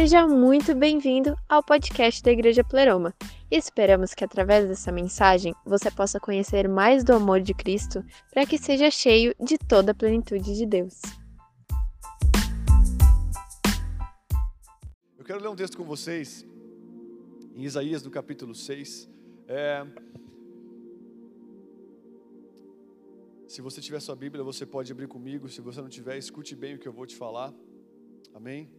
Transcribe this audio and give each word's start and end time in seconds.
Seja 0.00 0.28
muito 0.28 0.76
bem-vindo 0.76 1.36
ao 1.48 1.60
podcast 1.60 2.22
da 2.22 2.30
Igreja 2.30 2.62
Pleroma. 2.62 3.12
Esperamos 3.50 4.14
que 4.14 4.22
através 4.22 4.68
dessa 4.68 4.92
mensagem 4.92 5.52
você 5.66 5.90
possa 5.90 6.20
conhecer 6.20 6.68
mais 6.68 7.02
do 7.02 7.14
amor 7.14 7.40
de 7.40 7.52
Cristo 7.52 8.04
para 8.30 8.46
que 8.46 8.56
seja 8.56 8.92
cheio 8.92 9.34
de 9.40 9.58
toda 9.58 9.90
a 9.90 9.94
plenitude 9.96 10.56
de 10.56 10.64
Deus. 10.64 11.02
Eu 15.18 15.24
quero 15.24 15.40
ler 15.40 15.48
um 15.48 15.56
texto 15.56 15.76
com 15.76 15.82
vocês 15.82 16.46
em 17.56 17.64
Isaías, 17.64 18.00
do 18.00 18.08
capítulo 18.08 18.54
6. 18.54 19.10
É... 19.48 19.84
Se 23.48 23.60
você 23.60 23.80
tiver 23.80 23.98
sua 23.98 24.14
Bíblia, 24.14 24.44
você 24.44 24.64
pode 24.64 24.92
abrir 24.92 25.08
comigo. 25.08 25.48
Se 25.48 25.60
você 25.60 25.82
não 25.82 25.88
tiver, 25.88 26.16
escute 26.16 26.54
bem 26.54 26.76
o 26.76 26.78
que 26.78 26.86
eu 26.86 26.92
vou 26.92 27.04
te 27.04 27.16
falar. 27.16 27.52
Amém? 28.32 28.70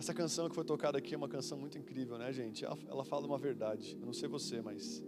Essa 0.00 0.14
canção 0.14 0.48
que 0.48 0.54
foi 0.54 0.64
tocada 0.64 0.96
aqui 0.96 1.12
é 1.12 1.16
uma 1.18 1.28
canção 1.28 1.58
muito 1.58 1.76
incrível, 1.76 2.16
né, 2.16 2.32
gente? 2.32 2.64
Ela, 2.64 2.78
ela 2.88 3.04
fala 3.04 3.26
uma 3.26 3.36
verdade. 3.36 3.98
Eu 4.00 4.06
não 4.06 4.14
sei 4.14 4.30
você, 4.30 4.62
mas 4.62 5.04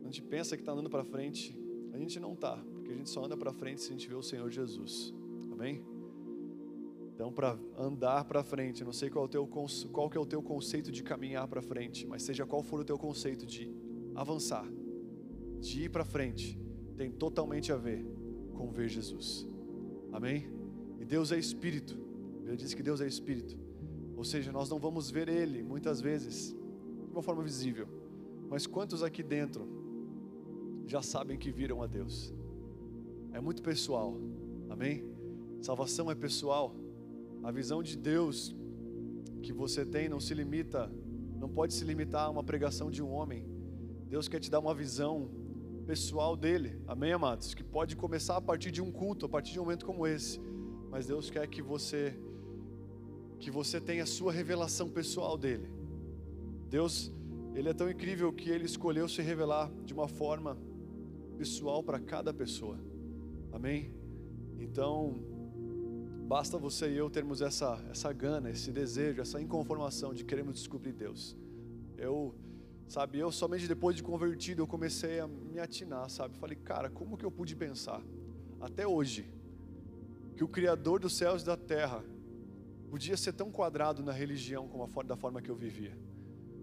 a 0.00 0.04
gente 0.04 0.22
pensa 0.22 0.56
que 0.56 0.62
está 0.62 0.70
andando 0.70 0.88
para 0.88 1.02
frente, 1.02 1.58
a 1.92 1.98
gente 1.98 2.20
não 2.20 2.34
está, 2.34 2.56
porque 2.72 2.92
a 2.92 2.94
gente 2.94 3.10
só 3.10 3.24
anda 3.24 3.36
para 3.36 3.52
frente 3.52 3.80
se 3.80 3.88
a 3.88 3.90
gente 3.90 4.08
vê 4.08 4.14
o 4.14 4.22
Senhor 4.22 4.48
Jesus. 4.48 5.12
Amém? 5.50 5.84
Então, 7.12 7.32
para 7.32 7.58
andar 7.76 8.24
para 8.24 8.44
frente, 8.44 8.84
não 8.84 8.92
sei 8.92 9.10
qual, 9.10 9.24
é 9.24 9.26
o 9.26 9.28
teu, 9.28 9.44
qual 9.90 10.08
que 10.08 10.16
é 10.16 10.20
o 10.20 10.26
teu 10.26 10.40
conceito 10.40 10.92
de 10.92 11.02
caminhar 11.02 11.48
para 11.48 11.60
frente, 11.60 12.06
mas 12.06 12.22
seja 12.22 12.46
qual 12.46 12.62
for 12.62 12.78
o 12.78 12.84
teu 12.84 12.96
conceito 12.96 13.44
de 13.44 13.74
avançar, 14.14 14.64
de 15.58 15.86
ir 15.86 15.88
para 15.90 16.04
frente, 16.04 16.56
tem 16.96 17.10
totalmente 17.10 17.72
a 17.72 17.76
ver 17.76 18.06
com 18.54 18.70
ver 18.70 18.88
Jesus. 18.88 19.48
Amém? 20.12 20.48
E 21.00 21.04
Deus 21.04 21.32
é 21.32 21.38
Espírito. 21.40 21.98
Ele 22.46 22.56
diz 22.56 22.72
que 22.72 22.84
Deus 22.84 23.00
é 23.00 23.06
Espírito. 23.08 23.71
Ou 24.16 24.24
seja, 24.24 24.52
nós 24.52 24.68
não 24.68 24.78
vamos 24.78 25.10
ver 25.10 25.28
Ele 25.28 25.62
muitas 25.62 26.00
vezes 26.00 26.54
de 27.06 27.12
uma 27.12 27.22
forma 27.22 27.42
visível, 27.42 27.88
mas 28.48 28.66
quantos 28.66 29.02
aqui 29.02 29.22
dentro 29.22 29.66
já 30.86 31.02
sabem 31.02 31.38
que 31.38 31.50
viram 31.50 31.82
a 31.82 31.86
Deus? 31.86 32.34
É 33.32 33.40
muito 33.40 33.62
pessoal, 33.62 34.16
amém? 34.68 35.04
Salvação 35.60 36.10
é 36.10 36.14
pessoal. 36.14 36.74
A 37.42 37.50
visão 37.50 37.82
de 37.82 37.96
Deus 37.96 38.54
que 39.42 39.52
você 39.52 39.84
tem 39.84 40.08
não 40.08 40.20
se 40.20 40.34
limita, 40.34 40.90
não 41.38 41.48
pode 41.48 41.74
se 41.74 41.84
limitar 41.84 42.26
a 42.26 42.30
uma 42.30 42.44
pregação 42.44 42.90
de 42.90 43.02
um 43.02 43.10
homem. 43.10 43.46
Deus 44.08 44.28
quer 44.28 44.38
te 44.38 44.50
dar 44.50 44.60
uma 44.60 44.74
visão 44.74 45.30
pessoal 45.86 46.36
dele, 46.36 46.80
amém, 46.86 47.12
amados? 47.12 47.54
Que 47.54 47.64
pode 47.64 47.96
começar 47.96 48.36
a 48.36 48.40
partir 48.40 48.70
de 48.70 48.80
um 48.80 48.92
culto, 48.92 49.26
a 49.26 49.28
partir 49.28 49.52
de 49.52 49.58
um 49.58 49.64
momento 49.64 49.84
como 49.84 50.06
esse, 50.06 50.40
mas 50.90 51.06
Deus 51.06 51.30
quer 51.30 51.46
que 51.48 51.60
você 51.60 52.16
que 53.42 53.50
você 53.50 53.80
tenha 53.80 54.04
a 54.04 54.06
sua 54.06 54.32
revelação 54.32 54.88
pessoal 54.88 55.36
dele. 55.36 55.68
Deus, 56.70 57.10
ele 57.56 57.68
é 57.68 57.74
tão 57.74 57.90
incrível 57.90 58.32
que 58.32 58.48
ele 58.48 58.64
escolheu 58.64 59.08
se 59.08 59.20
revelar 59.20 59.68
de 59.84 59.92
uma 59.92 60.06
forma 60.06 60.56
pessoal 61.36 61.82
para 61.82 61.98
cada 61.98 62.32
pessoa. 62.32 62.78
Amém? 63.50 63.92
Então, 64.60 65.16
basta 66.28 66.56
você 66.56 66.88
e 66.92 66.96
eu 66.96 67.10
termos 67.10 67.42
essa 67.42 67.84
essa 67.90 68.12
gana, 68.12 68.48
esse 68.48 68.70
desejo, 68.70 69.20
essa 69.20 69.42
inconformação 69.42 70.14
de 70.14 70.24
queremos 70.24 70.54
descobrir 70.54 70.92
Deus. 70.92 71.36
Eu, 71.98 72.36
sabe, 72.86 73.18
eu 73.18 73.32
somente 73.32 73.66
depois 73.66 73.96
de 73.96 74.04
convertido 74.04 74.62
eu 74.62 74.68
comecei 74.68 75.18
a 75.18 75.26
me 75.26 75.58
atinar, 75.58 76.08
sabe? 76.08 76.38
Falei, 76.38 76.56
cara, 76.56 76.88
como 76.88 77.16
que 77.18 77.24
eu 77.24 77.30
pude 77.30 77.56
pensar 77.56 78.00
até 78.60 78.86
hoje 78.86 79.28
que 80.36 80.44
o 80.44 80.48
criador 80.48 81.00
dos 81.00 81.16
céus 81.16 81.42
e 81.42 81.46
da 81.46 81.56
terra 81.56 82.04
podia 82.92 83.16
ser 83.16 83.32
tão 83.32 83.50
quadrado 83.50 84.02
na 84.02 84.12
religião 84.12 84.68
como 84.68 84.84
a, 84.84 85.02
da 85.02 85.16
forma 85.16 85.40
que 85.40 85.50
eu 85.50 85.56
vivia? 85.56 85.96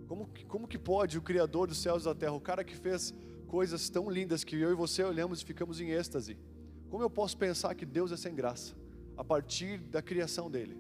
Como, 0.07 0.29
como 0.47 0.67
que 0.67 0.78
pode 0.78 1.17
o 1.17 1.23
Criador 1.23 1.67
dos 1.67 1.79
céus 1.79 2.03
e 2.03 2.06
da 2.06 2.13
terra, 2.13 2.34
o 2.34 2.40
cara 2.40 2.63
que 2.63 2.75
fez 2.75 3.12
coisas 3.47 3.90
tão 3.90 4.07
lindas 4.07 4.44
que 4.44 4.56
eu 4.56 4.69
e 4.72 4.75
você 4.75 5.03
olhamos 5.03 5.41
e 5.41 5.44
ficamos 5.44 5.81
em 5.81 5.90
êxtase, 5.90 6.38
como 6.88 7.01
eu 7.01 7.09
posso 7.09 7.35
pensar 7.35 7.73
que 7.73 7.84
Deus 7.84 8.12
é 8.12 8.16
sem 8.16 8.35
graça 8.35 8.75
a 9.17 9.23
partir 9.23 9.79
da 9.79 10.03
criação 10.03 10.51
dele? 10.51 10.78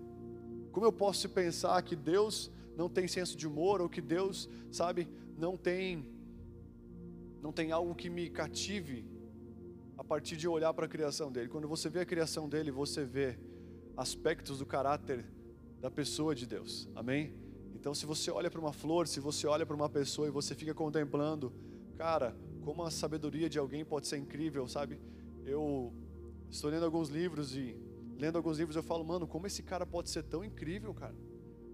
Como 0.71 0.85
eu 0.85 0.93
posso 0.93 1.27
pensar 1.27 1.81
que 1.81 1.95
Deus 1.95 2.51
não 2.77 2.87
tem 2.87 3.07
senso 3.07 3.35
de 3.35 3.47
humor 3.47 3.81
ou 3.81 3.89
que 3.89 4.01
Deus, 4.01 4.47
sabe, 4.69 5.09
não 5.35 5.57
tem 5.57 6.05
não 7.41 7.51
tem 7.51 7.71
algo 7.71 7.95
que 7.95 8.07
me 8.07 8.29
cative 8.29 9.03
a 9.97 10.03
partir 10.03 10.37
de 10.37 10.47
olhar 10.47 10.75
para 10.75 10.85
a 10.85 10.89
criação 10.89 11.31
dele. 11.31 11.49
Quando 11.49 11.67
você 11.67 11.89
vê 11.89 12.01
a 12.01 12.05
criação 12.05 12.47
dele, 12.47 12.69
você 12.69 13.03
vê 13.03 13.39
aspectos 13.97 14.59
do 14.59 14.65
caráter 14.67 15.25
da 15.79 15.89
pessoa 15.89 16.35
de 16.35 16.45
Deus. 16.45 16.87
Amém? 16.95 17.33
Então, 17.73 17.93
se 17.93 18.05
você 18.05 18.29
olha 18.29 18.51
para 18.51 18.59
uma 18.59 18.73
flor, 18.73 19.07
se 19.07 19.19
você 19.19 19.47
olha 19.47 19.65
para 19.65 19.75
uma 19.75 19.89
pessoa 19.89 20.27
e 20.27 20.31
você 20.31 20.53
fica 20.53 20.73
contemplando, 20.73 21.53
cara, 21.95 22.35
como 22.61 22.83
a 22.83 22.91
sabedoria 22.91 23.49
de 23.49 23.57
alguém 23.57 23.85
pode 23.85 24.07
ser 24.07 24.17
incrível, 24.17 24.67
sabe? 24.67 24.99
Eu 25.45 25.93
estou 26.49 26.69
lendo 26.69 26.83
alguns 26.83 27.09
livros 27.09 27.55
e 27.55 27.77
lendo 28.17 28.35
alguns 28.35 28.57
livros 28.57 28.75
eu 28.75 28.83
falo, 28.83 29.03
mano, 29.05 29.25
como 29.25 29.47
esse 29.47 29.63
cara 29.63 29.85
pode 29.85 30.09
ser 30.09 30.23
tão 30.23 30.43
incrível, 30.43 30.93
cara? 30.93 31.15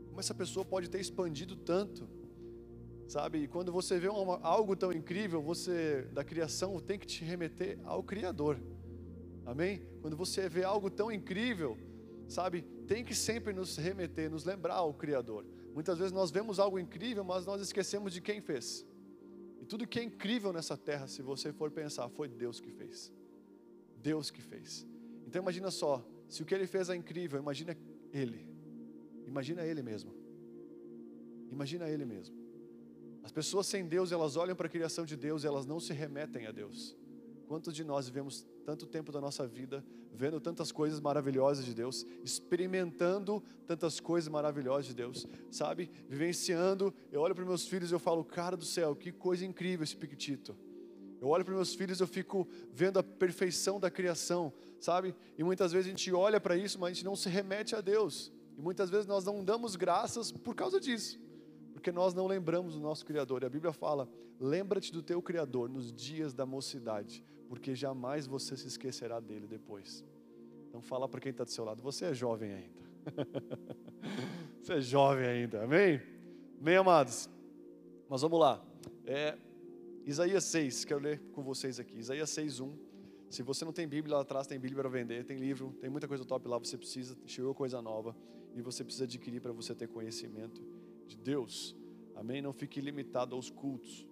Como 0.07 0.19
essa 0.19 0.33
pessoa 0.33 0.63
pode 0.63 0.89
ter 0.89 0.99
expandido 0.99 1.55
tanto? 1.55 2.07
Sabe? 3.07 3.39
E 3.39 3.47
quando 3.47 3.71
você 3.71 3.99
vê 3.99 4.07
uma, 4.07 4.39
algo 4.41 4.75
tão 4.75 4.91
incrível, 4.91 5.41
você 5.41 6.07
da 6.13 6.23
criação 6.23 6.79
tem 6.79 6.99
que 6.99 7.07
te 7.07 7.23
remeter 7.23 7.79
ao 7.83 8.03
criador. 8.03 8.59
Amém? 9.45 9.81
Quando 10.01 10.15
você 10.15 10.47
vê 10.47 10.63
algo 10.63 10.89
tão 10.89 11.11
incrível, 11.11 11.77
sabe, 12.27 12.63
tem 12.87 13.03
que 13.03 13.15
sempre 13.15 13.53
nos 13.53 13.77
remeter, 13.77 14.29
nos 14.29 14.45
lembrar 14.45 14.75
ao 14.75 14.93
Criador. 14.93 15.45
Muitas 15.73 15.97
vezes 15.97 16.13
nós 16.13 16.31
vemos 16.31 16.59
algo 16.59 16.79
incrível, 16.79 17.23
mas 17.23 17.45
nós 17.45 17.61
esquecemos 17.61 18.13
de 18.13 18.21
quem 18.21 18.41
fez. 18.41 18.85
E 19.61 19.65
tudo 19.65 19.87
que 19.87 19.99
é 19.99 20.03
incrível 20.03 20.53
nessa 20.53 20.77
terra, 20.77 21.07
se 21.07 21.21
você 21.21 21.51
for 21.51 21.71
pensar, 21.71 22.07
foi 22.09 22.27
Deus 22.27 22.59
que 22.59 22.71
fez. 22.71 23.11
Deus 23.97 24.29
que 24.29 24.41
fez. 24.41 24.87
Então 25.27 25.41
imagina 25.41 25.71
só, 25.71 26.05
se 26.29 26.41
o 26.41 26.45
que 26.45 26.53
ele 26.53 26.67
fez 26.67 26.89
é 26.89 26.95
incrível, 26.95 27.39
imagina 27.39 27.75
ele. 28.13 28.47
Imagina 29.25 29.65
ele 29.65 29.81
mesmo. 29.81 30.13
Imagina 31.51 31.89
ele 31.89 32.05
mesmo. 32.05 32.35
As 33.23 33.31
pessoas 33.31 33.65
sem 33.65 33.87
Deus, 33.87 34.11
elas 34.11 34.35
olham 34.35 34.55
para 34.55 34.67
a 34.67 34.69
criação 34.69 35.03
de 35.03 35.17
Deus, 35.17 35.43
elas 35.43 35.65
não 35.65 35.79
se 35.79 35.93
remetem 35.93 36.45
a 36.45 36.51
Deus. 36.51 36.95
Quantos 37.47 37.73
de 37.73 37.83
nós 37.83 38.07
vivemos 38.07 38.45
tanto 38.63 38.85
tempo 38.85 39.11
da 39.11 39.19
nossa 39.19 39.47
vida 39.47 39.83
vendo 40.15 40.39
tantas 40.39 40.71
coisas 40.71 40.99
maravilhosas 40.99 41.65
de 41.65 41.73
Deus, 41.73 42.05
experimentando 42.23 43.43
tantas 43.67 43.99
coisas 43.99 44.29
maravilhosas 44.29 44.85
de 44.85 44.95
Deus, 44.95 45.27
sabe? 45.51 45.91
Vivenciando. 46.07 46.93
Eu 47.11 47.21
olho 47.21 47.35
para 47.35 47.45
meus 47.45 47.67
filhos 47.67 47.91
e 47.91 47.93
eu 47.93 47.99
falo, 47.99 48.23
cara 48.23 48.55
do 48.55 48.65
céu, 48.65 48.95
que 48.95 49.11
coisa 49.11 49.45
incrível 49.45 49.83
esse 49.83 49.95
piquitito. 49.95 50.57
Eu 51.21 51.27
olho 51.27 51.43
para 51.43 51.53
meus 51.53 51.73
filhos 51.75 51.99
e 51.99 52.03
eu 52.03 52.07
fico 52.07 52.47
vendo 52.71 52.99
a 52.99 53.03
perfeição 53.03 53.79
da 53.79 53.89
criação, 53.89 54.53
sabe? 54.79 55.15
E 55.37 55.43
muitas 55.43 55.71
vezes 55.71 55.87
a 55.87 55.89
gente 55.89 56.11
olha 56.13 56.39
para 56.39 56.55
isso, 56.55 56.79
mas 56.79 56.91
a 56.91 56.93
gente 56.93 57.05
não 57.05 57.15
se 57.15 57.29
remete 57.29 57.75
a 57.75 57.81
Deus. 57.81 58.31
E 58.57 58.61
muitas 58.61 58.89
vezes 58.89 59.05
nós 59.05 59.25
não 59.25 59.43
damos 59.43 59.75
graças 59.75 60.31
por 60.31 60.55
causa 60.55 60.79
disso, 60.79 61.19
porque 61.73 61.91
nós 61.91 62.13
não 62.13 62.27
lembramos 62.27 62.75
do 62.75 62.79
nosso 62.79 63.05
Criador. 63.05 63.43
E 63.43 63.45
a 63.45 63.49
Bíblia 63.49 63.73
fala: 63.73 64.07
lembra-te 64.39 64.91
do 64.91 65.01
teu 65.01 65.21
Criador 65.21 65.69
nos 65.69 65.91
dias 65.91 66.33
da 66.33 66.45
mocidade 66.45 67.23
porque 67.47 67.75
jamais 67.75 68.27
você 68.27 68.55
se 68.55 68.67
esquecerá 68.67 69.19
dele 69.19 69.47
depois. 69.47 70.03
Então 70.67 70.81
fala 70.81 71.07
para 71.07 71.21
quem 71.21 71.31
está 71.31 71.43
do 71.43 71.51
seu 71.51 71.63
lado, 71.63 71.81
você 71.81 72.05
é 72.05 72.13
jovem 72.13 72.51
ainda. 72.51 72.85
você 74.61 74.73
é 74.73 74.81
jovem 74.81 75.25
ainda, 75.25 75.63
amém? 75.63 76.01
Amém, 76.59 76.75
amados? 76.75 77.29
Mas 78.09 78.21
vamos 78.21 78.39
lá. 78.39 78.63
É, 79.05 79.37
Isaías 80.05 80.43
6, 80.45 80.85
quero 80.85 80.99
ler 80.99 81.19
com 81.31 81.43
vocês 81.43 81.79
aqui. 81.79 81.97
Isaías 81.97 82.29
6, 82.29 82.59
1. 82.59 82.77
Se 83.29 83.43
você 83.43 83.65
não 83.65 83.73
tem 83.73 83.87
Bíblia 83.87 84.15
lá 84.15 84.21
atrás, 84.21 84.47
tem 84.47 84.59
Bíblia 84.59 84.81
para 84.81 84.89
vender, 84.89 85.25
tem 85.25 85.37
livro, 85.37 85.73
tem 85.81 85.89
muita 85.89 86.07
coisa 86.07 86.23
top 86.23 86.47
lá, 86.47 86.57
você 86.57 86.77
precisa, 86.77 87.17
chegou 87.25 87.53
coisa 87.53 87.81
nova 87.81 88.15
e 88.53 88.61
você 88.61 88.83
precisa 88.83 89.05
adquirir 89.05 89.41
para 89.41 89.51
você 89.51 89.73
ter 89.75 89.87
conhecimento 89.87 90.61
de 91.07 91.17
Deus. 91.17 91.75
Amém? 92.15 92.41
Não 92.41 92.53
fique 92.53 92.79
limitado 92.79 93.35
aos 93.35 93.49
cultos. 93.49 94.07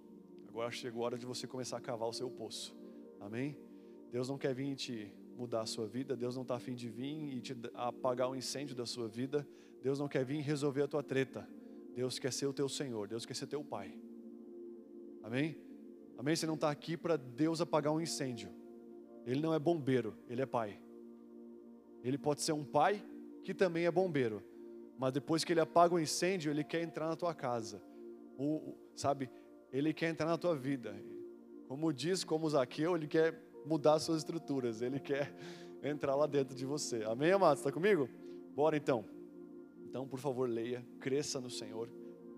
Agora 0.47 0.69
chegou 0.71 1.03
a 1.03 1.06
hora 1.06 1.18
de 1.18 1.25
você 1.25 1.47
começar 1.47 1.77
a 1.77 1.81
cavar 1.81 2.09
o 2.09 2.13
seu 2.13 2.29
poço. 2.29 2.75
Amém? 3.24 3.58
Deus 4.12 4.28
não 4.28 4.38
quer 4.38 4.54
vir 4.54 4.75
te 4.75 5.10
mudar 5.38 5.62
a 5.62 5.66
sua 5.66 5.88
vida, 5.88 6.16
Deus 6.16 6.36
não 6.36 6.44
está 6.44 6.56
afim 6.56 6.75
de 6.75 6.90
vir 6.90 7.34
e 7.34 7.40
te 7.40 7.56
apagar 7.74 8.30
o 8.30 8.36
incêndio 8.36 8.75
da 8.75 8.86
sua 8.86 9.08
vida, 9.08 9.48
Deus 9.81 9.98
não 9.98 10.10
quer 10.10 10.25
vir 10.25 10.42
resolver 10.42 10.84
a 10.84 10.88
tua 10.88 11.02
treta, 11.02 11.48
Deus 11.96 12.20
quer 12.20 12.34
ser 12.34 12.48
o 12.48 12.54
teu 12.54 12.68
Senhor, 12.68 13.08
Deus 13.08 13.25
quer 13.25 13.34
ser 13.34 13.48
teu 13.48 13.64
Pai. 13.64 13.98
Amém? 15.24 15.58
Amém? 16.18 16.36
Você 16.36 16.46
não 16.46 16.56
está 16.56 16.70
aqui 16.70 16.98
para 16.98 17.16
Deus 17.16 17.62
apagar 17.62 17.94
um 17.94 18.02
incêndio, 18.02 18.50
Ele 19.25 19.40
não 19.42 19.54
é 19.54 19.58
bombeiro, 19.58 20.16
Ele 20.30 20.42
é 20.42 20.46
Pai. 20.46 20.80
Ele 22.04 22.18
pode 22.18 22.42
ser 22.42 22.52
um 22.52 22.66
pai 22.66 23.02
que 23.46 23.54
também 23.54 23.86
é 23.86 23.92
bombeiro, 23.92 24.44
mas 24.98 25.14
depois 25.14 25.46
que 25.46 25.54
ele 25.54 25.62
apaga 25.62 25.96
o 25.96 26.00
incêndio, 26.00 26.52
ele 26.52 26.64
quer 26.64 26.81
entrar 26.81 27.08
na 27.08 27.16
tua 27.16 27.34
casa, 27.34 27.81
sabe? 28.94 29.30
Ele 29.72 29.94
quer 29.94 30.10
entrar 30.10 30.28
na 30.28 30.38
tua 30.38 30.54
vida. 30.54 30.94
Como 31.74 31.92
diz, 31.92 32.24
como 32.24 32.48
Zaqueu, 32.48 32.96
ele 32.96 33.08
quer 33.08 33.36
mudar 33.66 33.98
suas 33.98 34.20
estruturas, 34.20 34.84
ele 34.84 35.00
quer 35.00 35.34
entrar 35.81 36.16
lá 36.16 36.28
dentro 36.28 36.56
de 36.56 36.68
você. 36.68 37.04
Amém, 37.04 37.31
amados? 37.31 37.62
Está 37.62 37.72
comigo? 37.72 38.08
Bora 38.56 38.78
então. 38.78 39.04
Então, 39.84 40.08
por 40.08 40.20
favor, 40.20 40.48
leia, 40.48 40.86
cresça 41.00 41.42
no 41.42 41.50
Senhor, 41.50 41.90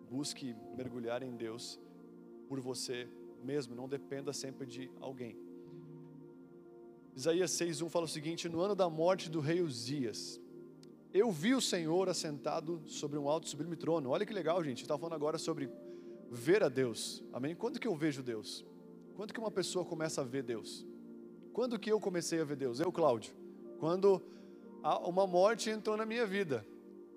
busque 0.10 0.56
mergulhar 0.78 1.22
em 1.22 1.36
Deus 1.36 1.78
por 2.48 2.62
você 2.62 3.10
mesmo, 3.44 3.76
não 3.76 3.90
dependa 3.90 4.32
sempre 4.32 4.66
de 4.66 4.90
alguém. 5.02 5.38
Isaías 7.14 7.52
6:1 7.52 7.90
fala 7.90 8.06
o 8.06 8.08
seguinte: 8.08 8.48
No 8.48 8.62
ano 8.62 8.74
da 8.74 8.90
morte 8.90 9.30
do 9.30 9.42
rei 9.42 9.60
Uzias, 9.60 10.40
eu 11.14 11.30
vi 11.30 11.54
o 11.54 11.60
Senhor 11.60 12.08
assentado 12.08 12.82
sobre 12.86 13.20
um 13.20 13.28
alto 13.28 13.50
sublime 13.50 13.76
trono. 13.76 14.12
Olha 14.12 14.26
que 14.26 14.32
legal, 14.32 14.64
gente. 14.64 14.84
Está 14.84 14.98
falando 14.98 15.16
agora 15.16 15.38
sobre 15.38 15.70
ver 16.32 16.64
a 16.64 16.70
Deus. 16.70 17.22
Amém? 17.34 17.54
Quando 17.54 17.82
que 17.82 17.88
eu 17.88 17.96
vejo 17.98 18.24
Deus? 18.24 18.66
Quando 19.16 19.34
que 19.34 19.40
uma 19.40 19.52
pessoa 19.52 19.86
começa 19.86 20.22
a 20.22 20.24
ver 20.26 20.44
Deus? 20.44 20.86
Quando 21.54 21.80
que 21.80 21.92
eu 21.92 22.00
comecei 22.00 22.42
a 22.42 22.44
ver 22.44 22.58
Deus? 22.58 22.80
Eu, 22.82 22.92
Cláudio. 22.92 23.34
Quando 23.80 24.22
uma 25.06 25.26
morte 25.26 25.70
entrou 25.70 25.96
na 25.96 26.06
minha 26.06 26.28
vida. 26.28 26.66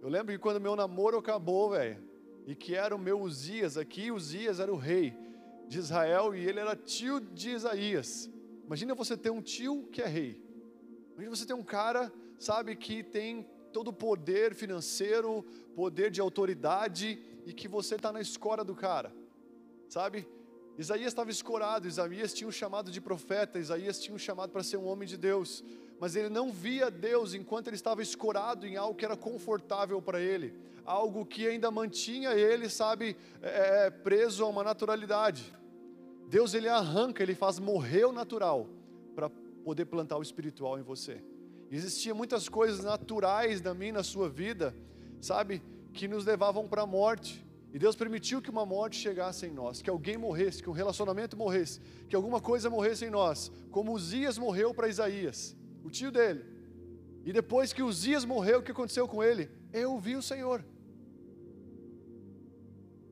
Eu 0.00 0.08
lembro 0.08 0.32
que 0.32 0.38
quando 0.38 0.60
meu 0.60 0.76
namoro 0.76 1.18
acabou, 1.18 1.70
velho, 1.70 2.00
e 2.46 2.54
que 2.54 2.74
era 2.74 2.94
o 2.94 2.98
meu 2.98 3.20
Uzias 3.20 3.76
aqui, 3.76 4.12
Uzias 4.12 4.60
era 4.60 4.72
o 4.72 4.76
rei 4.76 5.12
de 5.66 5.78
Israel 5.78 6.34
e 6.34 6.48
ele 6.48 6.60
era 6.60 6.76
tio 6.76 7.20
de 7.20 7.50
Isaías. 7.50 8.30
Imagina 8.64 8.94
você 8.94 9.16
ter 9.16 9.30
um 9.30 9.42
tio 9.42 9.88
que 9.90 10.00
é 10.00 10.06
rei. 10.06 10.40
Imagina 11.14 11.34
você 11.34 11.44
ter 11.44 11.54
um 11.54 11.64
cara, 11.64 12.12
sabe, 12.38 12.76
que 12.76 13.02
tem 13.02 13.44
todo 13.72 13.88
o 13.88 13.92
poder 13.92 14.54
financeiro, 14.54 15.44
poder 15.74 16.12
de 16.12 16.20
autoridade 16.20 17.20
e 17.44 17.52
que 17.52 17.66
você 17.66 17.96
está 17.96 18.12
na 18.12 18.20
escora 18.20 18.64
do 18.64 18.74
cara, 18.74 19.12
sabe? 19.88 20.26
Isaías 20.78 21.08
estava 21.08 21.30
escorado, 21.30 21.88
Isaías 21.88 22.32
tinha 22.32 22.46
um 22.46 22.52
chamado 22.52 22.88
de 22.88 23.00
profeta, 23.00 23.58
Isaías 23.58 23.98
tinha 23.98 24.14
um 24.14 24.18
chamado 24.18 24.50
para 24.50 24.62
ser 24.62 24.76
um 24.76 24.86
homem 24.86 25.08
de 25.08 25.16
Deus, 25.16 25.64
mas 25.98 26.14
ele 26.14 26.28
não 26.28 26.52
via 26.52 26.88
Deus 26.88 27.34
enquanto 27.34 27.66
ele 27.66 27.74
estava 27.74 28.00
escorado 28.00 28.64
em 28.64 28.76
algo 28.76 28.94
que 28.94 29.04
era 29.04 29.16
confortável 29.16 30.00
para 30.00 30.20
ele, 30.20 30.54
algo 30.84 31.26
que 31.26 31.48
ainda 31.48 31.68
mantinha 31.68 32.30
ele, 32.30 32.70
sabe, 32.70 33.16
é, 33.42 33.86
é, 33.86 33.90
preso 33.90 34.44
a 34.44 34.48
uma 34.48 34.62
naturalidade. 34.62 35.52
Deus 36.28 36.54
ele 36.54 36.68
arranca, 36.68 37.24
ele 37.24 37.34
faz 37.34 37.58
morrer 37.58 38.04
o 38.04 38.12
natural 38.12 38.68
para 39.16 39.28
poder 39.64 39.86
plantar 39.86 40.16
o 40.16 40.22
espiritual 40.22 40.78
em 40.78 40.82
você. 40.82 41.20
Existiam 41.72 42.16
muitas 42.16 42.48
coisas 42.48 42.84
naturais 42.84 43.60
na 43.60 43.74
minha, 43.74 43.94
na 43.94 44.04
sua 44.04 44.28
vida, 44.28 44.72
sabe, 45.20 45.60
que 45.92 46.06
nos 46.06 46.24
levavam 46.24 46.68
para 46.68 46.82
a 46.82 46.86
morte. 46.86 47.44
E 47.72 47.78
Deus 47.78 47.94
permitiu 47.94 48.40
que 48.40 48.50
uma 48.50 48.64
morte 48.64 48.96
chegasse 48.96 49.46
em 49.46 49.52
nós, 49.52 49.82
que 49.82 49.90
alguém 49.90 50.16
morresse, 50.16 50.62
que 50.62 50.70
um 50.70 50.72
relacionamento 50.72 51.36
morresse, 51.36 51.80
que 52.08 52.16
alguma 52.16 52.40
coisa 52.40 52.70
morresse 52.70 53.04
em 53.04 53.10
nós, 53.10 53.52
como 53.70 53.92
Uzias 53.92 54.38
morreu 54.38 54.72
para 54.72 54.88
Isaías, 54.88 55.54
o 55.84 55.90
tio 55.90 56.10
dele. 56.10 56.44
E 57.24 57.32
depois 57.32 57.72
que 57.72 57.82
Uzias 57.82 58.24
morreu, 58.24 58.60
o 58.60 58.62
que 58.62 58.72
aconteceu 58.72 59.06
com 59.06 59.22
ele? 59.22 59.50
Eu 59.72 59.98
vi 59.98 60.16
o 60.16 60.22
Senhor. 60.22 60.64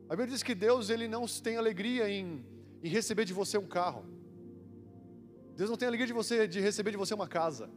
A 0.08 0.14
Bíblia 0.14 0.29
diz 0.29 0.43
que 0.43 0.55
Deus 0.55 0.88
ele 0.88 1.06
não 1.06 1.26
tem 1.26 1.56
alegria 1.56 2.08
em, 2.08 2.44
em 2.82 2.88
receber 2.88 3.26
de 3.26 3.35
você 3.35 3.58
um 3.58 3.67
carro. 3.67 4.06
Deus 5.55 5.69
não 5.69 5.76
tem 5.76 5.88
alegria 5.88 6.06
de 6.06 6.12
você 6.12 6.49
de 6.49 6.61
receber 6.61 6.93
de 6.93 6.97
você 6.97 7.12
uma 7.12 7.29
casa. 7.29 7.69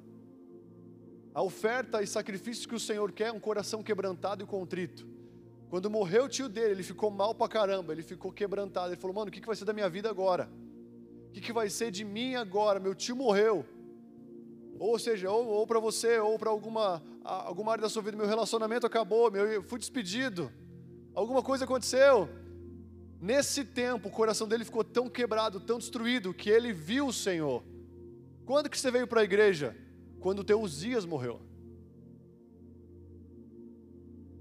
A 1.34 1.42
oferta 1.42 2.02
e 2.02 2.08
sacrifício 2.08 2.70
que 2.70 2.76
o 2.76 2.80
Senhor 2.80 3.12
quer 3.12 3.28
é 3.28 3.32
um 3.32 3.40
coração 3.40 3.84
quebrantado 3.84 4.44
e 4.44 4.48
contrito. 4.48 5.19
Quando 5.70 5.90
morreu 5.90 6.26
o 6.26 6.30
tio 6.30 6.50
dele, 6.50 6.72
ele 6.72 6.84
ficou 6.84 7.12
mal 7.12 7.36
pra 7.36 7.48
caramba, 7.48 7.94
ele 7.94 8.02
ficou 8.02 8.32
quebrantado. 8.32 8.90
Ele 8.90 9.00
falou: 9.00 9.16
Mano, 9.16 9.30
o 9.30 9.32
que, 9.32 9.40
que 9.40 9.48
vai 9.48 9.56
ser 9.56 9.66
da 9.66 9.74
minha 9.74 9.88
vida 9.88 10.10
agora? 10.10 10.50
O 11.28 11.32
que, 11.32 11.42
que 11.42 11.54
vai 11.54 11.70
ser 11.70 11.92
de 11.92 12.04
mim 12.04 12.34
agora? 12.36 12.80
Meu 12.80 12.96
tio 12.96 13.16
morreu. 13.16 13.64
Ou 14.80 14.98
seja, 14.98 15.30
ou, 15.30 15.46
ou 15.46 15.68
para 15.68 15.80
você, 15.80 16.18
ou 16.20 16.40
para 16.40 16.50
alguma, 16.50 17.04
alguma 17.24 17.74
área 17.74 17.82
da 17.84 17.90
sua 17.90 18.02
vida, 18.02 18.18
meu 18.18 18.26
relacionamento 18.26 18.88
acabou, 18.88 19.30
meu, 19.30 19.46
eu 19.46 19.62
fui 19.62 19.78
despedido, 19.78 20.52
alguma 21.14 21.44
coisa 21.44 21.66
aconteceu. 21.66 22.30
Nesse 23.22 23.66
tempo, 23.66 24.08
o 24.08 24.12
coração 24.12 24.48
dele 24.48 24.64
ficou 24.64 24.84
tão 24.84 25.10
quebrado, 25.10 25.60
tão 25.60 25.78
destruído, 25.78 26.34
que 26.34 26.50
ele 26.50 26.72
viu 26.72 27.08
o 27.08 27.14
Senhor. 27.14 27.62
Quando 28.46 28.70
que 28.70 28.80
você 28.80 28.90
veio 28.90 29.06
para 29.06 29.20
a 29.20 29.24
igreja? 29.26 29.76
Quando 30.22 30.40
o 30.40 30.44
teu 30.44 30.62
Uzias 30.62 31.06
morreu. 31.06 31.42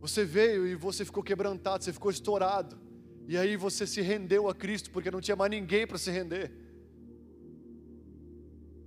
Você 0.01 0.25
veio 0.25 0.67
e 0.67 0.75
você 0.75 1.05
ficou 1.05 1.23
quebrantado, 1.23 1.83
você 1.83 1.93
ficou 1.93 2.11
estourado. 2.11 2.79
E 3.27 3.37
aí 3.37 3.57
você 3.57 3.87
se 3.87 4.01
rendeu 4.01 4.49
a 4.49 4.55
Cristo, 4.55 4.91
porque 4.91 5.11
não 5.11 5.21
tinha 5.21 5.37
mais 5.37 5.51
ninguém 5.51 5.87
para 5.87 5.99
se 5.99 6.11
render. 6.11 6.53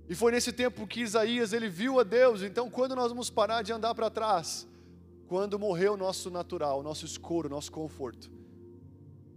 E 0.08 0.14
foi 0.14 0.32
nesse 0.32 0.52
tempo 0.52 0.86
que 0.86 1.00
Isaías 1.00 1.52
ele 1.52 1.68
viu 1.68 2.00
a 2.00 2.02
Deus. 2.02 2.42
Então, 2.42 2.68
quando 2.68 2.96
nós 2.96 3.08
vamos 3.10 3.30
parar 3.30 3.62
de 3.62 3.72
andar 3.72 3.94
para 3.94 4.10
trás? 4.10 4.66
Quando 5.28 5.58
morreu 5.58 5.94
o 5.94 5.96
nosso 5.96 6.30
natural, 6.30 6.80
o 6.80 6.82
nosso 6.82 7.06
escuro, 7.06 7.46
o 7.46 7.50
nosso 7.50 7.70
conforto. 7.70 8.30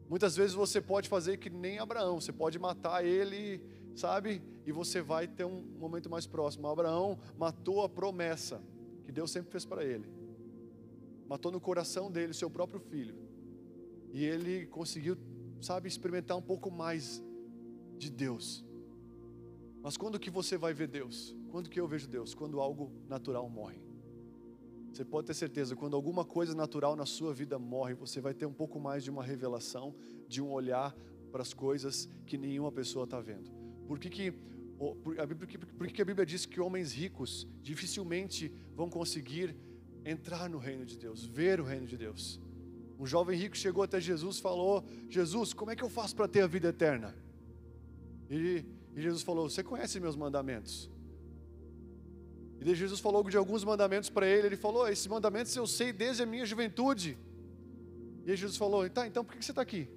Muitas 0.09 0.35
vezes 0.35 0.53
você 0.53 0.81
pode 0.81 1.07
fazer 1.07 1.37
que 1.37 1.49
nem 1.49 1.79
Abraão, 1.79 2.19
você 2.19 2.31
pode 2.31 2.57
matar 2.57 3.05
ele, 3.05 3.61
sabe? 3.95 4.41
E 4.65 4.71
você 4.71 5.01
vai 5.01 5.27
ter 5.27 5.45
um 5.45 5.61
momento 5.79 6.09
mais 6.09 6.25
próximo. 6.25 6.67
Abraão 6.67 7.19
matou 7.37 7.83
a 7.83 7.89
promessa 7.89 8.61
que 9.03 9.11
Deus 9.11 9.31
sempre 9.31 9.51
fez 9.51 9.65
para 9.65 9.83
ele 9.83 10.24
matou 11.27 11.51
no 11.51 11.59
coração 11.59 12.11
dele 12.11 12.33
seu 12.33 12.49
próprio 12.49 12.79
filho. 12.79 13.15
E 14.11 14.23
ele 14.23 14.65
conseguiu, 14.67 15.17
sabe, 15.61 15.87
experimentar 15.87 16.37
um 16.37 16.41
pouco 16.41 16.71
mais 16.71 17.23
de 17.97 18.09
Deus. 18.09 18.63
Mas 19.81 19.97
quando 19.97 20.19
que 20.19 20.29
você 20.29 20.57
vai 20.57 20.73
ver 20.73 20.87
Deus? 20.87 21.35
Quando 21.49 21.69
que 21.69 21.79
eu 21.79 21.87
vejo 21.87 22.07
Deus? 22.07 22.33
Quando 22.33 22.59
algo 22.59 22.91
natural 23.07 23.47
morre. 23.49 23.81
Você 24.91 25.03
pode 25.03 25.27
ter 25.27 25.33
certeza, 25.33 25.75
quando 25.75 25.95
alguma 25.95 26.23
coisa 26.23 26.55
natural 26.55 26.95
na 26.95 27.05
sua 27.05 27.33
vida 27.33 27.59
morre, 27.59 27.93
você 27.93 28.21
vai 28.21 28.33
ter 28.33 28.45
um 28.45 28.53
pouco 28.53 28.79
mais 28.79 29.03
de 29.03 29.11
uma 29.11 29.21
revelação, 29.21 29.93
de 30.25 30.41
um 30.41 30.49
olhar 30.49 30.95
para 31.31 31.41
as 31.41 31.53
coisas 31.53 32.07
que 32.25 32.37
nenhuma 32.37 32.71
pessoa 32.71 33.03
está 33.03 33.19
vendo. 33.19 33.51
Por 33.87 33.99
que, 33.99 34.09
que, 34.09 34.31
por, 34.31 34.95
por, 34.95 35.47
que, 35.47 35.57
por 35.57 35.87
que 35.87 36.01
a 36.01 36.05
Bíblia 36.05 36.25
diz 36.25 36.45
que 36.45 36.61
homens 36.61 36.93
ricos 36.93 37.45
dificilmente 37.61 38.49
vão 38.73 38.89
conseguir 38.89 39.53
entrar 40.05 40.47
no 40.47 40.59
reino 40.59 40.85
de 40.85 40.97
Deus, 40.97 41.25
ver 41.25 41.59
o 41.59 41.63
reino 41.63 41.87
de 41.87 41.97
Deus. 41.97 42.39
Um 42.97 43.05
jovem 43.05 43.37
rico 43.37 43.57
chegou 43.57 43.83
até 43.83 43.99
Jesus 43.99 44.37
e 44.37 44.41
falou: 44.41 44.85
Jesus, 45.09 45.53
como 45.53 45.71
é 45.71 45.75
que 45.75 45.83
eu 45.83 45.89
faço 45.89 46.15
para 46.15 46.27
ter 46.27 46.41
a 46.41 46.47
vida 46.47 46.69
eterna? 46.69 47.15
E, 48.29 48.63
e 48.95 49.01
Jesus 49.01 49.23
falou: 49.23 49.49
Você 49.49 49.63
conhece 49.63 49.99
meus 49.99 50.15
mandamentos? 50.15 50.89
E 52.61 52.73
Jesus 52.73 52.99
falou 52.99 53.23
de 53.29 53.37
alguns 53.37 53.63
mandamentos 53.63 54.09
para 54.09 54.25
ele. 54.25 54.47
Ele 54.47 54.57
falou: 54.57 54.87
Esses 54.87 55.07
mandamentos 55.07 55.55
eu 55.55 55.67
sei 55.67 55.91
desde 55.91 56.23
a 56.23 56.25
minha 56.25 56.45
juventude. 56.45 57.17
E 58.25 58.35
Jesus 58.35 58.57
falou: 58.57 58.89
Tá, 58.89 59.05
então 59.07 59.25
por 59.25 59.35
que 59.35 59.43
você 59.43 59.51
está 59.51 59.61
aqui? 59.61 59.89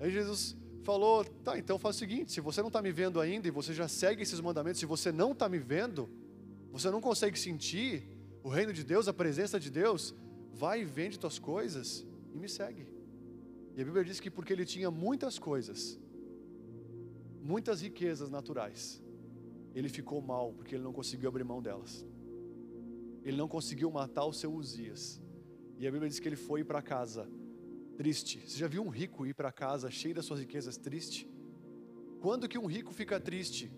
Aí 0.00 0.10
Jesus 0.10 0.56
falou: 0.82 1.24
Tá, 1.24 1.56
então 1.56 1.78
faz 1.78 1.96
o 1.96 1.98
seguinte: 1.98 2.32
se 2.32 2.40
você 2.40 2.60
não 2.60 2.68
está 2.68 2.82
me 2.82 2.90
vendo 2.90 3.20
ainda 3.20 3.46
e 3.46 3.50
você 3.52 3.72
já 3.72 3.86
segue 3.86 4.22
esses 4.22 4.40
mandamentos, 4.40 4.80
se 4.80 4.86
você 4.86 5.12
não 5.12 5.30
está 5.30 5.48
me 5.48 5.58
vendo, 5.58 6.10
você 6.78 6.90
não 6.90 7.00
consegue 7.00 7.38
sentir 7.38 8.08
o 8.42 8.48
reino 8.48 8.72
de 8.72 8.84
Deus, 8.84 9.08
a 9.08 9.14
presença 9.14 9.58
de 9.58 9.70
Deus, 9.70 10.14
vai 10.52 10.82
e 10.82 10.84
vende 10.84 11.18
tuas 11.18 11.38
coisas 11.38 12.06
e 12.32 12.38
me 12.38 12.48
segue. 12.48 12.86
E 13.74 13.80
a 13.80 13.84
Bíblia 13.84 14.04
diz 14.04 14.20
que 14.20 14.30
porque 14.30 14.52
ele 14.52 14.64
tinha 14.64 14.90
muitas 14.90 15.38
coisas, 15.38 15.98
muitas 17.42 17.80
riquezas 17.80 18.30
naturais, 18.30 19.02
ele 19.74 19.88
ficou 19.88 20.20
mal 20.20 20.52
porque 20.52 20.74
ele 20.74 20.84
não 20.84 20.92
conseguiu 20.92 21.28
abrir 21.28 21.44
mão 21.44 21.62
delas. 21.62 22.04
Ele 23.24 23.36
não 23.36 23.48
conseguiu 23.48 23.90
matar 23.90 24.24
o 24.24 24.32
seu 24.32 24.52
Uzias. 24.52 25.20
E 25.78 25.86
a 25.86 25.90
Bíblia 25.90 26.08
diz 26.08 26.20
que 26.20 26.28
ele 26.28 26.36
foi 26.36 26.62
para 26.62 26.80
casa 26.80 27.28
triste. 27.96 28.40
Você 28.46 28.58
já 28.58 28.68
viu 28.68 28.82
um 28.82 28.88
rico 28.88 29.26
ir 29.26 29.34
para 29.34 29.50
casa 29.50 29.90
cheio 29.90 30.14
das 30.14 30.24
suas 30.24 30.40
riquezas 30.40 30.76
triste? 30.76 31.28
Quando 32.20 32.48
que 32.48 32.58
um 32.58 32.66
rico 32.66 32.92
fica 32.92 33.18
triste 33.18 33.72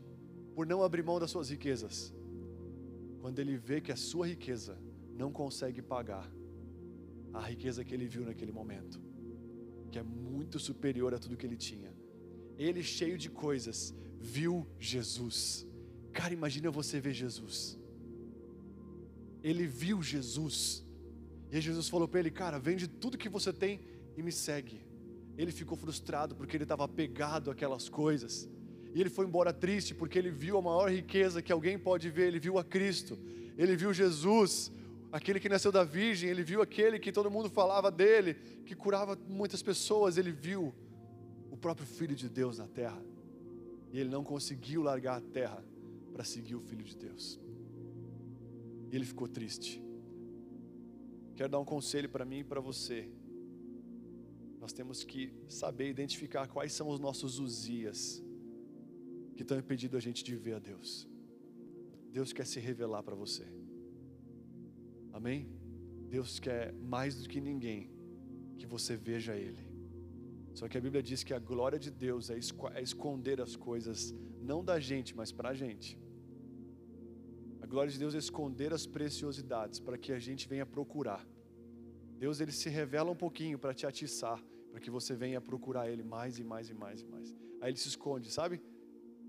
por 0.55 0.67
não 0.67 0.83
abrir 0.83 1.02
mão 1.02 1.19
das 1.19 1.31
suas 1.31 1.49
riquezas? 1.49 2.12
Quando 3.21 3.39
ele 3.39 3.57
vê 3.57 3.81
que 3.81 3.93
a 3.93 3.97
sua 3.97 4.27
riqueza 4.27 4.79
não 5.15 5.31
consegue 5.33 5.83
pagar 5.83 6.31
a 7.33 7.41
riqueza 7.41 7.85
que 7.85 7.95
ele 7.95 8.07
viu 8.07 8.25
naquele 8.25 8.53
momento, 8.53 9.01
que 9.91 9.99
é 9.99 10.03
muito 10.03 10.59
superior 10.59 11.13
a 11.15 11.19
tudo 11.19 11.37
que 11.37 11.47
ele 11.47 11.57
tinha. 11.57 11.93
Ele, 12.57 12.83
cheio 12.83 13.17
de 13.17 13.31
coisas, 13.31 13.95
viu 14.19 14.67
Jesus. 14.79 15.67
Cara, 16.13 16.33
imagina 16.33 16.71
você 16.71 17.01
ver 17.01 17.13
Jesus. 17.13 17.79
Ele 19.43 19.67
viu 19.67 20.03
Jesus. 20.03 20.85
E 21.51 21.61
Jesus 21.61 21.89
falou 21.89 22.09
para 22.09 22.21
ele: 22.21 22.31
Cara, 22.31 22.59
vende 22.59 22.89
tudo 22.89 23.17
que 23.17 23.29
você 23.29 23.53
tem 23.53 23.81
e 24.17 24.23
me 24.23 24.33
segue. 24.33 24.85
Ele 25.37 25.53
ficou 25.53 25.77
frustrado 25.77 26.35
porque 26.35 26.57
ele 26.57 26.65
estava 26.65 26.85
apegado 26.85 27.51
àquelas 27.51 27.89
coisas. 27.89 28.49
E 28.95 29.00
ele 29.00 29.11
foi 29.11 29.26
embora 29.26 29.52
triste 29.52 29.95
porque 29.95 30.18
ele 30.18 30.30
viu 30.30 30.59
a 30.59 30.62
maior 30.62 30.90
riqueza 30.90 31.42
que 31.42 31.52
alguém 31.52 31.78
pode 31.78 32.11
ver, 32.11 32.28
ele 32.28 32.40
viu 32.40 32.59
a 32.59 32.64
Cristo. 32.64 33.18
Ele 33.57 33.76
viu 33.76 33.92
Jesus, 33.92 34.73
aquele 35.12 35.40
que 35.40 35.49
nasceu 35.49 35.73
da 35.73 35.85
virgem, 35.85 36.30
ele 36.30 36.42
viu 36.42 36.62
aquele 36.62 36.99
que 36.99 37.12
todo 37.12 37.30
mundo 37.30 37.50
falava 37.50 37.90
dele, 37.90 38.35
que 38.64 38.75
curava 38.75 39.18
muitas 39.28 39.62
pessoas, 39.62 40.16
ele 40.16 40.30
viu 40.30 40.75
o 41.50 41.57
próprio 41.57 41.87
filho 41.87 42.14
de 42.14 42.28
Deus 42.28 42.59
na 42.59 42.66
terra. 42.68 43.02
E 43.92 43.99
ele 43.99 44.11
não 44.11 44.23
conseguiu 44.23 44.83
largar 44.83 45.16
a 45.16 45.21
terra 45.21 45.64
para 46.12 46.25
seguir 46.25 46.54
o 46.54 46.61
filho 46.61 46.85
de 46.85 46.97
Deus. 46.97 47.38
E 48.90 48.97
ele 48.97 49.04
ficou 49.04 49.28
triste. 49.28 49.83
quero 51.37 51.49
dar 51.49 51.59
um 51.59 51.64
conselho 51.64 52.09
para 52.09 52.25
mim 52.25 52.40
e 52.40 52.45
para 52.45 52.61
você. 52.61 53.09
Nós 54.61 54.73
temos 54.73 55.04
que 55.04 55.33
saber 55.49 55.88
identificar 55.88 56.47
quais 56.49 56.73
são 56.73 56.88
os 56.88 56.99
nossos 56.99 57.38
uzias 57.38 58.23
que 59.38 59.45
estão 59.45 59.57
impedindo 59.57 59.97
a 59.97 60.00
gente 60.04 60.21
de 60.28 60.35
ver 60.45 60.54
a 60.54 60.59
Deus. 60.59 60.90
Deus 62.16 62.33
quer 62.37 62.45
se 62.52 62.59
revelar 62.68 63.02
para 63.04 63.14
você. 63.14 63.45
Amém? 65.18 65.40
Deus 66.14 66.40
quer 66.47 66.73
mais 66.95 67.12
do 67.18 67.28
que 67.33 67.40
ninguém 67.40 67.80
que 68.59 68.66
você 68.66 68.97
veja 68.97 69.37
Ele. 69.37 69.64
Só 70.59 70.66
que 70.66 70.76
a 70.76 70.80
Bíblia 70.80 71.00
diz 71.11 71.23
que 71.23 71.33
a 71.33 71.38
glória 71.38 71.78
de 71.78 71.90
Deus 72.07 72.30
é, 72.30 72.37
é 72.78 72.83
esconder 72.83 73.40
as 73.40 73.54
coisas, 73.54 74.12
não 74.50 74.61
da 74.71 74.80
gente, 74.80 75.14
mas 75.14 75.30
para 75.30 75.50
a 75.50 75.54
gente. 75.54 75.90
A 77.61 77.66
glória 77.73 77.92
de 77.92 77.99
Deus 78.04 78.16
é 78.16 78.18
esconder 78.18 78.73
as 78.78 78.87
preciosidades 78.88 79.78
para 79.78 79.97
que 79.97 80.12
a 80.12 80.18
gente 80.18 80.49
venha 80.49 80.66
procurar. 80.66 81.25
Deus 82.25 82.40
ele 82.40 82.50
se 82.50 82.68
revela 82.68 83.12
um 83.12 83.21
pouquinho 83.25 83.57
para 83.57 83.73
te 83.73 83.87
atiçar, 83.87 84.42
para 84.73 84.80
que 84.80 84.90
você 84.90 85.14
venha 85.14 85.40
procurar 85.40 85.88
Ele 85.88 86.02
mais 86.02 86.40
e 86.40 86.45
mais 86.52 86.68
e 86.71 86.75
mais 86.75 87.02
e 87.02 87.07
mais. 87.07 87.33
Aí 87.61 87.71
Ele 87.71 87.78
se 87.78 87.87
esconde, 87.87 88.33
sabe? 88.33 88.61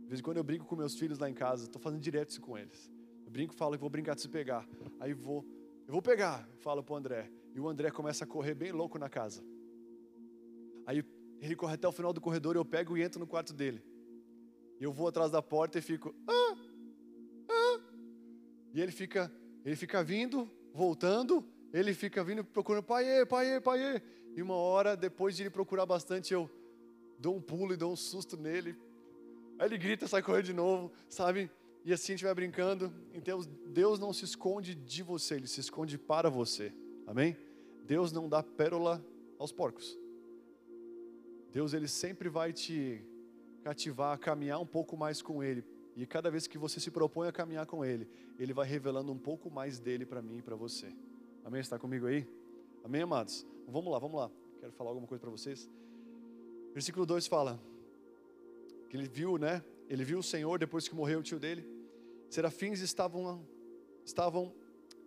De 0.09 0.13
vez 0.13 0.21
em 0.21 0.23
quando 0.23 0.37
eu 0.37 0.43
brinco 0.43 0.65
com 0.65 0.75
meus 0.75 0.95
filhos 0.95 1.19
lá 1.19 1.29
em 1.29 1.35
casa, 1.35 1.65
estou 1.65 1.79
fazendo 1.79 2.01
direto 2.01 2.31
isso 2.31 2.41
com 2.41 2.57
eles. 2.57 2.89
Eu 3.23 3.29
brinco, 3.29 3.53
falo 3.53 3.73
que 3.73 3.79
vou 3.79 3.91
brincar 3.91 4.15
de 4.15 4.21
se 4.21 4.27
pegar. 4.27 4.67
Aí 4.99 5.13
vou, 5.13 5.45
eu 5.85 5.93
vou 5.93 6.01
pegar, 6.01 6.49
falo 6.61 6.83
para 6.83 6.93
o 6.95 6.97
André. 6.97 7.31
E 7.53 7.59
o 7.59 7.69
André 7.69 7.91
começa 7.91 8.23
a 8.23 8.27
correr 8.27 8.55
bem 8.55 8.71
louco 8.71 8.97
na 8.97 9.07
casa. 9.07 9.43
Aí 10.87 11.05
ele 11.39 11.55
corre 11.55 11.75
até 11.75 11.87
o 11.87 11.91
final 11.91 12.11
do 12.11 12.19
corredor, 12.19 12.55
eu 12.55 12.65
pego 12.65 12.97
e 12.97 13.03
entro 13.03 13.19
no 13.19 13.27
quarto 13.27 13.53
dele. 13.53 13.83
E 14.79 14.83
eu 14.83 14.91
vou 14.91 15.07
atrás 15.07 15.29
da 15.29 15.43
porta 15.43 15.77
e 15.77 15.81
fico. 15.83 16.11
Ah, 16.27 16.57
ah. 17.47 17.79
E 18.73 18.81
ele 18.81 18.91
fica, 18.91 19.31
ele 19.63 19.75
fica 19.75 20.03
vindo, 20.03 20.49
voltando, 20.73 21.45
ele 21.71 21.93
fica 21.93 22.23
vindo 22.23 22.43
procurando, 22.43 22.81
pai, 22.83 23.27
pai, 23.27 23.61
pai. 23.61 24.01
E 24.35 24.41
uma 24.41 24.55
hora, 24.55 24.97
depois 24.97 25.35
de 25.35 25.43
ele 25.43 25.51
procurar 25.51 25.85
bastante, 25.85 26.33
eu 26.33 26.49
dou 27.19 27.35
um 27.35 27.41
pulo 27.41 27.75
e 27.75 27.77
dou 27.77 27.93
um 27.93 27.95
susto 27.95 28.35
nele. 28.35 28.75
Aí 29.59 29.67
ele 29.67 29.77
grita, 29.77 30.07
sai 30.07 30.23
correndo 30.23 30.45
de 30.45 30.53
novo, 30.53 30.89
sabe? 31.09 31.51
E 31.83 31.91
assim 31.91 32.13
a 32.13 32.15
gente 32.15 32.23
vai 32.23 32.33
brincando. 32.33 32.93
Então, 33.13 33.41
Deus 33.67 33.99
não 33.99 34.13
se 34.13 34.23
esconde 34.23 34.73
de 34.73 35.03
você, 35.03 35.35
Ele 35.35 35.47
se 35.47 35.59
esconde 35.59 35.97
para 35.97 36.29
você. 36.29 36.73
Amém? 37.05 37.35
Deus 37.85 38.13
não 38.13 38.29
dá 38.29 38.41
pérola 38.41 39.03
aos 39.37 39.51
porcos. 39.51 39.99
Deus, 41.51 41.73
Ele 41.73 41.89
sempre 41.89 42.29
vai 42.29 42.53
te 42.53 43.03
cativar 43.61 44.13
a 44.13 44.17
caminhar 44.17 44.61
um 44.61 44.65
pouco 44.65 44.95
mais 44.95 45.21
com 45.21 45.43
Ele. 45.43 45.65
E 45.93 46.05
cada 46.05 46.31
vez 46.31 46.47
que 46.47 46.57
você 46.57 46.79
se 46.79 46.89
propõe 46.89 47.27
a 47.27 47.31
caminhar 47.31 47.65
com 47.65 47.83
Ele, 47.83 48.07
Ele 48.37 48.53
vai 48.53 48.65
revelando 48.65 49.11
um 49.11 49.17
pouco 49.17 49.51
mais 49.51 49.77
dele 49.77 50.05
para 50.05 50.21
mim 50.21 50.37
e 50.37 50.41
para 50.41 50.55
você. 50.55 50.87
Amém? 51.43 51.59
Está 51.59 51.77
comigo 51.77 52.05
aí? 52.05 52.25
Amém, 52.81 53.01
amados? 53.01 53.45
Vamos 53.67 53.91
lá, 53.91 53.99
vamos 53.99 54.17
lá. 54.21 54.31
Quero 54.61 54.71
falar 54.71 54.91
alguma 54.91 55.07
coisa 55.07 55.19
para 55.19 55.29
vocês. 55.29 55.69
Versículo 56.73 57.05
2 57.05 57.27
fala 57.27 57.59
que 58.89 58.97
ele 58.97 59.07
viu, 59.07 59.37
né? 59.37 59.63
Ele 59.87 60.03
viu 60.03 60.19
o 60.19 60.23
Senhor 60.23 60.57
depois 60.59 60.87
que 60.87 60.95
morreu 60.95 61.19
o 61.19 61.23
tio 61.23 61.39
dele. 61.39 61.65
Serafins 62.29 62.81
estavam 62.81 63.47
estavam 64.03 64.53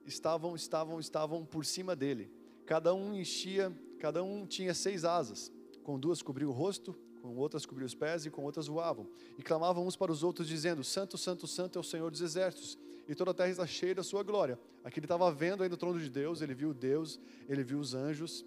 estavam 0.07 0.55
estavam 0.57 1.01
estavam 1.01 1.45
por 1.45 1.65
cima 1.65 1.95
dele. 1.95 2.31
Cada 2.65 2.95
um 2.95 3.15
enchia, 3.15 3.73
cada 3.99 4.23
um 4.23 4.47
tinha 4.47 4.73
seis 4.73 5.05
asas. 5.05 5.53
Com 5.83 5.99
duas 5.99 6.23
cobriu 6.23 6.49
o 6.49 6.53
rosto, 6.53 6.97
com 7.21 7.37
outras 7.37 7.67
cobriu 7.67 7.87
os 7.87 7.95
pés 7.95 8.25
e 8.25 8.31
com 8.31 8.43
outras 8.45 8.67
voavam. 8.69 9.09
E 9.37 9.43
clamavam 9.43 9.87
uns 9.87 9.97
para 9.97 10.13
os 10.13 10.23
outros 10.23 10.47
dizendo: 10.47 10.83
Santo, 10.85 11.19
Santo, 11.19 11.47
Santo 11.47 11.79
é 11.79 11.81
o 11.81 11.85
Senhor 11.85 12.11
dos 12.11 12.21
exércitos 12.21 12.79
e 13.09 13.15
toda 13.15 13.33
a 13.33 13.35
terra 13.35 13.51
está 13.51 13.67
cheia 13.67 13.95
da 13.95 14.03
sua 14.03 14.23
glória. 14.23 14.59
Aqui 14.85 14.99
ele 14.99 15.07
estava 15.07 15.31
vendo 15.33 15.63
aí 15.63 15.69
no 15.69 15.77
trono 15.77 15.99
de 15.99 16.09
Deus, 16.09 16.41
ele 16.41 16.55
viu 16.55 16.73
Deus, 16.73 17.21
ele 17.49 17.63
viu 17.63 17.79
os 17.79 17.95
anjos, 17.95 18.45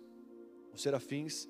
os 0.73 0.81
serafins. 0.81 1.47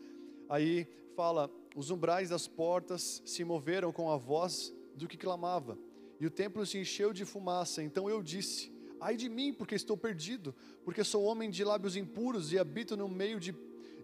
Aí 0.49 0.87
fala: 1.15 1.49
os 1.75 1.91
umbrais 1.91 2.29
das 2.29 2.47
portas 2.47 3.21
se 3.25 3.43
moveram 3.43 3.91
com 3.91 4.09
a 4.09 4.17
voz 4.17 4.73
do 4.95 5.07
que 5.07 5.17
clamava, 5.17 5.77
e 6.19 6.25
o 6.25 6.31
templo 6.31 6.65
se 6.65 6.77
encheu 6.77 7.11
de 7.11 7.25
fumaça. 7.25 7.83
Então 7.83 8.09
eu 8.09 8.23
disse: 8.23 8.71
Ai 8.99 9.17
de 9.17 9.27
mim, 9.27 9.53
porque 9.53 9.75
estou 9.75 9.97
perdido, 9.97 10.55
porque 10.83 11.03
sou 11.03 11.23
homem 11.23 11.49
de 11.49 11.63
lábios 11.63 11.95
impuros 11.95 12.53
e 12.53 12.57
habito 12.57 12.95
no 12.95 13.09
meio 13.09 13.39
de, 13.39 13.53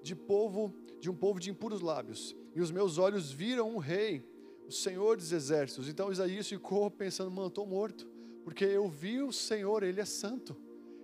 de 0.03 0.15
povo, 0.15 0.75
de 0.99 1.09
um 1.09 1.15
povo 1.15 1.39
de 1.39 1.49
impuros 1.49 1.81
lábios. 1.81 2.35
E 2.53 2.59
os 2.59 2.69
meus 2.69 2.97
olhos 2.97 3.31
viram 3.31 3.73
um 3.73 3.77
rei, 3.77 4.23
o 4.67 4.71
Senhor 4.71 5.15
dos 5.15 5.31
exércitos. 5.31 5.87
Então 5.87 6.11
Isaías 6.11 6.47
ficou 6.47 6.91
pensando: 6.91 7.31
Mano, 7.31 7.47
estou 7.47 7.65
morto 7.65 8.05
porque 8.43 8.65
eu 8.65 8.87
vi 8.87 9.21
o 9.21 9.31
Senhor, 9.31 9.83
Ele 9.83 10.01
é 10.01 10.05
santo, 10.05 10.55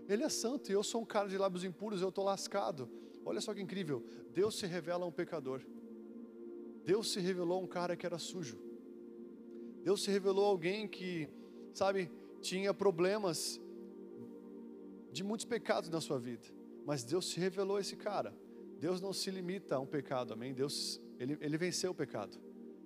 Ele 0.08 0.24
é 0.24 0.30
santo, 0.30 0.70
e 0.70 0.74
eu 0.74 0.84
sou 0.84 1.02
um 1.02 1.06
cara 1.06 1.28
de 1.28 1.38
lábios 1.38 1.64
impuros, 1.64 2.02
eu 2.02 2.10
estou 2.10 2.24
lascado. 2.24 2.90
Olha 3.26 3.42
só 3.42 3.54
que 3.54 3.62
incrível, 3.62 4.04
Deus 4.34 4.58
se 4.58 4.66
revela 4.66 5.04
a 5.04 5.08
um 5.08 5.12
pecador, 5.12 5.62
Deus 6.88 7.12
se 7.12 7.20
revelou 7.20 7.60
a 7.60 7.62
um 7.62 7.68
cara 7.68 7.98
que 7.98 8.06
era 8.06 8.18
sujo, 8.18 8.58
Deus 9.84 10.02
se 10.04 10.10
revelou 10.10 10.46
a 10.46 10.48
alguém 10.48 10.88
que, 10.88 11.28
sabe, 11.74 12.10
tinha 12.40 12.74
problemas 12.74 13.60
de 15.12 15.22
muitos 15.22 15.46
pecados 15.46 15.90
na 15.90 16.00
sua 16.00 16.18
vida, 16.18 16.48
mas 16.86 17.04
Deus 17.04 17.30
se 17.30 17.42
revelou 17.42 17.76
a 17.76 17.82
esse 17.82 17.98
cara. 17.98 18.34
Deus 18.80 19.02
não 19.02 19.12
se 19.12 19.30
limita 19.30 19.76
a 19.76 19.80
um 19.82 19.86
pecado, 19.86 20.32
amém? 20.32 20.54
Deus, 20.54 21.02
ele, 21.20 21.38
ele 21.42 21.58
venceu 21.58 21.92
o 21.92 21.94
pecado. 21.94 22.40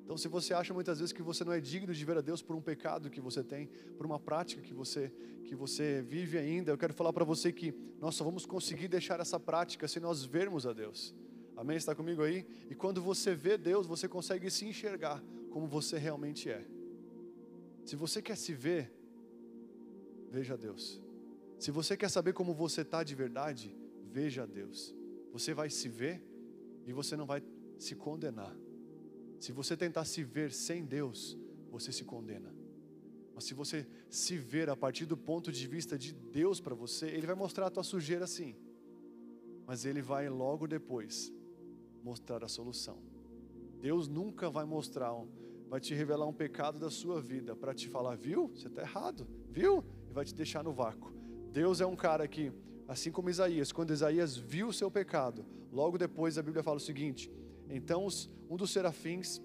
Então, 0.04 0.18
se 0.18 0.28
você 0.28 0.52
acha 0.52 0.74
muitas 0.74 0.98
vezes 0.98 1.14
que 1.14 1.22
você 1.22 1.44
não 1.44 1.54
é 1.54 1.60
digno 1.60 1.94
de 1.94 2.04
ver 2.04 2.18
a 2.18 2.22
Deus 2.22 2.42
por 2.42 2.56
um 2.56 2.62
pecado 2.62 3.08
que 3.08 3.22
você 3.22 3.44
tem, 3.44 3.68
por 3.98 4.06
uma 4.08 4.20
prática 4.20 4.64
que 4.64 4.74
você 4.74 5.12
que 5.44 5.56
você 5.56 6.02
vive 6.02 6.40
ainda, 6.40 6.72
eu 6.72 6.78
quero 6.78 6.94
falar 6.94 7.14
para 7.14 7.26
você 7.26 7.52
que 7.52 7.72
nós 8.00 8.16
só 8.16 8.24
vamos 8.24 8.46
conseguir 8.46 8.88
deixar 8.88 9.20
essa 9.20 9.40
prática 9.40 9.88
se 9.88 10.00
nós 10.00 10.24
vermos 10.24 10.66
a 10.66 10.74
Deus. 10.74 11.14
Amém? 11.62 11.78
Está 11.78 11.94
comigo 11.94 12.24
aí? 12.24 12.44
E 12.72 12.74
quando 12.74 13.00
você 13.04 13.36
vê 13.36 13.56
Deus, 13.56 13.86
você 13.86 14.08
consegue 14.08 14.50
se 14.50 14.66
enxergar 14.66 15.24
como 15.52 15.68
você 15.68 15.96
realmente 15.96 16.50
é. 16.50 16.66
Se 17.86 17.96
você 17.96 18.20
quer 18.20 18.36
se 18.36 18.52
ver, 18.52 18.92
veja 20.32 20.58
Deus. 20.58 21.00
Se 21.60 21.70
você 21.70 21.96
quer 21.96 22.10
saber 22.10 22.34
como 22.34 22.52
você 22.52 22.82
está 22.82 23.04
de 23.04 23.14
verdade, 23.14 23.78
veja 24.12 24.48
Deus. 24.48 24.96
Você 25.32 25.54
vai 25.54 25.70
se 25.70 25.88
ver 25.88 26.20
e 26.88 26.92
você 26.92 27.16
não 27.16 27.28
vai 27.28 27.44
se 27.78 27.94
condenar. 27.94 28.58
Se 29.40 29.52
você 29.52 29.78
tentar 29.78 30.06
se 30.06 30.24
ver 30.24 30.52
sem 30.52 30.84
Deus, 30.84 31.38
você 31.70 31.92
se 31.92 32.04
condena. 32.04 32.52
Mas 33.36 33.44
se 33.44 33.54
você 33.54 33.86
se 34.10 34.36
ver 34.36 34.68
a 34.68 34.76
partir 34.76 35.06
do 35.06 35.16
ponto 35.16 35.52
de 35.52 35.68
vista 35.68 35.96
de 35.96 36.12
Deus 36.12 36.60
para 36.60 36.74
você, 36.74 37.06
Ele 37.06 37.28
vai 37.28 37.36
mostrar 37.36 37.68
a 37.68 37.70
tua 37.70 37.84
sujeira 37.84 38.26
sim. 38.26 38.56
Mas 39.68 39.86
Ele 39.86 40.02
vai 40.02 40.28
logo 40.28 40.66
depois 40.66 41.32
mostrar 42.04 42.44
a 42.44 42.48
solução. 42.48 42.98
Deus 43.80 44.08
nunca 44.08 44.50
vai 44.50 44.66
mostrar, 44.66 45.14
vai 45.68 45.80
te 45.80 45.94
revelar 45.94 46.28
um 46.28 46.34
pecado 46.34 46.80
da 46.80 46.90
sua 46.90 47.22
vida 47.22 47.56
para 47.56 47.74
te 47.74 47.88
falar, 47.88 48.16
viu? 48.16 48.48
Você 48.50 48.68
está 48.68 48.82
errado, 48.82 49.28
viu? 49.50 49.84
E 50.10 50.14
vai 50.14 50.26
te 50.26 50.36
deixar 50.36 50.64
no 50.64 50.72
vácuo. 50.72 51.12
Deus 51.52 51.82
é 51.82 51.86
um 51.86 51.96
cara 51.96 52.28
que, 52.28 52.52
assim 52.88 53.12
como 53.12 53.30
Isaías, 53.30 53.72
quando 53.72 53.92
Isaías 53.92 54.38
viu 54.38 54.68
o 54.68 54.74
seu 54.74 54.92
pecado, 54.92 55.46
logo 55.72 55.98
depois 55.98 56.38
a 56.38 56.44
Bíblia 56.44 56.64
fala 56.64 56.78
o 56.78 56.82
seguinte: 56.82 57.32
então 57.70 58.08
um 58.50 58.56
dos 58.56 58.72
serafins 58.72 59.42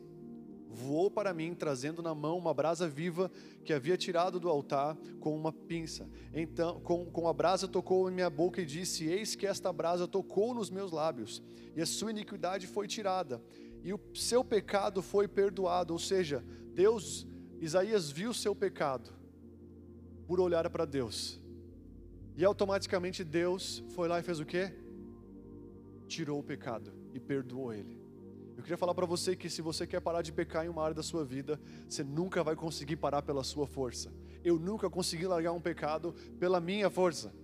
voou 0.69 1.11
para 1.11 1.33
mim, 1.33 1.55
trazendo 1.55 2.03
na 2.03 2.15
mão 2.15 2.37
uma 2.39 2.53
brasa 2.53 2.89
viva 2.89 3.31
que 3.65 3.73
havia 3.73 3.97
tirado 3.97 4.39
do 4.39 4.49
altar 4.49 4.97
com 5.21 5.35
uma 5.35 5.53
pinça. 5.53 6.09
Então, 6.33 6.81
com, 6.81 7.07
com 7.07 7.29
a 7.29 7.33
brasa 7.33 7.67
tocou 7.67 8.11
em 8.11 8.15
minha 8.15 8.31
boca 8.31 8.61
e 8.61 8.67
disse: 8.67 9.05
Eis 9.05 9.35
que 9.35 9.47
esta 9.47 9.73
brasa 9.73 10.07
tocou 10.07 10.55
nos 10.55 10.71
meus 10.71 10.93
lábios, 10.93 11.43
e 11.75 11.81
a 11.81 11.87
sua 11.87 12.11
iniquidade 12.11 12.67
foi 12.67 12.87
tirada, 12.87 13.43
e 13.83 13.93
o 13.93 14.01
seu 14.15 14.45
pecado 14.45 15.03
foi 15.03 15.27
perdoado. 15.27 15.93
Ou 15.93 15.99
seja, 15.99 16.45
Deus, 16.75 17.27
Isaías 17.61 18.11
viu 18.11 18.31
o 18.31 18.35
seu 18.35 18.55
pecado 18.55 19.11
por 20.27 20.41
olhar 20.41 20.69
para 20.71 20.85
Deus, 20.85 21.41
e 22.37 22.45
automaticamente 22.45 23.25
Deus 23.25 23.83
foi 23.91 24.09
lá 24.09 24.19
e 24.21 24.23
fez 24.23 24.41
o 24.41 24.45
quê? 24.45 24.73
Tirou 26.07 26.39
o 26.39 26.45
pecado 26.45 26.93
e 27.15 27.19
perdoou 27.19 27.73
ele. 27.73 28.06
Eu 28.57 28.63
queria 28.63 28.79
falar 28.79 28.95
para 28.95 29.05
você 29.05 29.37
que 29.37 29.51
se 29.51 29.61
você 29.61 29.87
quer 29.87 30.01
parar 30.01 30.23
de 30.23 30.33
pecar 30.33 30.65
em 30.65 30.69
uma 30.69 30.83
área 30.83 30.95
da 30.95 31.03
sua 31.03 31.25
vida, 31.25 31.61
você 31.87 32.03
nunca 32.03 32.43
vai 32.43 32.57
conseguir 32.57 32.97
parar 32.97 33.21
pela 33.21 33.45
sua 33.45 33.67
força. 33.67 34.11
Eu 34.43 34.59
nunca 34.59 34.89
consegui 34.89 35.27
largar 35.27 35.53
um 35.53 35.61
pecado 35.61 36.15
pela 36.41 36.59
minha 36.59 36.89
força. 36.89 37.35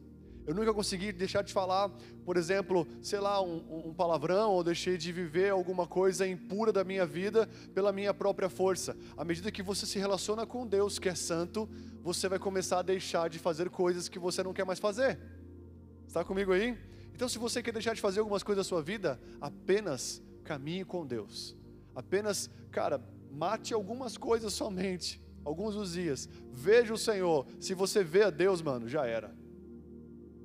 Eu 0.46 0.54
nunca 0.54 0.72
consegui 0.72 1.12
deixar 1.12 1.42
de 1.42 1.52
falar, 1.52 1.90
por 2.24 2.36
exemplo, 2.36 2.86
sei 3.00 3.20
lá, 3.20 3.40
um, 3.42 3.88
um, 3.88 3.94
palavrão, 3.94 4.52
ou 4.52 4.64
deixei 4.64 4.96
de 4.96 5.12
viver 5.12 5.50
alguma 5.50 5.86
coisa 5.86 6.26
impura 6.26 6.72
da 6.72 6.82
minha 6.82 7.04
vida 7.06 7.48
pela 7.74 7.92
minha 7.92 8.14
própria 8.14 8.48
força. 8.48 8.96
À 9.16 9.24
medida 9.24 9.52
que 9.52 9.62
você 9.62 9.84
se 9.86 9.98
relaciona 9.98 10.46
com 10.46 10.66
Deus, 10.66 10.98
que 10.98 11.08
é 11.08 11.14
santo, 11.14 11.68
você 12.02 12.28
vai 12.28 12.38
começar 12.38 12.78
a 12.78 12.82
deixar 12.82 13.28
de 13.28 13.38
fazer 13.38 13.68
coisas 13.68 14.08
que 14.08 14.18
você 14.18 14.42
não 14.42 14.54
quer 14.54 14.64
mais 14.64 14.80
fazer. 14.80 15.20
Está 16.08 16.24
comigo 16.24 16.52
aí? 16.52 16.76
Então, 17.14 17.28
se 17.28 17.38
você 17.38 17.62
quer 17.62 17.72
deixar 17.72 17.94
de 17.94 18.00
fazer 18.00 18.18
algumas 18.18 18.42
coisas 18.42 18.64
da 18.64 18.68
sua 18.68 18.82
vida, 18.82 19.20
apenas 19.40 20.20
caminhe 20.42 20.84
com 20.84 21.06
Deus. 21.06 21.56
Apenas, 21.94 22.50
cara, 22.70 23.02
mate 23.30 23.72
algumas 23.74 24.16
coisas 24.16 24.52
somente, 24.52 25.20
alguns 25.44 25.74
dos 25.74 25.92
dias. 25.92 26.28
Veja 26.50 26.92
o 26.92 26.98
Senhor. 26.98 27.46
Se 27.58 27.74
você 27.74 28.02
vê 28.02 28.24
a 28.24 28.30
Deus, 28.30 28.62
mano, 28.62 28.88
já 28.88 29.06
era. 29.06 29.34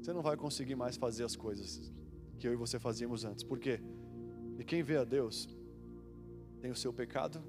você 0.01 0.13
não 0.13 0.21
vai 0.21 0.37
conseguir 0.37 0.75
mais 0.75 0.95
fazer 0.95 1.23
as 1.23 1.35
coisas 1.35 1.91
que 2.39 2.47
eu 2.47 2.53
e 2.53 2.55
você 2.55 2.79
fazíamos 2.79 3.25
antes. 3.25 3.43
Por 3.43 3.59
quê? 3.59 3.81
E 4.57 4.63
quem 4.63 4.83
vê 4.83 4.97
a 4.97 5.03
Deus 5.03 5.49
tem 6.61 6.71
o 6.71 6.75
seu 6.75 6.93
pecado 6.93 7.43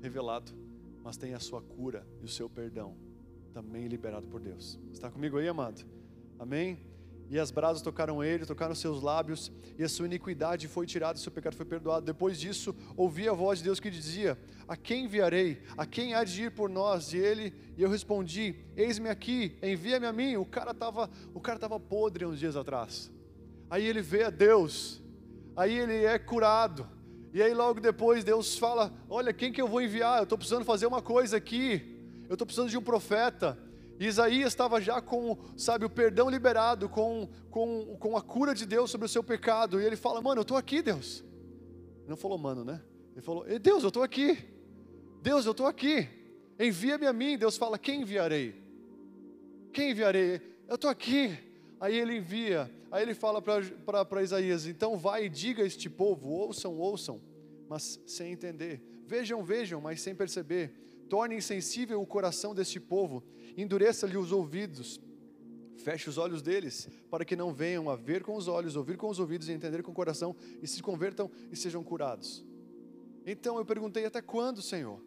revelado, 0.00 0.52
mas 1.02 1.16
tem 1.16 1.34
a 1.34 1.40
sua 1.40 1.62
cura 1.62 2.06
e 2.20 2.24
o 2.24 2.28
seu 2.28 2.48
perdão 2.48 2.96
também 3.52 3.86
liberado 3.86 4.26
por 4.26 4.40
Deus. 4.40 4.78
Está 4.92 5.10
comigo 5.10 5.38
aí, 5.38 5.48
amado? 5.48 5.84
Amém? 6.38 6.93
E 7.34 7.38
as 7.40 7.50
brasas 7.50 7.82
tocaram 7.82 8.22
ele, 8.22 8.46
tocaram 8.46 8.76
seus 8.76 9.02
lábios, 9.02 9.50
e 9.76 9.82
a 9.82 9.88
sua 9.88 10.06
iniquidade 10.06 10.68
foi 10.68 10.86
tirada, 10.86 11.18
e 11.18 11.20
seu 11.20 11.32
pecado 11.32 11.56
foi 11.56 11.66
perdoado. 11.66 12.06
Depois 12.06 12.38
disso, 12.38 12.72
ouvi 12.96 13.28
a 13.28 13.32
voz 13.32 13.58
de 13.58 13.64
Deus 13.64 13.80
que 13.80 13.90
dizia: 13.90 14.38
A 14.68 14.76
quem 14.76 15.06
enviarei? 15.06 15.60
A 15.76 15.84
quem 15.84 16.14
há 16.14 16.22
de 16.22 16.44
ir 16.44 16.52
por 16.52 16.70
nós? 16.70 17.12
E 17.12 17.16
ele, 17.16 17.52
e 17.76 17.82
eu 17.82 17.90
respondi: 17.90 18.54
Eis-me 18.76 19.08
aqui, 19.08 19.58
envia-me 19.60 20.06
a 20.06 20.12
mim. 20.12 20.36
O 20.36 20.44
cara 20.44 20.70
estava, 20.70 21.10
o 21.34 21.40
cara 21.40 21.56
estava 21.56 21.80
podre 21.80 22.24
uns 22.24 22.38
dias 22.38 22.54
atrás. 22.54 23.10
Aí 23.68 23.84
ele 23.84 24.00
vê 24.00 24.22
a 24.22 24.30
Deus, 24.30 25.02
aí 25.56 25.76
ele 25.76 26.04
é 26.04 26.16
curado. 26.20 26.88
E 27.32 27.42
aí 27.42 27.52
logo 27.52 27.80
depois 27.80 28.22
Deus 28.22 28.56
fala: 28.56 28.92
Olha, 29.10 29.32
quem 29.32 29.52
que 29.52 29.60
eu 29.60 29.66
vou 29.66 29.82
enviar? 29.82 30.18
Eu 30.18 30.22
estou 30.22 30.38
precisando 30.38 30.64
fazer 30.64 30.86
uma 30.86 31.02
coisa 31.02 31.36
aqui. 31.36 31.98
Eu 32.28 32.34
estou 32.34 32.46
precisando 32.46 32.70
de 32.70 32.78
um 32.78 32.82
profeta. 32.82 33.58
Isaías 33.98 34.48
estava 34.48 34.80
já 34.80 35.00
com, 35.00 35.38
sabe, 35.56 35.84
o 35.84 35.90
perdão 35.90 36.28
liberado, 36.28 36.88
com, 36.88 37.28
com, 37.50 37.96
com 37.96 38.16
a 38.16 38.22
cura 38.22 38.54
de 38.54 38.66
Deus 38.66 38.90
sobre 38.90 39.06
o 39.06 39.08
seu 39.08 39.22
pecado. 39.22 39.80
E 39.80 39.84
ele 39.84 39.96
fala: 39.96 40.20
Mano, 40.20 40.40
eu 40.40 40.42
estou 40.42 40.56
aqui, 40.56 40.82
Deus. 40.82 41.24
Não 42.06 42.16
falou, 42.16 42.36
mano, 42.36 42.64
né? 42.64 42.82
Ele 43.12 43.22
falou: 43.22 43.44
Deus, 43.60 43.82
eu 43.82 43.88
estou 43.88 44.02
aqui. 44.02 44.38
Deus, 45.22 45.46
eu 45.46 45.52
estou 45.52 45.66
aqui. 45.66 46.08
Envia-me 46.58 47.06
a 47.06 47.12
mim. 47.12 47.38
Deus 47.38 47.56
fala: 47.56 47.78
Quem 47.78 48.02
enviarei? 48.02 48.62
Quem 49.72 49.90
enviarei? 49.90 50.40
Eu 50.68 50.74
estou 50.74 50.90
aqui. 50.90 51.38
Aí 51.80 51.96
ele 51.96 52.16
envia. 52.16 52.70
Aí 52.90 53.02
ele 53.02 53.14
fala 53.14 53.40
para 53.40 54.22
Isaías: 54.22 54.66
Então 54.66 54.96
vai 54.96 55.26
e 55.26 55.28
diga 55.28 55.62
a 55.62 55.66
este 55.66 55.88
povo: 55.88 56.28
ouçam, 56.28 56.76
ouçam, 56.76 57.20
mas 57.68 58.00
sem 58.06 58.32
entender. 58.32 58.82
Vejam, 59.06 59.44
vejam, 59.44 59.80
mas 59.80 60.00
sem 60.00 60.14
perceber 60.14 60.84
torne 61.08 61.36
insensível 61.36 62.00
o 62.00 62.06
coração 62.06 62.54
deste 62.54 62.80
povo, 62.80 63.22
endureça-lhe 63.56 64.16
os 64.16 64.32
ouvidos, 64.32 65.00
feche 65.76 66.08
os 66.08 66.18
olhos 66.18 66.42
deles, 66.42 66.88
para 67.10 67.24
que 67.24 67.36
não 67.36 67.52
venham 67.52 67.90
a 67.90 67.96
ver 67.96 68.22
com 68.22 68.36
os 68.36 68.48
olhos, 68.48 68.76
ouvir 68.76 68.96
com 68.96 69.08
os 69.08 69.18
ouvidos 69.18 69.48
e 69.48 69.52
entender 69.52 69.82
com 69.82 69.92
o 69.92 69.94
coração, 69.94 70.34
e 70.62 70.66
se 70.66 70.82
convertam 70.82 71.30
e 71.50 71.56
sejam 71.56 71.82
curados. 71.82 72.44
Então 73.26 73.58
eu 73.58 73.64
perguntei: 73.64 74.04
Até 74.04 74.20
quando, 74.20 74.60
Senhor? 74.60 75.00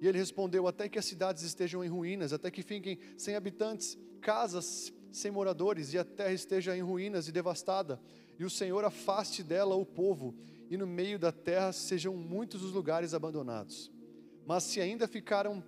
E 0.00 0.08
ele 0.08 0.18
respondeu: 0.18 0.66
Até 0.66 0.88
que 0.88 0.98
as 0.98 1.04
cidades 1.04 1.42
estejam 1.42 1.84
em 1.84 1.88
ruínas, 1.88 2.32
até 2.32 2.50
que 2.50 2.62
fiquem 2.62 2.98
sem 3.16 3.34
habitantes, 3.34 3.98
casas 4.20 4.92
sem 5.12 5.30
moradores, 5.30 5.92
e 5.92 5.98
a 5.98 6.04
terra 6.04 6.32
esteja 6.32 6.76
em 6.76 6.80
ruínas 6.80 7.28
e 7.28 7.32
devastada, 7.32 8.00
e 8.38 8.44
o 8.44 8.50
Senhor 8.50 8.84
afaste 8.84 9.42
dela 9.42 9.74
o 9.74 9.84
povo, 9.84 10.34
e 10.70 10.76
no 10.76 10.86
meio 10.86 11.18
da 11.18 11.32
terra 11.32 11.72
sejam 11.72 12.16
muitos 12.16 12.62
os 12.62 12.72
lugares 12.72 13.12
abandonados. 13.12 13.90
Mas 14.46 14.64
se 14.64 14.80
ainda 14.80 15.06
ficaram 15.06 15.62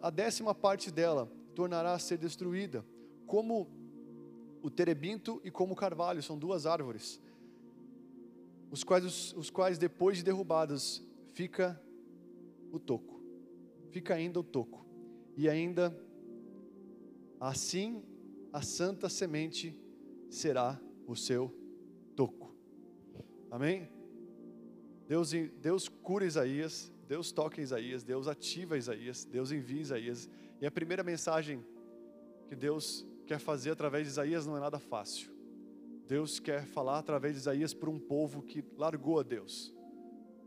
a 0.00 0.10
décima 0.10 0.54
parte 0.54 0.90
dela, 0.90 1.30
tornará 1.60 1.92
a 1.92 1.98
ser 1.98 2.16
destruída, 2.16 2.82
como 3.26 3.68
o 4.62 4.70
terebinto 4.70 5.42
e 5.44 5.50
como 5.50 5.74
o 5.74 5.76
carvalho, 5.76 6.22
são 6.22 6.38
duas 6.38 6.64
árvores, 6.64 7.20
os 8.70 8.82
quais, 8.82 9.04
os, 9.04 9.34
os 9.34 9.50
quais 9.50 9.76
depois 9.76 10.16
de 10.16 10.24
derrubadas, 10.24 11.06
fica 11.34 11.78
o 12.72 12.78
toco, 12.78 13.20
fica 13.90 14.14
ainda 14.14 14.40
o 14.40 14.42
toco, 14.42 14.86
e 15.36 15.50
ainda 15.50 15.94
assim 17.38 18.02
a 18.54 18.62
santa 18.62 19.10
semente 19.10 19.78
será 20.30 20.80
o 21.06 21.14
seu 21.14 21.54
toco. 22.16 22.56
Amém? 23.50 23.86
Deus, 25.06 25.30
Deus 25.60 25.90
cura 25.90 26.24
Isaías, 26.24 26.90
Deus 27.06 27.30
toca 27.30 27.60
Isaías, 27.60 28.02
Deus 28.02 28.26
ativa 28.28 28.78
Isaías, 28.78 29.26
Deus 29.26 29.52
envia 29.52 29.82
Isaías. 29.82 30.26
E 30.60 30.66
a 30.66 30.70
primeira 30.70 31.02
mensagem 31.02 31.64
que 32.48 32.54
Deus 32.54 33.06
quer 33.26 33.38
fazer 33.38 33.70
através 33.70 34.04
de 34.04 34.10
Isaías 34.10 34.46
não 34.46 34.56
é 34.56 34.60
nada 34.60 34.78
fácil. 34.78 35.32
Deus 36.06 36.38
quer 36.38 36.66
falar 36.66 36.98
através 36.98 37.34
de 37.34 37.40
Isaías 37.40 37.72
para 37.72 37.88
um 37.88 37.98
povo 37.98 38.42
que 38.42 38.64
largou 38.76 39.20
a 39.20 39.22
Deus. 39.22 39.72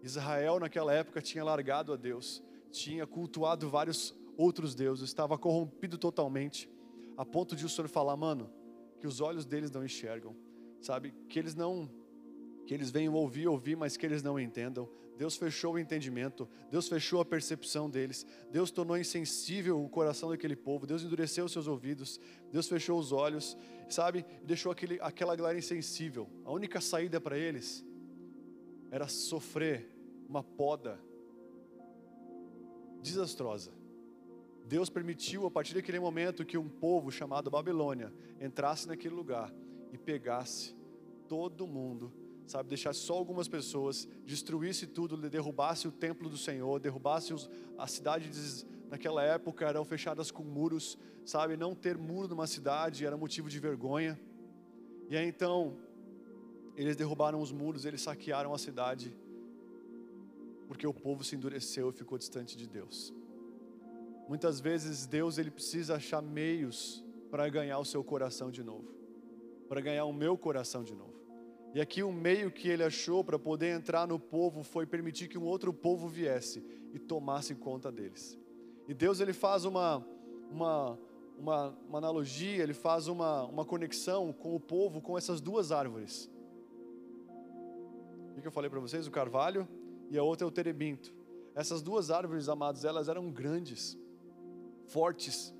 Israel 0.04 0.60
naquela 0.60 0.93
época 0.93 1.21
tinha 1.21 1.43
largado 1.43 1.93
a 1.93 1.95
Deus, 1.95 2.43
tinha 2.69 3.08
cultuado 3.08 3.69
vários 3.69 4.13
outros 4.38 4.76
deuses, 4.76 5.06
estava 5.06 5.38
corrompido 5.38 5.97
totalmente, 5.97 6.69
a 7.15 7.26
ponto 7.26 7.56
de 7.56 7.65
o 7.65 7.69
Senhor 7.69 7.88
falar, 7.88 8.17
mano, 8.17 8.52
que 8.99 9.08
os 9.08 9.21
olhos 9.21 9.45
deles 9.45 9.71
não 9.71 9.84
enxergam, 9.84 10.36
sabe? 10.82 11.13
Que 11.30 11.39
eles 11.39 11.56
não 11.56 11.89
que 12.65 12.73
eles 12.73 12.89
venham 12.89 13.13
ouvir, 13.13 13.47
ouvir, 13.47 13.76
mas 13.76 13.97
que 13.97 14.06
eles 14.06 14.23
não 14.23 14.39
entendam. 14.39 14.89
Deus 15.17 15.36
fechou 15.36 15.73
o 15.73 15.80
entendimento, 15.80 16.49
Deus 16.71 16.88
fechou 16.88 17.21
a 17.21 17.26
percepção 17.26 17.89
deles, 17.89 18.26
Deus 18.52 18.71
tornou 18.71 18.97
insensível 18.97 19.84
o 19.84 19.88
coração 19.88 20.30
daquele 20.30 20.56
povo, 20.56 20.88
Deus 20.88 21.04
endureceu 21.04 21.45
os 21.45 21.52
seus 21.52 21.67
ouvidos, 21.67 22.19
Deus 22.52 22.67
fechou 22.67 22.99
os 22.99 23.12
olhos, 23.12 23.56
sabe, 23.88 24.26
deixou 24.43 24.71
aquele, 24.71 24.97
aquela 25.02 25.36
galera 25.36 25.58
insensível. 25.58 26.28
A 26.43 26.52
única 26.52 26.82
saída 26.82 27.21
para 27.21 27.38
eles 27.38 27.86
era 28.89 29.08
sofrer 29.08 29.88
uma 30.28 30.43
poda 30.43 30.99
desastrosa. 33.02 33.71
Deus 34.65 34.89
permitiu 34.89 35.45
a 35.45 35.52
partir 35.52 35.76
daquele 35.76 35.99
momento 35.99 36.45
que 36.45 36.58
um 36.58 36.69
povo 36.69 37.12
chamado 37.12 37.52
Babilônia 37.52 38.12
entrasse 38.41 38.88
naquele 38.88 39.13
lugar 39.13 39.54
e 39.91 39.97
pegasse 39.97 40.76
todo 41.28 41.67
mundo 41.67 42.12
sabe, 42.45 42.69
deixasse 42.69 42.99
só 42.99 43.13
algumas 43.13 43.47
pessoas, 43.47 44.08
destruísse 44.25 44.88
tudo, 44.88 45.17
derrubasse 45.29 45.88
o 45.88 45.91
templo 45.91 46.29
do 46.29 46.38
Senhor, 46.38 46.79
derrubasse 46.79 47.34
os, 47.34 47.49
a 47.77 47.88
cidade 47.88 48.29
naquela 48.89 49.23
época 49.23 49.65
eram 49.65 49.84
fechadas 49.84 50.29
com 50.29 50.43
muros, 50.43 50.97
sabe, 51.25 51.58
não 51.58 51.73
ter 51.73 51.97
muro 51.97 52.27
numa 52.27 52.47
cidade 52.47 53.06
era 53.06 53.17
motivo 53.17 53.49
de 53.49 53.60
vergonha. 53.60 54.19
E 55.10 55.17
aí 55.17 55.27
então 55.27 55.77
eles 56.75 56.95
derrubaram 56.95 57.41
os 57.41 57.51
muros, 57.51 57.86
eles 57.86 58.01
saquearam 58.01 58.53
a 58.53 58.58
cidade, 58.58 59.15
porque 60.67 60.88
o 60.88 60.93
povo 60.93 61.23
se 61.23 61.36
endureceu 61.36 61.89
e 61.89 61.93
ficou 61.93 62.17
distante 62.17 62.58
de 62.58 62.67
Deus. 62.67 63.13
Muitas 64.27 64.60
vezes 64.60 65.06
Deus 65.06 65.38
ele 65.38 65.51
precisa 65.51 65.95
achar 65.95 66.21
meios 66.21 67.03
para 67.29 67.47
ganhar 67.49 67.79
o 67.79 67.86
seu 67.86 68.03
coração 68.03 68.49
de 68.49 68.63
novo, 68.63 68.93
para 69.67 69.82
ganhar 69.82 70.06
o 70.06 70.13
meu 70.13 70.38
coração 70.38 70.84
de 70.84 70.95
novo. 70.95 71.23
E 71.74 71.82
aqui 71.82 72.04
o 72.04 72.12
meio 72.12 72.52
que 72.52 72.68
ele 72.68 72.84
achou 72.84 73.24
para 73.24 73.40
poder 73.40 73.76
entrar 73.76 74.08
no 74.08 74.20
povo 74.20 74.62
foi 74.62 74.86
permitir 74.86 75.28
que 75.28 75.38
um 75.38 75.46
outro 75.46 75.74
povo 75.74 76.08
viesse 76.08 76.64
e 76.94 77.00
tomasse 77.00 77.56
conta 77.56 77.92
deles. 77.92 78.38
E 78.88 78.94
Deus 78.94 79.20
ele 79.20 79.34
faz 79.34 79.66
uma, 79.66 80.06
uma, 80.52 81.00
uma, 81.38 81.70
uma 81.88 81.98
analogia, 81.98 82.62
ele 82.62 82.76
faz 82.76 83.08
uma, 83.08 83.46
uma 83.46 83.66
conexão 83.66 84.32
com 84.32 84.56
o 84.56 84.60
povo, 84.60 85.02
com 85.02 85.18
essas 85.18 85.42
duas 85.42 85.72
árvores. 85.72 86.30
O 88.38 88.42
que 88.42 88.48
eu 88.48 88.52
falei 88.52 88.70
para 88.70 88.80
vocês? 88.80 89.08
O 89.08 89.12
carvalho 89.12 89.68
e 90.12 90.18
a 90.18 90.24
outra 90.24 90.46
é 90.46 90.48
o 90.48 90.52
terebinto. 90.52 91.12
Essas 91.56 91.82
duas 91.82 92.12
árvores, 92.12 92.50
amados, 92.50 92.86
elas 92.86 93.08
eram 93.08 93.32
grandes, 93.32 93.98
fortes, 94.86 95.54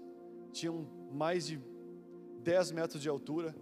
tinham 0.52 0.88
mais 1.12 1.48
de 1.48 1.60
10 2.44 2.72
metros 2.72 3.02
de 3.02 3.10
altura, 3.10 3.56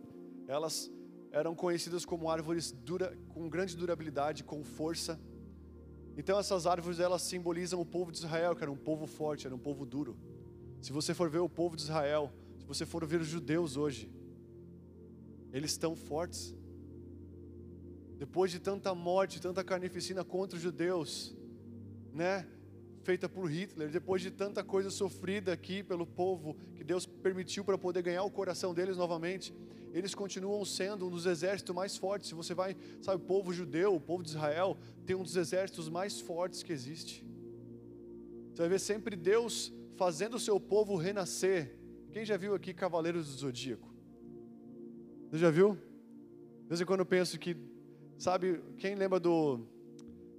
elas 0.48 0.92
eram 1.32 1.56
conhecidas 1.56 2.06
como 2.06 2.30
árvores 2.30 2.72
dura, 2.72 3.18
com 3.30 3.50
grande 3.50 3.76
durabilidade, 3.76 4.44
com 4.44 4.64
força. 4.64 5.20
Então 6.18 6.38
essas 6.38 6.68
árvores 6.68 7.00
elas 7.00 7.22
simbolizam 7.22 7.80
o 7.80 7.86
povo 7.86 8.12
de 8.12 8.18
Israel, 8.18 8.56
que 8.56 8.64
era 8.64 8.72
um 8.72 8.78
povo 8.78 9.08
forte, 9.08 9.48
era 9.48 9.56
um 9.56 9.60
povo 9.60 9.86
duro. 9.86 10.18
Se 10.82 10.92
você 10.92 11.14
for 11.14 11.30
ver 11.30 11.40
o 11.40 11.50
povo 11.50 11.76
de 11.76 11.84
Israel, 11.84 12.32
se 12.60 12.66
você 12.66 12.86
for 12.86 13.06
ver 13.06 13.22
os 13.22 13.28
judeus 13.28 13.78
hoje, 13.78 14.12
eles 15.54 15.72
estão 15.72 15.96
fortes. 15.96 16.56
Depois 18.18 18.52
de 18.52 18.60
tanta 18.60 18.94
morte, 18.94 19.42
tanta 19.42 19.64
carnificina 19.64 20.24
contra 20.24 20.58
os 20.58 20.62
judeus, 20.62 21.36
né? 22.14 22.46
Feita 23.04 23.28
por 23.28 23.50
Hitler, 23.50 23.90
depois 23.90 24.22
de 24.22 24.30
tanta 24.30 24.64
coisa 24.64 24.92
sofrida 24.92 25.52
aqui 25.52 25.82
pelo 25.82 26.06
povo, 26.06 26.56
que 26.76 26.84
Deus 26.84 27.06
permitiu 27.06 27.64
para 27.66 27.78
poder 27.78 28.04
ganhar 28.04 28.24
o 28.24 28.30
coração 28.30 28.74
deles 28.74 28.96
novamente, 28.96 29.54
eles 29.92 30.14
continuam 30.14 30.64
sendo 30.64 31.08
um 31.08 31.10
dos 31.10 31.26
exércitos 31.26 31.76
mais 31.76 31.98
fortes. 31.98 32.30
Se 32.30 32.36
você 32.36 32.54
vai, 32.54 32.78
sabe, 33.02 33.22
o 33.22 33.26
povo 33.26 33.52
judeu, 33.52 33.96
o 33.96 34.00
povo 34.00 34.24
de 34.24 34.30
Israel, 34.30 34.78
tem 35.06 35.16
um 35.16 35.24
dos 35.24 35.36
exércitos 35.36 35.90
mais 35.90 36.22
fortes 36.22 36.62
que 36.62 36.72
existe. 36.72 37.26
Você 38.54 38.62
vai 38.62 38.70
ver 38.70 38.80
sempre 38.80 39.16
Deus 39.16 39.74
fazendo 39.96 40.36
o 40.36 40.40
seu 40.40 40.60
povo 40.60 40.96
renascer. 40.96 41.78
Quem 42.12 42.24
já 42.24 42.38
viu 42.38 42.54
aqui 42.54 42.74
Cavaleiros 42.74 43.28
do 43.28 43.34
Zodíaco? 43.34 43.92
Você 45.30 45.40
já 45.40 45.50
viu? 45.50 45.74
De 45.74 46.68
vez 46.68 46.82
em 46.82 46.86
quando 46.86 47.00
eu 47.02 47.06
penso 47.06 47.40
que, 47.40 47.58
sabe, 48.18 48.62
quem 48.78 48.96
lembra 48.96 49.20
do, 49.20 49.60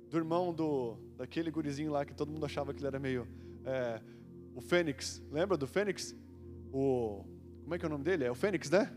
do 0.08 0.16
irmão 0.16 0.52
do, 0.52 0.96
daquele 1.22 1.52
gurizinho 1.52 1.92
lá 1.92 2.04
que 2.04 2.12
todo 2.12 2.32
mundo 2.32 2.44
achava 2.44 2.74
que 2.74 2.80
ele 2.80 2.88
era 2.88 2.98
meio. 2.98 3.28
É, 3.64 4.00
o 4.56 4.60
Fênix, 4.60 5.22
lembra 5.30 5.56
do 5.56 5.68
Fênix? 5.68 6.16
O, 6.72 7.24
como 7.62 7.72
é 7.76 7.78
que 7.78 7.84
é 7.84 7.86
o 7.86 7.90
nome 7.90 8.02
dele? 8.02 8.24
É 8.24 8.30
o 8.30 8.34
Fênix, 8.34 8.68
né? 8.68 8.92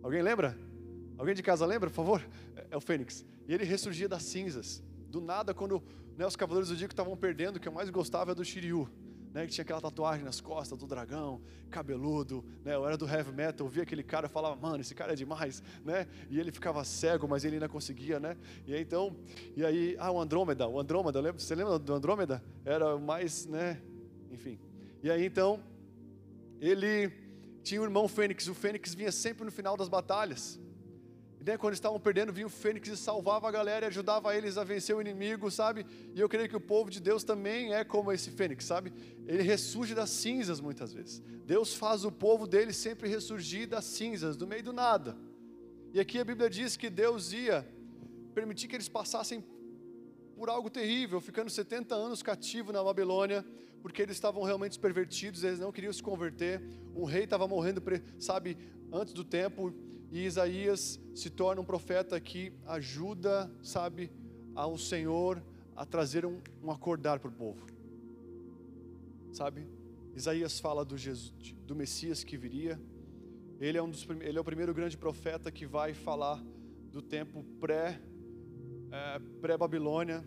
Alguém 0.00 0.22
lembra? 0.22 0.56
Alguém 1.18 1.34
de 1.34 1.42
casa 1.42 1.66
lembra, 1.66 1.90
por 1.90 1.96
favor? 1.96 2.24
É, 2.54 2.68
é 2.70 2.76
o 2.76 2.80
Fênix. 2.80 3.26
E 3.48 3.52
ele 3.52 3.64
ressurgia 3.64 4.08
das 4.08 4.22
cinzas. 4.22 4.80
Do 5.08 5.20
nada, 5.20 5.52
quando 5.52 5.82
né, 6.16 6.24
os 6.24 6.36
Cavaleiros 6.36 6.68
do 6.68 6.74
Zodíaco 6.74 6.92
estavam 6.92 7.16
perdendo, 7.16 7.56
o 7.56 7.60
que 7.60 7.66
eu 7.66 7.72
mais 7.72 7.90
gostava 7.90 8.30
é 8.30 8.34
do 8.34 8.44
Shiryu. 8.44 8.88
Né, 9.32 9.46
que 9.46 9.52
tinha 9.52 9.62
aquela 9.62 9.80
tatuagem 9.80 10.24
nas 10.24 10.40
costas 10.40 10.76
do 10.76 10.88
dragão, 10.88 11.40
cabeludo, 11.70 12.44
né, 12.64 12.74
eu 12.74 12.84
era 12.84 12.96
do 12.96 13.08
heavy 13.08 13.32
metal, 13.32 13.64
eu 13.64 13.70
via 13.70 13.84
aquele 13.84 14.02
cara 14.02 14.26
e 14.26 14.28
falava, 14.28 14.56
mano, 14.56 14.80
esse 14.80 14.92
cara 14.92 15.12
é 15.12 15.14
demais, 15.14 15.62
né, 15.84 16.08
e 16.28 16.40
ele 16.40 16.50
ficava 16.50 16.82
cego, 16.82 17.28
mas 17.28 17.44
ele 17.44 17.54
ainda 17.54 17.68
conseguia, 17.68 18.18
né, 18.18 18.36
e 18.66 18.74
aí, 18.74 18.82
então, 18.82 19.16
e 19.56 19.64
aí, 19.64 19.94
ah, 20.00 20.10
o 20.10 20.20
Andrômeda, 20.20 20.66
o 20.66 20.80
Andrômeda, 20.80 21.20
lembra, 21.20 21.40
você 21.40 21.54
lembra 21.54 21.78
do 21.78 21.94
Andrômeda? 21.94 22.42
Era 22.64 22.98
mais, 22.98 23.46
né, 23.46 23.80
enfim, 24.32 24.58
e 25.00 25.08
aí 25.08 25.24
então, 25.24 25.62
ele 26.60 27.12
tinha 27.62 27.80
o 27.80 27.84
irmão 27.84 28.08
Fênix, 28.08 28.48
o 28.48 28.54
Fênix 28.54 28.94
vinha 28.94 29.12
sempre 29.12 29.44
no 29.44 29.52
final 29.52 29.76
das 29.76 29.88
batalhas, 29.88 30.58
quando 31.58 31.72
estavam 31.72 31.98
perdendo, 31.98 32.32
vinha 32.32 32.46
o 32.46 32.50
Fênix 32.50 32.86
e 32.88 32.96
salvava 32.96 33.48
a 33.48 33.50
galera 33.50 33.86
e 33.86 33.88
ajudava 33.88 34.36
eles 34.36 34.58
a 34.58 34.64
vencer 34.64 34.94
o 34.94 35.00
inimigo, 35.00 35.50
sabe? 35.50 35.86
E 36.14 36.20
eu 36.20 36.28
creio 36.28 36.48
que 36.48 36.56
o 36.56 36.60
povo 36.60 36.90
de 36.90 37.00
Deus 37.00 37.24
também 37.24 37.72
é 37.72 37.82
como 37.82 38.12
esse 38.12 38.30
Fênix, 38.30 38.66
sabe? 38.66 38.92
Ele 39.26 39.42
ressurge 39.42 39.94
das 39.94 40.10
cinzas 40.10 40.60
muitas 40.60 40.92
vezes. 40.92 41.22
Deus 41.46 41.74
faz 41.74 42.04
o 42.04 42.12
povo 42.12 42.46
dele 42.46 42.74
sempre 42.74 43.08
ressurgir 43.08 43.66
das 43.66 43.86
cinzas, 43.86 44.36
do 44.36 44.46
meio 44.46 44.62
do 44.62 44.72
nada. 44.72 45.16
E 45.94 45.98
aqui 45.98 46.18
a 46.18 46.24
Bíblia 46.24 46.50
diz 46.50 46.76
que 46.76 46.90
Deus 46.90 47.32
ia 47.32 47.66
permitir 48.34 48.68
que 48.68 48.76
eles 48.76 48.88
passassem 48.88 49.42
por 50.36 50.50
algo 50.50 50.68
terrível, 50.68 51.20
ficando 51.20 51.50
70 51.50 51.94
anos 51.94 52.22
cativo 52.22 52.70
na 52.70 52.84
Babilônia, 52.84 53.44
porque 53.82 54.02
eles 54.02 54.16
estavam 54.16 54.42
realmente 54.42 54.78
pervertidos, 54.78 55.42
eles 55.42 55.58
não 55.58 55.72
queriam 55.72 55.92
se 55.92 56.02
converter. 56.02 56.62
Um 56.94 57.04
rei 57.04 57.24
estava 57.24 57.48
morrendo, 57.48 57.82
sabe, 58.18 58.58
antes 58.92 59.14
do 59.14 59.24
tempo 59.24 59.74
e 60.10 60.24
Isaías 60.24 61.00
se 61.14 61.30
torna 61.30 61.62
um 61.62 61.64
profeta 61.64 62.20
que 62.20 62.52
ajuda, 62.66 63.50
sabe, 63.62 64.10
ao 64.54 64.76
Senhor 64.76 65.42
a 65.76 65.86
trazer 65.86 66.26
um, 66.26 66.40
um 66.62 66.70
acordar 66.70 67.20
para 67.20 67.30
o 67.30 67.32
povo. 67.32 67.64
Sabe? 69.32 69.66
Isaías 70.14 70.58
fala 70.58 70.84
do, 70.84 70.98
Jesus, 70.98 71.32
do 71.64 71.76
Messias 71.76 72.24
que 72.24 72.36
viria. 72.36 72.80
Ele 73.60 73.78
é, 73.78 73.82
um 73.82 73.88
dos, 73.88 74.06
ele 74.20 74.36
é 74.36 74.40
o 74.40 74.44
primeiro 74.44 74.74
grande 74.74 74.96
profeta 74.96 75.50
que 75.52 75.64
vai 75.64 75.94
falar 75.94 76.42
do 76.90 77.00
tempo 77.00 77.44
pré, 77.60 78.00
é, 78.90 79.18
pré-Babilônia. 79.40 80.24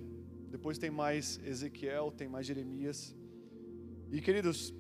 Depois 0.50 0.78
tem 0.78 0.90
mais 0.90 1.42
Ezequiel, 1.46 2.12
tem 2.12 2.30
mais 2.30 2.46
Jeremias. 2.46 3.14
E 4.12 4.22
queridos, 4.22 4.74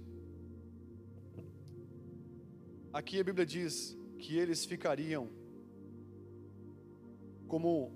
aqui 2.94 3.20
a 3.20 3.24
Bíblia 3.24 3.46
diz 3.46 3.98
que 4.18 4.38
eles 4.38 4.66
ficariam 4.66 5.30
como 7.48 7.92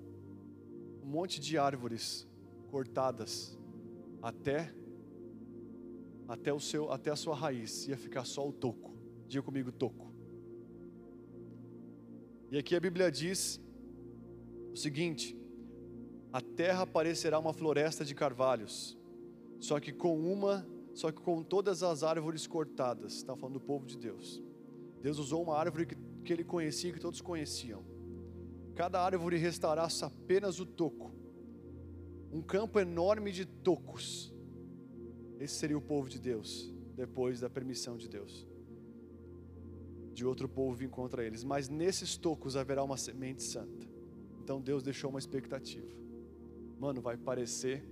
um 1.02 1.06
monte 1.06 1.40
de 1.40 1.58
árvores 1.58 2.28
cortadas 2.70 3.58
até 4.22 4.74
até 6.28 6.52
o 6.52 6.60
seu 6.60 6.92
até 6.92 7.10
a 7.10 7.16
sua 7.16 7.34
raiz 7.34 7.88
ia 7.88 7.96
ficar 7.96 8.24
só 8.24 8.46
o 8.46 8.52
toco. 8.52 8.94
Diga 9.26 9.42
comigo 9.42 9.72
toco. 9.72 10.12
E 12.50 12.56
aqui 12.56 12.76
a 12.76 12.80
Bíblia 12.80 13.10
diz 13.10 13.60
o 14.72 14.76
seguinte: 14.76 15.36
a 16.32 16.40
terra 16.40 16.86
parecerá 16.86 17.38
uma 17.38 17.52
floresta 17.52 18.04
de 18.04 18.14
carvalhos, 18.14 18.98
só 19.58 19.80
que 19.80 19.92
com 19.92 20.20
uma, 20.32 20.66
só 20.94 21.10
que 21.10 21.20
com 21.20 21.42
todas 21.42 21.82
as 21.82 22.02
árvores 22.02 22.46
cortadas. 22.46 23.14
Está 23.14 23.36
falando 23.36 23.54
do 23.54 23.60
povo 23.60 23.86
de 23.86 23.98
Deus. 23.98 24.42
Deus 25.00 25.18
usou 25.18 25.42
uma 25.42 25.56
árvore 25.56 25.86
que 25.86 25.96
que 26.28 26.32
ele 26.34 26.44
conhecia, 26.44 26.92
que 26.92 27.00
todos 27.00 27.22
conheciam. 27.22 27.82
Cada 28.74 29.02
árvore 29.02 29.38
restaurasse 29.38 30.04
apenas 30.04 30.60
o 30.60 30.66
toco, 30.66 31.10
um 32.30 32.42
campo 32.42 32.78
enorme 32.78 33.32
de 33.32 33.46
tocos. 33.46 34.30
Esse 35.40 35.54
seria 35.54 35.78
o 35.78 35.80
povo 35.80 36.06
de 36.06 36.18
Deus, 36.20 36.70
depois 36.94 37.40
da 37.40 37.48
permissão 37.48 37.96
de 37.96 38.10
Deus. 38.10 38.46
De 40.12 40.26
outro 40.26 40.46
povo 40.46 40.76
vir 40.76 40.90
contra 40.90 41.24
eles, 41.24 41.42
mas 41.44 41.70
nesses 41.70 42.18
tocos 42.18 42.56
haverá 42.56 42.84
uma 42.84 42.98
semente 42.98 43.42
santa. 43.42 43.88
Então 44.44 44.60
Deus 44.60 44.82
deixou 44.82 45.08
uma 45.08 45.18
expectativa. 45.18 45.88
Mano, 46.78 47.00
vai 47.00 47.16
parecer, 47.16 47.88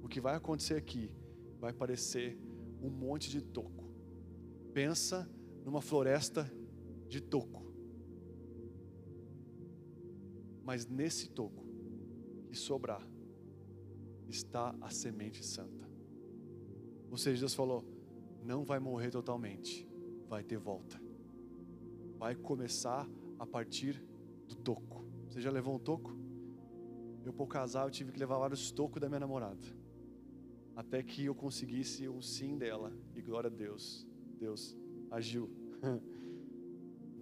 o 0.00 0.06
que 0.06 0.20
vai 0.20 0.36
acontecer 0.36 0.74
aqui, 0.74 1.10
vai 1.58 1.72
parecer 1.72 2.38
um 2.80 2.88
monte 2.88 3.28
de 3.28 3.42
toco. 3.42 3.90
Pensa 4.72 5.28
numa 5.64 5.82
floresta 5.82 6.48
de 7.08 7.20
toco. 7.20 7.68
Mas 10.70 10.86
nesse 10.86 11.28
toco 11.28 11.64
que 12.46 12.56
sobrar 12.56 13.04
está 14.28 14.72
a 14.80 14.88
semente 14.88 15.44
santa. 15.44 15.90
Ou 17.10 17.16
seja, 17.16 17.40
Deus 17.40 17.56
falou: 17.56 17.84
não 18.44 18.62
vai 18.64 18.78
morrer 18.78 19.10
totalmente, 19.10 19.84
vai 20.28 20.44
ter 20.44 20.58
volta. 20.58 21.02
Vai 22.16 22.36
começar 22.36 23.10
a 23.36 23.44
partir 23.44 24.00
do 24.46 24.54
toco. 24.54 25.04
Você 25.28 25.40
já 25.40 25.50
levou 25.50 25.74
um 25.74 25.78
toco? 25.80 26.16
Eu, 27.24 27.32
por 27.32 27.48
casar, 27.48 27.84
eu 27.84 27.90
tive 27.90 28.12
que 28.12 28.20
levar 28.20 28.38
vários 28.38 28.70
tocos 28.70 29.00
da 29.00 29.08
minha 29.08 29.18
namorada. 29.18 29.66
Até 30.76 31.02
que 31.02 31.24
eu 31.24 31.34
conseguisse 31.34 32.08
um 32.08 32.22
sim 32.22 32.56
dela. 32.56 32.92
E 33.16 33.20
glória 33.20 33.48
a 33.48 33.52
Deus. 33.52 34.06
Deus 34.38 34.78
agiu. 35.10 35.50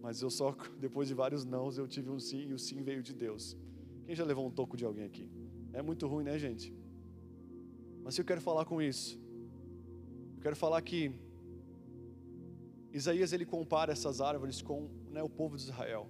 Mas 0.02 0.22
eu 0.22 0.30
só, 0.30 0.54
depois 0.78 1.08
de 1.08 1.14
vários 1.14 1.44
nãos, 1.44 1.78
eu 1.78 1.86
tive 1.86 2.10
um 2.10 2.18
sim 2.18 2.48
e 2.48 2.52
o 2.52 2.58
sim 2.58 2.82
veio 2.82 3.02
de 3.02 3.14
Deus. 3.14 3.56
Quem 4.04 4.14
já 4.14 4.24
levou 4.24 4.46
um 4.46 4.50
toco 4.50 4.76
de 4.76 4.84
alguém 4.84 5.04
aqui? 5.04 5.30
É 5.72 5.82
muito 5.82 6.06
ruim, 6.06 6.24
né, 6.24 6.38
gente? 6.38 6.74
Mas 8.02 8.16
eu 8.16 8.24
quero 8.24 8.40
falar 8.40 8.64
com 8.64 8.80
isso. 8.80 9.20
Eu 10.36 10.42
quero 10.42 10.56
falar 10.56 10.80
que 10.82 11.12
Isaías 12.92 13.32
ele 13.32 13.44
compara 13.44 13.92
essas 13.92 14.20
árvores 14.20 14.62
com 14.62 14.88
né, 15.10 15.22
o 15.22 15.28
povo 15.28 15.56
de 15.56 15.62
Israel, 15.64 16.08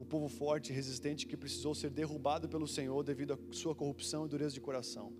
o 0.00 0.04
povo 0.06 0.28
forte 0.28 0.72
resistente 0.72 1.26
que 1.26 1.36
precisou 1.36 1.74
ser 1.74 1.90
derrubado 1.90 2.48
pelo 2.48 2.66
Senhor 2.66 3.02
devido 3.02 3.34
à 3.34 3.38
sua 3.50 3.74
corrupção 3.74 4.24
e 4.24 4.28
dureza 4.28 4.54
de 4.54 4.60
coração 4.60 5.12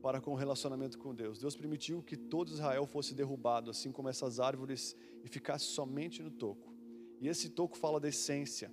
para 0.00 0.20
com 0.20 0.32
o 0.32 0.34
relacionamento 0.34 0.98
com 0.98 1.14
Deus. 1.14 1.38
Deus 1.38 1.54
permitiu 1.54 2.02
que 2.02 2.16
todo 2.16 2.52
Israel 2.52 2.86
fosse 2.86 3.14
derrubado, 3.14 3.70
assim 3.70 3.92
como 3.92 4.08
essas 4.08 4.40
árvores 4.40 4.96
e 5.22 5.28
ficasse 5.28 5.66
somente 5.66 6.22
no 6.22 6.30
toco. 6.30 6.74
E 7.20 7.28
esse 7.28 7.50
toco 7.50 7.76
fala 7.76 8.00
da 8.00 8.08
essência, 8.08 8.72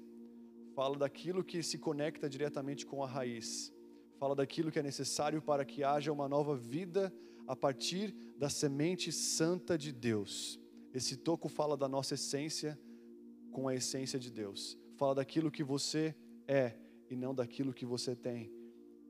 fala 0.74 0.98
daquilo 0.98 1.44
que 1.44 1.62
se 1.62 1.78
conecta 1.78 2.30
diretamente 2.30 2.86
com 2.86 3.04
a 3.04 3.08
raiz, 3.08 3.74
fala 4.18 4.36
daquilo 4.36 4.72
que 4.72 4.80
é 4.80 4.84
necessário 4.84 5.42
para 5.42 5.66
que 5.66 5.84
haja 5.84 6.12
uma 6.12 6.30
nova 6.30 6.56
vida 6.56 7.14
a 7.46 7.56
partir 7.56 8.14
da 8.38 8.50
semente 8.50 9.12
santa 9.12 9.78
de 9.78 9.92
Deus. 9.92 10.60
Esse 10.94 11.18
toco 11.18 11.50
fala 11.50 11.76
da 11.78 11.88
nossa 11.88 12.16
essência 12.16 12.80
com 13.52 13.68
a 13.68 13.76
essência 13.76 14.18
de 14.18 14.32
Deus, 14.32 14.78
fala 14.96 15.16
daquilo 15.16 15.52
que 15.52 15.64
você 15.64 16.16
é 16.48 16.74
e 17.10 17.16
não 17.16 17.36
daquilo 17.36 17.74
que 17.74 17.86
você 17.86 18.16
tem, 18.16 18.52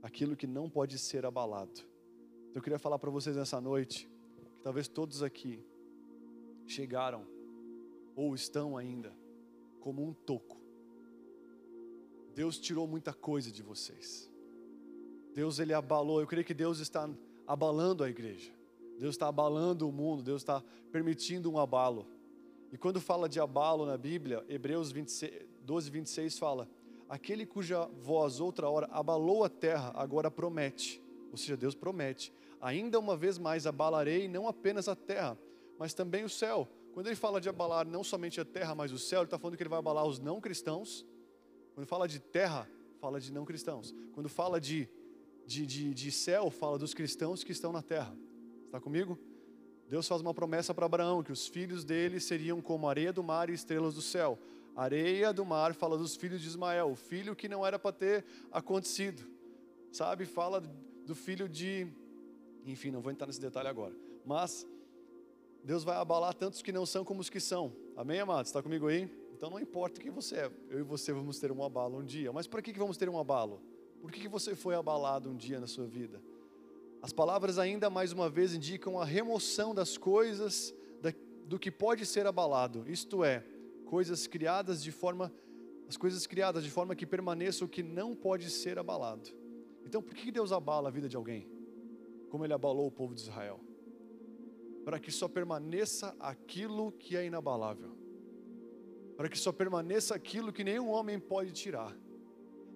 aquilo 0.02 0.36
que 0.36 0.48
não 0.48 0.70
pode 0.70 0.98
ser 0.98 1.26
abalado. 1.26 1.87
Eu 2.58 2.62
queria 2.64 2.80
falar 2.80 2.98
para 2.98 3.12
vocês 3.12 3.36
nessa 3.36 3.62
noite, 3.62 4.10
que 4.56 4.64
talvez 4.64 4.88
todos 4.88 5.22
aqui 5.22 5.64
chegaram 6.66 7.24
ou 8.16 8.34
estão 8.34 8.76
ainda 8.76 9.14
como 9.80 10.04
um 10.04 10.12
toco. 10.12 10.58
Deus 12.34 12.58
tirou 12.58 12.88
muita 12.88 13.14
coisa 13.14 13.52
de 13.52 13.62
vocês. 13.62 14.28
Deus 15.36 15.60
ele 15.60 15.72
abalou. 15.72 16.20
Eu 16.20 16.26
creio 16.26 16.44
que 16.44 16.54
Deus 16.56 16.80
está 16.80 17.08
abalando 17.46 18.04
a 18.04 18.10
igreja. 18.10 18.52
Deus 18.98 19.14
está 19.14 19.28
abalando 19.28 19.88
o 19.88 19.92
mundo. 19.92 20.24
Deus 20.24 20.42
está 20.42 20.64
permitindo 20.92 21.52
um 21.52 21.60
abalo. 21.60 22.08
E 22.72 22.78
quando 22.78 23.00
fala 23.00 23.30
de 23.30 23.40
abalo 23.40 23.86
na 23.86 24.00
Bíblia, 24.00 24.44
Hebreus 24.50 24.92
26, 24.92 25.46
12, 25.62 25.92
26 25.92 26.40
fala: 26.40 26.68
Aquele 27.08 27.46
cuja 27.46 27.86
voz 28.02 28.40
outra 28.40 28.68
hora 28.68 28.88
abalou 28.88 29.44
a 29.44 29.50
terra, 29.50 29.92
agora 29.96 30.32
promete. 30.32 31.00
Ou 31.32 31.38
seja, 31.38 31.56
Deus 31.56 31.76
promete: 31.76 32.34
Ainda 32.60 33.00
uma 33.00 33.16
vez 33.16 33.38
mais 33.38 33.68
abalarei 33.68 34.28
não 34.28 34.48
apenas 34.48 34.88
a 34.88 34.96
terra, 34.96 35.38
mas 35.78 35.94
também 35.94 36.24
o 36.24 36.30
céu. 36.30 36.68
Quando 36.94 37.08
ele 37.08 37.16
fala 37.16 37.40
de 37.40 37.48
abalar 37.48 37.88
não 37.88 38.04
somente 38.04 38.42
a 38.42 38.46
terra, 38.46 38.74
mas 38.74 38.92
o 38.92 38.98
céu, 38.98 39.20
ele 39.20 39.26
está 39.28 39.38
falando 39.38 39.56
que 39.56 39.62
ele 39.62 39.70
vai 39.70 39.80
abalar 39.80 40.06
os 40.06 40.20
não 40.20 40.42
cristãos. 40.42 41.06
Quando 41.76 41.86
fala 41.86 42.08
de 42.08 42.20
terra, 42.20 42.68
fala 43.00 43.20
de 43.20 43.32
não 43.32 43.46
cristãos. 43.46 43.94
Quando 44.14 44.28
fala 44.28 44.60
de, 44.60 44.90
de, 45.46 45.66
de, 45.66 45.94
de 45.94 46.12
céu, 46.12 46.50
fala 46.50 46.80
dos 46.80 46.96
cristãos 46.96 47.44
que 47.44 47.52
estão 47.52 47.72
na 47.72 47.84
terra. 47.84 48.16
Está 48.66 48.80
comigo? 48.80 49.18
Deus 49.88 50.08
faz 50.08 50.22
uma 50.22 50.34
promessa 50.34 50.74
para 50.74 50.86
Abraão 50.86 51.24
que 51.24 51.32
os 51.32 51.48
filhos 51.48 51.86
dele 51.86 52.20
seriam 52.20 52.62
como 52.62 52.90
areia 52.90 53.14
do 53.14 53.24
mar 53.24 53.50
e 53.50 53.54
estrelas 53.54 53.94
do 53.94 54.02
céu. 54.02 54.38
Areia 54.76 55.32
do 55.32 55.46
mar 55.46 55.74
fala 55.74 55.98
dos 55.98 56.16
filhos 56.16 56.42
de 56.42 56.48
Ismael, 56.48 56.92
o 56.92 56.96
filho 56.96 57.36
que 57.36 57.48
não 57.48 57.66
era 57.66 57.80
para 57.80 57.92
ter 57.94 58.26
acontecido. 58.52 59.24
Sabe? 59.92 60.26
Fala 60.26 60.62
do 61.06 61.16
filho 61.16 61.48
de 61.48 61.88
enfim, 62.72 62.92
não 62.92 63.02
vou 63.02 63.12
entrar 63.12 63.28
nesse 63.28 63.42
detalhe 63.42 63.68
agora. 63.68 63.96
Mas 64.26 64.68
Deus 65.64 65.84
vai 65.84 65.98
abalar 65.98 66.34
tantos 66.34 66.62
que 66.62 66.72
não 66.72 66.86
são 66.86 67.04
como 67.04 67.22
os 67.22 67.30
que 67.30 67.40
são. 67.40 67.74
Amém, 67.96 68.20
amados? 68.20 68.50
Está 68.50 68.62
comigo 68.62 68.88
aí? 68.88 69.10
Então 69.34 69.50
não 69.50 69.60
importa 69.60 70.02
quem 70.02 70.10
você 70.10 70.36
é, 70.38 70.52
eu 70.70 70.80
e 70.80 70.84
você 70.84 71.14
vamos 71.14 71.40
ter 71.40 71.52
um 71.52 71.64
abalo 71.64 72.00
um 72.00 72.04
dia. 72.04 72.32
Mas 72.32 72.48
para 72.48 72.62
que, 72.62 72.74
que 72.74 72.80
vamos 72.80 72.98
ter 72.98 73.10
um 73.10 73.20
abalo? 73.20 73.62
Por 74.02 74.12
que, 74.12 74.22
que 74.22 74.28
você 74.28 74.56
foi 74.56 74.76
abalado 74.76 75.30
um 75.30 75.36
dia 75.36 75.60
na 75.60 75.68
sua 75.68 75.86
vida? 75.86 76.22
As 77.02 77.14
palavras 77.14 77.60
ainda 77.60 77.90
mais 77.90 78.12
uma 78.12 78.30
vez 78.30 78.54
indicam 78.54 79.00
a 79.00 79.06
remoção 79.06 79.76
das 79.76 79.98
coisas 79.98 80.74
da, 81.02 81.14
do 81.46 81.60
que 81.60 81.70
pode 81.70 82.06
ser 82.06 82.26
abalado, 82.26 82.84
isto 82.88 83.24
é, 83.24 83.44
coisas 83.86 84.26
criadas 84.28 84.82
de 84.84 84.92
forma 84.92 85.32
as 85.88 85.96
coisas 85.96 86.28
criadas 86.28 86.64
de 86.64 86.70
forma 86.70 86.96
que 86.96 87.06
permaneça 87.06 87.64
o 87.64 87.68
que 87.68 87.82
não 87.82 88.14
pode 88.14 88.50
ser 88.50 88.78
abalado. 88.78 89.30
Então, 89.86 90.02
por 90.02 90.14
que 90.14 90.32
Deus 90.32 90.52
abala 90.52 90.90
a 90.90 90.92
vida 90.92 91.08
de 91.08 91.16
alguém? 91.16 91.48
Como 92.30 92.44
ele 92.46 92.54
abalou 92.54 92.88
o 92.88 92.92
povo 92.92 93.14
de 93.14 93.22
Israel? 93.22 93.60
Para 94.84 95.00
que 95.00 95.12
só 95.12 95.28
permaneça 95.28 96.16
aquilo 96.20 96.92
que 96.92 97.16
é 97.16 97.26
inabalável. 97.26 97.96
Para 99.16 99.30
que 99.30 99.38
só 99.38 99.52
permaneça 99.52 100.16
aquilo 100.16 100.54
que 100.54 100.64
nenhum 100.64 100.90
homem 100.90 101.20
pode 101.20 101.52
tirar. 101.52 101.96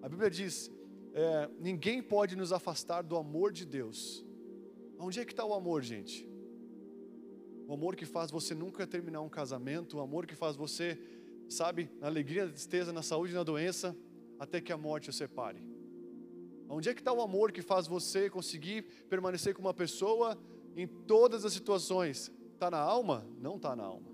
A 0.02 0.08
Bíblia 0.08 0.30
diz: 0.30 0.70
é, 1.14 1.48
ninguém 1.60 2.02
pode 2.02 2.36
nos 2.36 2.52
afastar 2.52 3.02
do 3.02 3.16
amor 3.16 3.52
de 3.52 3.64
Deus. 3.64 4.24
Onde 4.98 5.20
é 5.20 5.24
que 5.24 5.32
está 5.32 5.44
o 5.44 5.54
amor, 5.54 5.82
gente? 5.82 6.28
O 7.68 7.74
amor 7.74 7.96
que 7.96 8.04
faz 8.04 8.30
você 8.30 8.54
nunca 8.54 8.86
terminar 8.86 9.20
um 9.20 9.28
casamento, 9.28 9.96
o 9.96 10.00
amor 10.00 10.26
que 10.26 10.34
faz 10.34 10.56
você, 10.56 10.98
sabe, 11.48 11.90
na 12.00 12.06
alegria, 12.06 12.46
na 12.46 12.52
tristeza, 12.52 12.92
na 12.92 13.02
saúde 13.02 13.32
na 13.32 13.42
doença, 13.42 13.96
até 14.38 14.60
que 14.60 14.72
a 14.72 14.76
morte 14.76 15.10
o 15.10 15.12
separe. 15.12 15.71
Onde 16.74 16.88
é 16.88 16.94
que 16.94 17.02
está 17.02 17.12
o 17.12 17.20
amor 17.20 17.52
que 17.52 17.60
faz 17.60 17.86
você 17.86 18.30
conseguir 18.30 18.86
permanecer 19.06 19.52
com 19.54 19.60
uma 19.60 19.74
pessoa 19.74 20.38
em 20.74 20.86
todas 20.86 21.44
as 21.44 21.52
situações? 21.52 22.32
Está 22.54 22.70
na 22.70 22.78
alma? 22.78 23.26
Não 23.38 23.56
está 23.56 23.76
na 23.76 23.82
alma. 23.84 24.10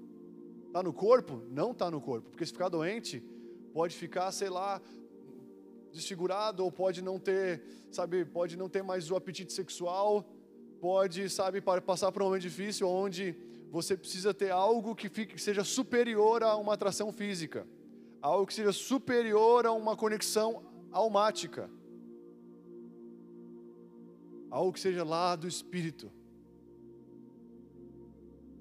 Está 0.67 0.83
no 0.83 0.93
corpo? 0.93 1.41
Não 1.53 1.71
está 1.71 1.89
no 1.89 2.01
corpo. 2.01 2.31
Porque 2.31 2.45
se 2.45 2.51
ficar 2.51 2.69
doente, 2.69 3.23
pode 3.73 3.95
ficar, 3.95 4.33
sei 4.33 4.51
lá, 4.51 4.83
desfigurado 5.93 6.65
ou 6.65 6.73
pode 6.73 7.01
não 7.01 7.17
ter, 7.17 7.63
sabe, 7.93 8.25
pode 8.25 8.57
não 8.57 8.69
ter 8.69 8.83
mais 8.83 9.09
o 9.09 9.15
apetite 9.15 9.53
sexual, 9.53 10.29
pode, 10.81 11.31
sabe, 11.31 11.61
passar 11.61 12.11
por 12.11 12.23
um 12.23 12.25
momento 12.25 12.43
difícil 12.43 12.89
onde 12.89 13.37
você 13.71 13.97
precisa 13.97 14.35
ter 14.35 14.51
algo 14.51 14.97
que, 14.97 15.09
fique, 15.09 15.37
que 15.37 15.41
seja 15.41 15.63
superior 15.63 16.43
a 16.43 16.57
uma 16.57 16.75
atração 16.75 17.13
física, 17.13 17.65
algo 18.21 18.49
que 18.49 18.55
seja 18.55 18.73
superior 18.73 19.65
a 19.65 19.71
uma 19.73 19.97
conexão 19.97 20.65
almática, 20.91 21.71
algo 24.51 24.73
que 24.73 24.81
seja 24.81 25.05
lá 25.05 25.37
do 25.37 25.47
espírito. 25.47 26.11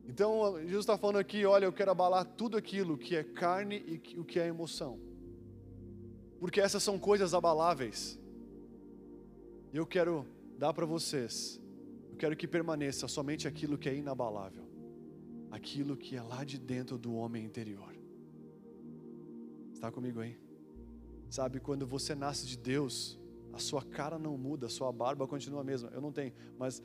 Então, 0.08 0.58
Jesus 0.62 0.80
está 0.80 0.98
falando 0.98 1.18
aqui: 1.18 1.46
olha, 1.46 1.66
eu 1.66 1.74
quero 1.74 1.92
abalar 1.92 2.26
tudo 2.26 2.58
aquilo 2.58 2.98
que 2.98 3.16
é 3.16 3.24
carne 3.24 4.02
e 4.16 4.20
o 4.20 4.24
que 4.24 4.40
é 4.40 4.48
emoção 4.48 5.08
porque 6.40 6.62
essas 6.62 6.84
são 6.84 7.00
coisas 7.00 7.34
abaláveis. 7.34 8.20
E 9.74 9.78
eu 9.78 9.86
quero 9.86 10.26
dar 10.58 10.74
para 10.74 10.86
vocês, 10.86 11.60
eu 12.10 12.18
quero 12.18 12.36
que 12.36 12.48
permaneça 12.48 13.08
somente 13.08 13.48
aquilo 13.48 13.78
que 13.78 13.90
é 13.90 13.96
inabalável, 13.96 14.66
aquilo 15.52 15.98
que 15.98 16.16
é 16.16 16.22
lá 16.22 16.44
de 16.44 16.58
dentro 16.58 16.98
do 16.98 17.14
homem 17.14 17.44
interior. 17.44 17.96
Está 19.74 19.92
comigo 19.92 20.20
aí? 20.20 20.38
Sabe, 21.30 21.60
quando 21.60 21.86
você 21.86 22.16
nasce 22.16 22.48
de 22.48 22.58
Deus, 22.58 23.20
a 23.54 23.60
sua 23.60 23.82
cara 23.82 24.18
não 24.20 24.38
muda, 24.38 24.68
a 24.68 24.70
sua 24.70 24.92
barba 24.92 25.28
continua 25.28 25.62
a 25.62 25.64
mesma. 25.64 25.90
Eu 25.90 26.02
não 26.02 26.12
tenho, 26.12 26.34
mas 26.58 26.82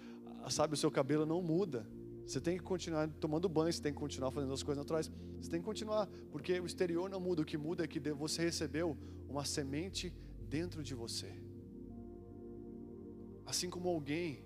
sabe, 0.48 0.74
o 0.74 0.76
seu 0.76 0.90
cabelo 0.90 1.26
não 1.26 1.42
muda. 1.42 1.86
Você 2.26 2.40
tem 2.40 2.56
que 2.56 2.62
continuar 2.62 3.08
tomando 3.20 3.48
banho, 3.48 3.72
você 3.72 3.82
tem 3.82 3.92
que 3.92 3.98
continuar 3.98 4.30
fazendo 4.30 4.52
as 4.52 4.62
coisas 4.62 4.82
naturais. 4.82 5.10
Você 5.40 5.50
tem 5.50 5.60
que 5.60 5.66
continuar, 5.66 6.08
porque 6.30 6.58
o 6.60 6.66
exterior 6.66 7.10
não 7.10 7.20
muda. 7.20 7.42
O 7.42 7.44
que 7.44 7.58
muda 7.58 7.84
é 7.84 7.86
que 7.86 8.00
você 8.12 8.42
recebeu 8.42 8.96
uma 9.28 9.44
semente 9.44 10.12
dentro 10.48 10.82
de 10.82 10.94
você. 10.94 11.32
Assim 13.44 13.68
como 13.68 13.88
alguém, 13.88 14.44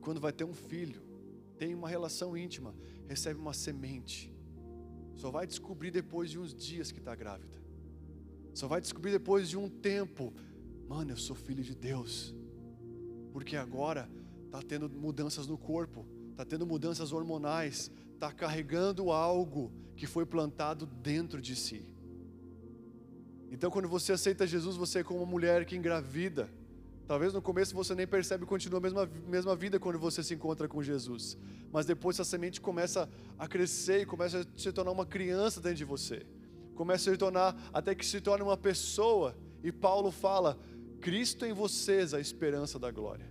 quando 0.00 0.20
vai 0.20 0.32
ter 0.32 0.44
um 0.44 0.54
filho, 0.54 1.02
tem 1.58 1.74
uma 1.74 1.88
relação 1.88 2.36
íntima, 2.36 2.74
recebe 3.06 3.38
uma 3.38 3.52
semente. 3.52 4.32
Só 5.14 5.30
vai 5.30 5.46
descobrir 5.46 5.90
depois 5.90 6.30
de 6.30 6.38
uns 6.38 6.54
dias 6.54 6.90
que 6.90 7.00
está 7.00 7.14
grávida. 7.14 7.62
Só 8.54 8.66
vai 8.66 8.80
descobrir 8.80 9.12
depois 9.12 9.48
de 9.48 9.56
um 9.56 9.68
tempo. 9.68 10.32
Mano, 10.88 11.12
eu 11.12 11.16
sou 11.16 11.36
filho 11.36 11.62
de 11.62 11.74
Deus. 11.74 12.34
Porque 13.32 13.56
agora 13.56 14.10
está 14.46 14.62
tendo 14.62 14.88
mudanças 14.88 15.46
no 15.46 15.58
corpo 15.58 16.06
está 16.38 16.44
tendo 16.44 16.64
mudanças 16.64 17.12
hormonais, 17.12 17.90
está 18.14 18.30
carregando 18.30 19.10
algo 19.10 19.72
que 19.96 20.06
foi 20.06 20.24
plantado 20.24 20.86
dentro 20.86 21.42
de 21.42 21.56
si. 21.56 21.84
Então, 23.50 23.72
quando 23.72 23.88
você 23.88 24.12
aceita 24.12 24.46
Jesus, 24.46 24.76
você 24.76 25.00
é 25.00 25.02
como 25.02 25.18
uma 25.18 25.26
mulher 25.26 25.64
que 25.64 25.74
engravida. 25.74 26.48
Talvez 27.08 27.32
no 27.32 27.42
começo 27.42 27.74
você 27.74 27.92
nem 27.92 28.06
percebe 28.06 28.44
e 28.44 28.46
continua 28.46 28.78
a 28.78 28.82
mesma, 28.82 29.10
mesma 29.26 29.56
vida 29.56 29.80
quando 29.80 29.98
você 29.98 30.22
se 30.22 30.32
encontra 30.32 30.68
com 30.68 30.80
Jesus. 30.80 31.36
Mas 31.72 31.86
depois 31.86 32.14
essa 32.14 32.30
semente 32.30 32.60
começa 32.60 33.08
a 33.36 33.48
crescer 33.48 34.02
e 34.02 34.06
começa 34.06 34.40
a 34.40 34.44
se 34.56 34.70
tornar 34.70 34.92
uma 34.92 35.06
criança 35.06 35.60
dentro 35.60 35.78
de 35.78 35.84
você. 35.84 36.24
Começa 36.76 37.10
a 37.10 37.12
se 37.12 37.18
tornar, 37.18 37.56
até 37.72 37.96
que 37.96 38.06
se 38.06 38.20
torne 38.20 38.44
uma 38.44 38.56
pessoa. 38.56 39.36
E 39.64 39.72
Paulo 39.72 40.12
fala: 40.12 40.56
Cristo 41.00 41.44
em 41.44 41.52
vocês, 41.52 42.14
a 42.14 42.20
esperança 42.20 42.78
da 42.78 42.90
glória. 42.90 43.26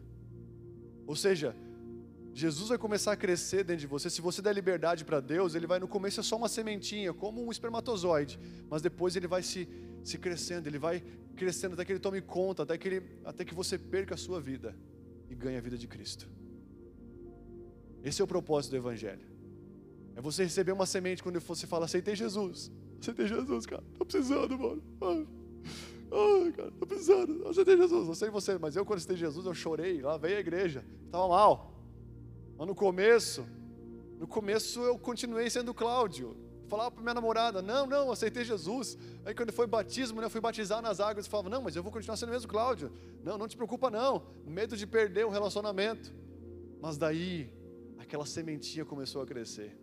Ou 1.05 1.15
seja, 1.15 1.55
Jesus 2.33 2.69
vai 2.69 2.77
começar 2.77 3.13
a 3.13 3.15
crescer 3.15 3.63
dentro 3.63 3.81
de 3.81 3.87
você. 3.87 4.09
Se 4.09 4.21
você 4.21 4.41
der 4.41 4.53
liberdade 4.53 5.03
para 5.03 5.19
Deus, 5.19 5.55
ele 5.55 5.65
vai 5.65 5.79
no 5.79 5.87
começo 5.87 6.19
é 6.19 6.23
só 6.23 6.35
uma 6.35 6.47
sementinha, 6.47 7.13
como 7.13 7.43
um 7.43 7.51
espermatozoide, 7.51 8.39
mas 8.69 8.81
depois 8.81 9.15
ele 9.15 9.25
vai 9.27 9.41
se, 9.41 9.67
se 10.03 10.17
crescendo, 10.17 10.67
ele 10.67 10.77
vai 10.77 11.03
crescendo 11.35 11.73
até 11.73 11.83
que 11.83 11.91
ele 11.91 11.99
tome 11.99 12.21
conta, 12.21 12.63
até 12.63 12.77
que, 12.77 12.87
ele, 12.87 13.03
até 13.25 13.43
que 13.43 13.55
você 13.55 13.77
perca 13.77 14.13
a 14.15 14.17
sua 14.17 14.39
vida 14.39 14.75
e 15.29 15.35
ganhe 15.35 15.57
a 15.57 15.61
vida 15.61 15.77
de 15.77 15.87
Cristo. 15.87 16.29
Esse 18.03 18.21
é 18.21 18.23
o 18.23 18.27
propósito 18.27 18.71
do 18.71 18.77
Evangelho. 18.77 19.25
É 20.15 20.21
você 20.21 20.43
receber 20.43 20.71
uma 20.71 20.85
semente 20.85 21.23
quando 21.23 21.39
você 21.39 21.65
fala, 21.65 21.85
aceitei 21.85 22.15
Jesus. 22.15 22.71
Aceitei 22.99 23.27
Jesus, 23.27 23.65
cara. 23.65 23.83
Tô 23.97 24.05
precisando, 24.05 24.57
mano. 24.57 25.36
Ai, 26.11 26.51
cara, 26.51 26.71
tô 26.71 26.85
precisando. 26.85 27.47
Aceitei 27.47 27.77
Jesus. 27.77 28.07
Não 28.07 28.15
sei 28.15 28.29
você, 28.29 28.57
mas 28.57 28.75
eu 28.75 28.85
quando 28.85 28.97
aceitei 28.97 29.17
Jesus, 29.17 29.45
eu 29.45 29.53
chorei. 29.53 30.01
Lá 30.01 30.17
veio 30.17 30.37
a 30.37 30.39
igreja. 30.39 30.85
Estava 31.05 31.27
mal. 31.27 31.73
Mas 32.57 32.67
no 32.67 32.73
começo, 32.73 33.45
no 34.19 34.27
começo 34.27 34.81
eu 34.81 34.97
continuei 34.97 35.49
sendo 35.49 35.73
Cláudio. 35.73 36.35
Falava 36.67 36.91
para 36.91 37.01
minha 37.01 37.13
namorada, 37.13 37.61
não, 37.61 37.85
não, 37.85 38.11
aceitei 38.11 38.43
Jesus. 38.43 38.97
Aí 39.25 39.33
quando 39.33 39.53
foi 39.53 39.65
batismo, 39.65 40.19
né, 40.19 40.25
eu 40.25 40.29
fui 40.29 40.41
batizar 40.41 40.81
nas 40.81 40.99
águas 40.99 41.25
e 41.25 41.29
falava, 41.29 41.49
não, 41.49 41.61
mas 41.61 41.75
eu 41.75 41.83
vou 41.83 41.91
continuar 41.91 42.17
sendo 42.17 42.31
mesmo 42.31 42.47
Cláudio. 42.49 42.91
Não, 43.23 43.37
não 43.37 43.47
te 43.47 43.55
preocupa 43.55 43.89
não. 43.89 44.25
Medo 44.45 44.75
de 44.75 44.85
perder 44.85 45.25
o 45.25 45.29
relacionamento. 45.29 46.13
Mas 46.81 46.97
daí, 46.97 47.49
aquela 47.97 48.25
sementinha 48.25 48.83
começou 48.83 49.21
a 49.21 49.25
crescer. 49.25 49.77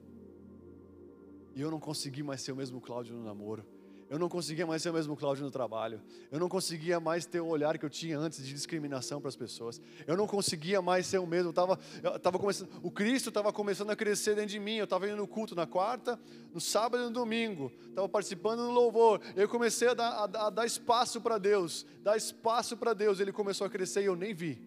E 1.54 1.60
eu 1.60 1.70
não 1.70 1.80
consegui 1.80 2.22
mais 2.22 2.42
ser 2.42 2.52
o 2.52 2.56
mesmo 2.56 2.80
Cláudio 2.80 3.14
no 3.14 3.24
namoro. 3.24 3.64
Eu 4.08 4.18
não 4.18 4.28
conseguia 4.28 4.66
mais 4.66 4.82
ser 4.82 4.90
o 4.90 4.92
mesmo 4.92 5.16
Cláudio 5.16 5.44
no 5.44 5.50
trabalho. 5.50 6.00
Eu 6.30 6.38
não 6.38 6.48
conseguia 6.48 7.00
mais 7.00 7.24
ter 7.24 7.40
o 7.40 7.46
olhar 7.46 7.78
que 7.78 7.84
eu 7.84 7.90
tinha 7.90 8.18
antes 8.18 8.44
de 8.44 8.52
discriminação 8.52 9.20
para 9.20 9.28
as 9.28 9.36
pessoas. 9.36 9.80
Eu 10.06 10.16
não 10.16 10.26
conseguia 10.26 10.82
mais 10.82 11.06
ser 11.06 11.18
o 11.18 11.26
mesmo. 11.26 11.48
Eu 11.48 11.52
tava, 11.52 11.78
eu 12.02 12.18
tava 12.18 12.38
começando, 12.38 12.68
o 12.82 12.90
Cristo 12.90 13.30
estava 13.30 13.52
começando 13.52 13.90
a 13.90 13.96
crescer 13.96 14.34
dentro 14.34 14.50
de 14.50 14.60
mim. 14.60 14.76
Eu 14.76 14.84
estava 14.84 15.08
indo 15.08 15.16
no 15.16 15.26
culto 15.26 15.54
na 15.54 15.66
quarta, 15.66 16.20
no 16.52 16.60
sábado 16.60 17.02
e 17.02 17.06
no 17.06 17.10
domingo. 17.10 17.72
Estava 17.88 18.08
participando 18.08 18.60
no 18.60 18.70
louvor. 18.70 19.20
Eu 19.34 19.48
comecei 19.48 19.88
a 19.88 19.94
dar, 19.94 20.10
a, 20.10 20.46
a 20.46 20.50
dar 20.50 20.66
espaço 20.66 21.20
para 21.20 21.38
Deus. 21.38 21.86
Dar 22.02 22.16
espaço 22.16 22.76
para 22.76 22.92
Deus. 22.92 23.20
Ele 23.20 23.32
começou 23.32 23.66
a 23.66 23.70
crescer 23.70 24.02
e 24.02 24.06
eu 24.06 24.16
nem 24.16 24.34
vi. 24.34 24.62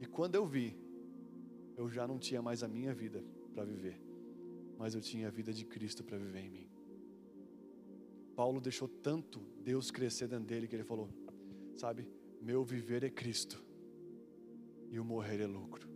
E 0.00 0.06
quando 0.06 0.34
eu 0.34 0.46
vi, 0.46 0.76
eu 1.76 1.90
já 1.90 2.06
não 2.06 2.18
tinha 2.18 2.40
mais 2.40 2.62
a 2.62 2.68
minha 2.68 2.94
vida 2.94 3.22
para 3.54 3.64
viver. 3.64 4.00
Mas 4.78 4.94
eu 4.94 5.00
tinha 5.00 5.28
a 5.28 5.30
vida 5.30 5.52
de 5.52 5.64
Cristo 5.64 6.02
para 6.02 6.16
viver 6.16 6.40
em 6.40 6.50
mim. 6.50 6.71
Paulo 8.34 8.60
deixou 8.60 8.88
tanto 8.88 9.40
Deus 9.62 9.90
crescer 9.90 10.26
dentro 10.28 10.46
dele 10.46 10.66
que 10.66 10.74
ele 10.74 10.84
falou: 10.84 11.08
Sabe, 11.76 12.06
meu 12.40 12.64
viver 12.64 13.04
é 13.04 13.10
Cristo 13.10 13.62
e 14.90 14.98
o 14.98 15.04
morrer 15.04 15.40
é 15.40 15.46
lucro. 15.46 15.88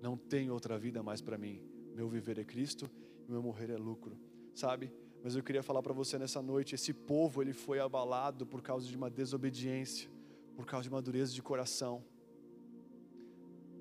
Não 0.00 0.16
tem 0.16 0.50
outra 0.50 0.78
vida 0.78 1.02
mais 1.02 1.20
para 1.20 1.36
mim. 1.36 1.62
Meu 1.94 2.08
viver 2.08 2.38
é 2.38 2.44
Cristo 2.44 2.90
e 3.26 3.30
meu 3.30 3.42
morrer 3.42 3.70
é 3.70 3.76
lucro. 3.76 4.16
Sabe? 4.54 4.92
Mas 5.22 5.34
eu 5.34 5.42
queria 5.42 5.62
falar 5.62 5.82
para 5.82 5.92
você 5.92 6.18
nessa 6.18 6.40
noite: 6.40 6.74
esse 6.74 6.92
povo 6.92 7.42
ele 7.42 7.52
foi 7.52 7.80
abalado 7.80 8.46
por 8.46 8.62
causa 8.62 8.86
de 8.86 8.96
uma 8.96 9.10
desobediência, 9.10 10.08
por 10.54 10.66
causa 10.66 10.84
de 10.84 10.88
uma 10.88 11.02
dureza 11.02 11.32
de 11.32 11.42
coração. 11.42 12.04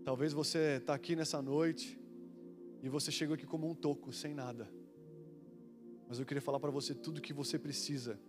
Talvez 0.03 0.33
você 0.33 0.77
está 0.77 0.93
aqui 0.93 1.15
nessa 1.15 1.41
noite 1.41 1.99
e 2.81 2.89
você 2.89 3.11
chegou 3.11 3.35
aqui 3.35 3.45
como 3.45 3.69
um 3.69 3.75
toco, 3.75 4.11
sem 4.13 4.33
nada. 4.33 4.71
Mas 6.07 6.19
eu 6.19 6.25
queria 6.25 6.41
falar 6.41 6.59
para 6.59 6.71
você 6.71 6.93
tudo 6.93 7.21
que 7.21 7.33
você 7.33 7.59
precisa 7.59 8.19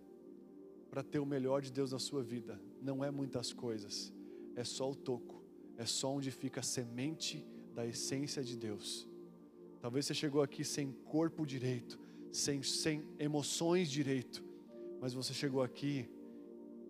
para 0.90 1.02
ter 1.02 1.18
o 1.18 1.26
melhor 1.26 1.62
de 1.62 1.70
Deus 1.70 1.92
na 1.92 1.98
sua 1.98 2.22
vida. 2.22 2.60
Não 2.82 3.04
é 3.04 3.10
muitas 3.10 3.52
coisas, 3.52 4.12
é 4.56 4.64
só 4.64 4.90
o 4.90 4.94
toco, 4.94 5.42
é 5.76 5.84
só 5.84 6.12
onde 6.12 6.30
fica 6.30 6.60
a 6.60 6.62
semente 6.62 7.46
da 7.74 7.86
essência 7.86 8.42
de 8.42 8.56
Deus. 8.56 9.06
Talvez 9.80 10.06
você 10.06 10.14
chegou 10.14 10.42
aqui 10.42 10.64
sem 10.64 10.90
corpo 11.04 11.46
direito, 11.46 11.98
sem, 12.32 12.62
sem 12.62 13.04
emoções 13.18 13.88
direito, 13.88 14.44
mas 15.00 15.14
você 15.14 15.32
chegou 15.32 15.62
aqui 15.62 16.08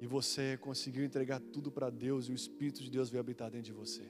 e 0.01 0.07
você 0.07 0.57
conseguiu 0.59 1.05
entregar 1.05 1.41
tudo 1.41 1.71
para 1.71 1.91
Deus 1.91 2.29
e 2.29 2.33
o 2.33 2.35
Espírito 2.35 2.83
de 2.83 2.91
Deus 2.91 3.11
veio 3.11 3.21
habitar 3.21 3.51
dentro 3.51 3.67
de 3.67 3.73
você. 3.73 4.09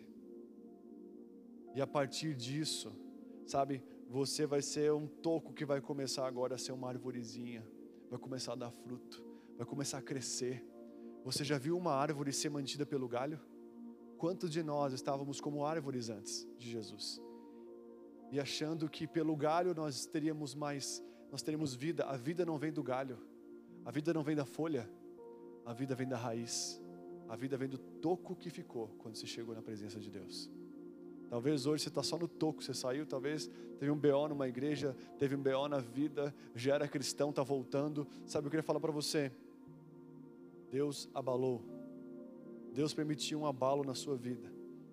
E 1.74 1.80
a 1.80 1.86
partir 1.86 2.34
disso, 2.34 2.92
sabe, 3.46 3.82
você 4.08 4.46
vai 4.46 4.62
ser 4.62 4.92
um 4.92 5.06
toco 5.06 5.52
que 5.52 5.64
vai 5.64 5.80
começar 5.80 6.26
agora 6.26 6.54
a 6.54 6.58
ser 6.58 6.72
uma 6.72 6.88
arvorezinha, 6.88 7.66
vai 8.10 8.18
começar 8.18 8.52
a 8.52 8.56
dar 8.56 8.70
fruto, 8.70 9.22
vai 9.56 9.66
começar 9.66 9.98
a 9.98 10.02
crescer. 10.02 10.64
Você 11.24 11.44
já 11.44 11.58
viu 11.58 11.76
uma 11.76 11.92
árvore 11.92 12.32
ser 12.32 12.48
mantida 12.48 12.86
pelo 12.86 13.06
galho? 13.06 13.38
Quantos 14.16 14.50
de 14.50 14.62
nós 14.62 14.92
estávamos 14.92 15.40
como 15.40 15.64
árvores 15.64 16.08
antes 16.08 16.48
de 16.56 16.70
Jesus? 16.70 17.20
E 18.32 18.40
achando 18.40 18.88
que 18.88 19.06
pelo 19.06 19.36
galho 19.36 19.74
nós 19.74 20.06
teríamos 20.06 20.54
mais, 20.54 21.04
nós 21.30 21.42
teríamos 21.42 21.74
vida. 21.74 22.04
A 22.04 22.16
vida 22.16 22.44
não 22.46 22.58
vem 22.58 22.72
do 22.72 22.82
galho, 22.82 23.18
a 23.84 23.90
vida 23.90 24.12
não 24.14 24.22
vem 24.22 24.34
da 24.34 24.44
folha, 24.46 24.90
a 25.64 25.72
vida 25.72 25.94
vem 25.94 26.08
da 26.08 26.16
raiz. 26.16 26.82
A 27.28 27.36
vida 27.36 27.58
vem 27.58 27.68
do 27.68 27.76
toco 27.76 28.34
que 28.34 28.48
ficou 28.48 28.88
quando 28.98 29.16
você 29.16 29.26
chegou 29.26 29.54
na 29.54 29.60
presença 29.60 30.00
de 30.00 30.10
Deus. 30.10 30.50
Talvez 31.28 31.66
hoje 31.66 31.82
você 31.82 31.88
está 31.88 32.02
só 32.02 32.16
no 32.16 32.26
toco, 32.26 32.62
você 32.62 32.72
saiu, 32.72 33.04
talvez 33.04 33.50
teve 33.78 33.90
um 33.90 33.96
BO 33.96 34.28
numa 34.28 34.48
igreja, 34.48 34.96
teve 35.18 35.36
um 35.36 35.42
BO 35.42 35.68
na 35.68 35.78
vida, 35.78 36.34
já 36.54 36.74
era 36.74 36.88
cristão, 36.88 37.30
está 37.30 37.42
voltando. 37.42 38.06
Sabe, 38.26 38.46
eu 38.46 38.50
queria 38.50 38.62
falar 38.62 38.80
para 38.80 38.92
você. 38.92 39.30
Deus 40.70 41.08
abalou. 41.14 41.62
Deus 42.72 42.94
permitiu 42.94 43.40
um 43.40 43.46
abalo 43.46 43.84
na 43.84 43.94
sua 43.94 44.16
vida. 44.16 44.50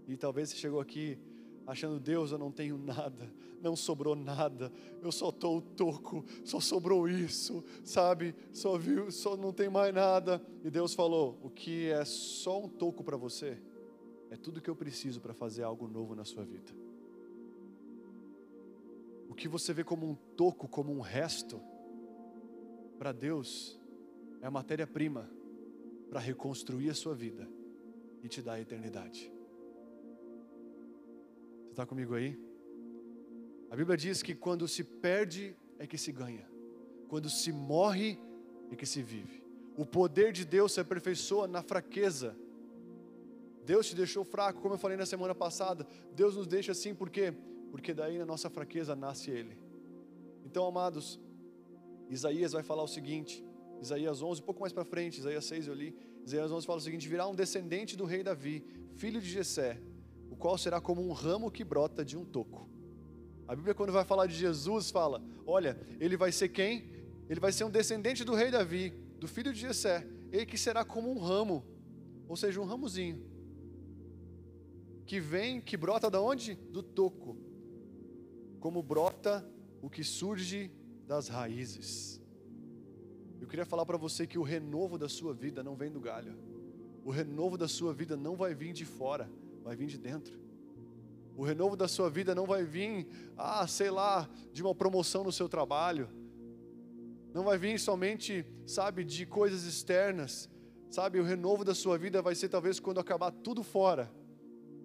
E 0.08 0.18
talvez 0.18 0.50
você 0.50 0.58
chegou 0.58 0.80
aqui 0.80 1.18
achando, 1.66 2.00
Deus, 2.00 2.32
eu 2.32 2.38
não 2.38 2.52
tenho 2.52 2.78
nada, 2.78 3.32
não 3.62 3.76
sobrou 3.76 4.16
nada, 4.16 4.72
eu 5.02 5.12
só 5.12 5.30
estou 5.30 5.62
toco, 5.62 6.24
só 6.44 6.60
sobrou 6.60 7.08
isso, 7.08 7.64
sabe? 7.84 8.36
Só 8.54 8.78
viu, 8.78 9.12
só 9.12 9.36
não 9.36 9.52
tem 9.52 9.70
mais 9.70 9.94
nada. 9.94 10.42
E 10.64 10.70
Deus 10.70 10.94
falou: 10.94 11.40
o 11.42 11.50
que 11.50 11.90
é 11.90 12.06
só 12.06 12.64
um 12.64 12.70
toco 12.70 13.04
para 13.04 13.18
você, 13.18 13.58
é 14.30 14.36
tudo 14.36 14.62
que 14.62 14.70
eu 14.70 14.76
preciso 14.76 15.22
para 15.22 15.34
fazer 15.34 15.64
algo 15.64 15.88
novo 15.88 16.16
na 16.16 16.26
sua 16.26 16.44
vida. 16.44 16.72
O 19.30 19.36
que 19.36 19.48
você 19.48 19.74
vê 19.74 19.84
como 19.84 20.08
um 20.08 20.16
toco, 20.36 20.68
como 20.68 20.92
um 20.92 21.02
resto, 21.02 21.62
para 22.98 23.12
Deus 23.12 23.80
é 24.42 24.48
a 24.48 24.52
matéria-prima 24.52 25.30
para 26.10 26.20
reconstruir 26.20 26.90
a 26.90 26.94
sua 26.94 27.14
vida 27.14 27.48
e 28.24 28.30
te 28.30 28.42
dar 28.42 28.54
a 28.54 28.62
eternidade. 28.62 29.32
Você 31.66 31.72
está 31.72 31.86
comigo 31.86 32.16
aí? 32.16 32.40
A 33.70 33.76
Bíblia 33.76 33.98
diz 33.98 34.24
que 34.24 34.34
quando 34.34 34.68
se 34.68 34.84
perde 34.84 35.56
é 35.78 35.86
que 35.86 35.98
se 35.98 36.12
ganha, 36.12 36.50
quando 37.10 37.30
se 37.30 37.52
morre 37.52 38.18
é 38.72 38.76
que 38.76 38.86
se 38.86 39.02
vive. 39.02 39.44
O 39.78 39.86
poder 39.86 40.32
de 40.32 40.46
Deus 40.46 40.72
se 40.72 40.80
aperfeiçoa 40.80 41.48
na 41.48 41.62
fraqueza. 41.62 42.36
Deus 43.66 43.88
te 43.88 43.96
deixou 43.96 44.24
fraco, 44.24 44.62
como 44.62 44.76
eu 44.76 44.78
falei 44.78 44.96
na 44.96 45.06
semana 45.06 45.34
passada. 45.34 45.88
Deus 46.14 46.36
nos 46.36 46.48
deixa 46.48 46.72
assim 46.72 46.94
por 46.94 47.10
quê? 47.10 47.34
Porque 47.72 47.94
daí 47.94 48.18
na 48.18 48.26
nossa 48.26 48.50
fraqueza 48.50 48.96
nasce 48.96 49.32
Ele. 49.32 49.58
Então, 50.46 50.66
amados, 50.68 51.20
Isaías 52.10 52.52
vai 52.54 52.62
falar 52.62 52.84
o 52.84 52.88
seguinte: 52.88 53.44
Isaías 53.82 54.22
11, 54.22 54.42
um 54.42 54.46
pouco 54.46 54.62
mais 54.62 54.72
para 54.72 54.86
frente, 54.86 55.20
Isaías 55.20 55.46
6 55.46 55.68
eu 55.68 55.74
li. 55.74 55.96
Isaías 56.26 56.52
11 56.52 56.66
fala 56.66 56.78
o 56.78 56.82
seguinte: 56.82 57.10
virá 57.10 57.28
um 57.28 57.34
descendente 57.34 57.98
do 57.98 58.06
rei 58.06 58.24
Davi, 58.24 58.64
filho 58.96 59.20
de 59.20 59.28
Jessé, 59.28 59.82
o 60.30 60.36
qual 60.36 60.58
será 60.58 60.80
como 60.80 61.02
um 61.02 61.12
ramo 61.12 61.50
que 61.50 61.64
brota 61.64 62.06
de 62.06 62.16
um 62.16 62.24
toco. 62.24 62.70
A 63.48 63.56
Bíblia, 63.56 63.74
quando 63.74 63.92
vai 63.92 64.06
falar 64.06 64.28
de 64.28 64.36
Jesus, 64.36 64.92
fala: 64.92 65.22
olha, 65.46 65.80
ele 66.00 66.16
vai 66.16 66.32
ser 66.32 66.50
quem? 66.50 66.94
Ele 67.28 67.40
vai 67.40 67.52
ser 67.52 67.64
um 67.64 67.72
descendente 67.72 68.24
do 68.24 68.36
rei 68.36 68.52
Davi, 68.52 68.92
do 69.20 69.28
filho 69.28 69.52
de 69.52 69.60
Jessé, 69.60 70.08
ele 70.32 70.46
que 70.46 70.58
será 70.58 70.86
como 70.86 71.12
um 71.12 71.18
ramo, 71.18 71.66
ou 72.28 72.36
seja, 72.36 72.62
um 72.62 72.66
ramozinho, 72.66 73.35
que 75.06 75.20
vem, 75.20 75.62
que 75.62 75.78
brota 75.78 76.10
da 76.10 76.20
onde? 76.22 76.56
Do 76.56 76.82
toco, 76.82 77.38
como 78.60 78.82
brota 78.82 79.48
o 79.82 79.90
que 79.90 80.04
surge 80.04 80.72
das 81.06 81.28
raízes. 81.28 82.22
Eu 83.40 83.48
queria 83.48 83.66
falar 83.66 83.86
para 83.86 83.98
você 83.98 84.26
que 84.26 84.40
o 84.40 84.44
renovo 84.44 84.98
da 84.98 85.08
sua 85.08 85.34
vida 85.34 85.64
não 85.64 85.76
vem 85.76 85.92
do 85.92 86.00
galho. 86.00 86.36
O 87.04 87.12
renovo 87.12 87.58
da 87.58 87.68
sua 87.68 87.94
vida 87.94 88.18
não 88.18 88.36
vai 88.36 88.56
vir 88.56 88.74
de 88.74 88.84
fora, 88.84 89.30
vai 89.64 89.76
vir 89.76 89.86
de 89.86 89.98
dentro. 89.98 90.40
O 91.38 91.44
renovo 91.44 91.76
da 91.76 91.88
sua 91.88 92.10
vida 92.10 92.34
não 92.34 92.46
vai 92.48 92.64
vir, 92.64 93.08
ah, 93.38 93.68
sei 93.68 93.92
lá, 93.92 94.28
de 94.52 94.64
uma 94.64 94.74
promoção 94.74 95.24
no 95.24 95.32
seu 95.32 95.48
trabalho. 95.48 96.10
Não 97.34 97.44
vai 97.44 97.58
vir 97.58 97.80
somente, 97.80 98.46
sabe, 98.66 99.04
de 99.04 99.26
coisas 99.26 99.66
externas. 99.66 100.50
Sabe, 100.90 101.20
o 101.20 101.24
renovo 101.24 101.66
da 101.66 101.76
sua 101.76 101.98
vida 101.98 102.22
vai 102.22 102.34
ser 102.34 102.48
talvez 102.48 102.80
quando 102.80 103.00
acabar 103.00 103.32
tudo 103.32 103.62
fora. 103.62 104.10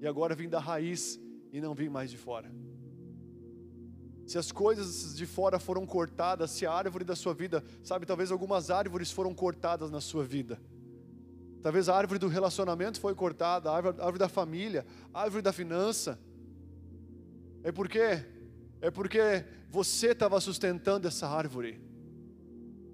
E 0.01 0.07
agora 0.07 0.35
vir 0.35 0.49
da 0.49 0.59
raiz 0.59 1.21
e 1.53 1.61
não 1.61 1.75
vir 1.75 1.91
mais 1.91 2.11
de 2.11 2.17
fora 2.17 2.51
se 4.31 4.39
as 4.39 4.53
coisas 4.53 5.17
de 5.17 5.27
fora 5.27 5.59
foram 5.59 5.85
cortadas, 5.85 6.53
se 6.53 6.65
a 6.65 6.73
árvore 6.73 7.05
da 7.05 7.17
sua 7.17 7.35
vida, 7.35 7.65
sabe, 7.83 8.07
talvez 8.07 8.31
algumas 8.31 8.71
árvores 8.71 9.11
foram 9.11 9.35
cortadas 9.35 9.91
na 9.91 10.01
sua 10.01 10.25
vida. 10.25 10.57
Talvez 11.61 11.89
a 11.89 11.97
árvore 11.97 12.21
do 12.21 12.29
relacionamento 12.29 13.01
foi 13.01 13.13
cortada, 13.13 13.69
a 13.69 13.75
árvore, 13.75 13.97
a 13.99 14.05
árvore 14.05 14.19
da 14.21 14.29
família, 14.29 14.87
a 15.13 15.23
árvore 15.23 15.43
da 15.43 15.53
finança. 15.53 16.17
É 17.65 17.73
porque 17.73 18.25
é 18.81 18.89
porque 18.89 19.45
você 19.69 20.13
estava 20.13 20.41
sustentando 20.41 21.09
essa 21.09 21.27
árvore. 21.27 21.81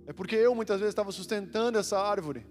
É 0.06 0.14
porque 0.14 0.36
eu 0.36 0.54
muitas 0.54 0.80
vezes 0.80 0.92
estava 0.92 1.12
sustentando 1.12 1.76
essa 1.76 1.98
árvore. 1.98 2.46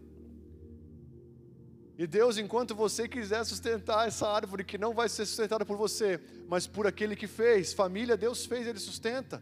E 1.97 2.05
Deus, 2.05 2.37
enquanto 2.37 2.75
você 2.75 3.07
quiser 3.07 3.43
sustentar 3.45 4.07
essa 4.07 4.27
árvore 4.27 4.65
que 4.65 4.77
não 4.77 4.93
vai 4.93 5.07
ser 5.07 5.25
sustentada 5.25 5.65
por 5.65 5.77
você, 5.77 6.19
mas 6.47 6.67
por 6.67 6.85
aquele 6.85 7.15
que 7.15 7.27
fez, 7.27 7.71
família, 7.71 8.17
Deus 8.17 8.45
fez, 8.45 8.67
ele 8.67 8.79
sustenta. 8.79 9.41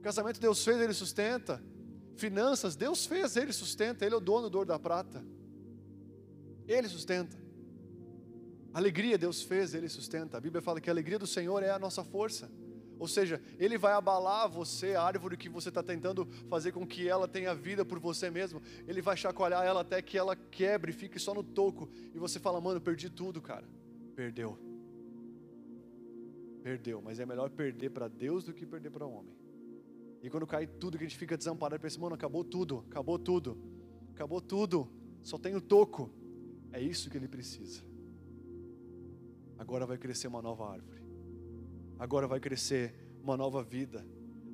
Casamento, 0.00 0.40
Deus 0.40 0.64
fez, 0.64 0.80
ele 0.80 0.94
sustenta. 0.94 1.62
Finanças, 2.16 2.74
Deus 2.74 3.04
fez, 3.04 3.36
ele 3.36 3.52
sustenta. 3.52 4.04
Ele 4.04 4.14
é 4.14 4.18
o 4.18 4.20
dono 4.20 4.48
do 4.48 4.56
ouro 4.56 4.68
da 4.68 4.78
prata. 4.78 5.22
Ele 6.66 6.88
sustenta. 6.88 7.36
Alegria, 8.72 9.18
Deus 9.18 9.42
fez, 9.42 9.74
ele 9.74 9.88
sustenta. 9.88 10.38
A 10.38 10.40
Bíblia 10.40 10.62
fala 10.62 10.80
que 10.80 10.88
a 10.88 10.92
alegria 10.92 11.18
do 11.18 11.26
Senhor 11.26 11.62
é 11.62 11.70
a 11.70 11.78
nossa 11.78 12.02
força. 12.02 12.50
Ou 13.00 13.08
seja, 13.08 13.40
ele 13.58 13.78
vai 13.78 13.94
abalar 13.94 14.46
você, 14.46 14.94
a 14.94 15.02
árvore 15.02 15.34
que 15.34 15.48
você 15.48 15.70
está 15.70 15.82
tentando 15.82 16.26
fazer 16.50 16.70
com 16.70 16.86
que 16.86 17.08
ela 17.08 17.26
tenha 17.26 17.54
vida 17.54 17.82
por 17.82 17.98
você 17.98 18.30
mesmo. 18.30 18.60
Ele 18.86 19.00
vai 19.00 19.16
chacoalhar 19.16 19.64
ela 19.64 19.80
até 19.80 20.02
que 20.02 20.18
ela 20.18 20.36
quebre, 20.36 20.92
fique 20.92 21.18
só 21.18 21.32
no 21.32 21.42
toco. 21.42 21.88
E 22.14 22.18
você 22.18 22.38
fala, 22.38 22.60
mano, 22.60 22.78
perdi 22.78 23.08
tudo, 23.08 23.40
cara. 23.40 23.66
Perdeu. 24.14 24.58
Perdeu. 26.62 27.00
Mas 27.00 27.18
é 27.18 27.24
melhor 27.24 27.48
perder 27.48 27.88
para 27.88 28.06
Deus 28.06 28.44
do 28.44 28.52
que 28.52 28.66
perder 28.66 28.90
para 28.90 29.06
o 29.06 29.10
homem. 29.10 29.34
E 30.22 30.28
quando 30.28 30.46
cai 30.46 30.66
tudo, 30.66 30.98
que 30.98 31.04
a 31.04 31.08
gente 31.08 31.18
fica 31.18 31.38
desamparado, 31.38 31.80
pensa, 31.80 31.98
mano, 31.98 32.14
acabou 32.14 32.44
tudo, 32.44 32.84
acabou 32.90 33.18
tudo, 33.18 33.56
acabou 34.10 34.42
tudo, 34.42 34.86
só 35.22 35.38
tem 35.38 35.56
o 35.56 35.60
toco. 35.62 36.10
É 36.70 36.82
isso 36.82 37.08
que 37.08 37.16
ele 37.16 37.28
precisa. 37.28 37.82
Agora 39.56 39.86
vai 39.86 39.96
crescer 39.96 40.28
uma 40.28 40.42
nova 40.42 40.70
árvore 40.70 40.99
agora 42.00 42.26
vai 42.26 42.40
crescer 42.40 42.94
uma 43.22 43.36
nova 43.36 43.62
vida. 43.62 44.06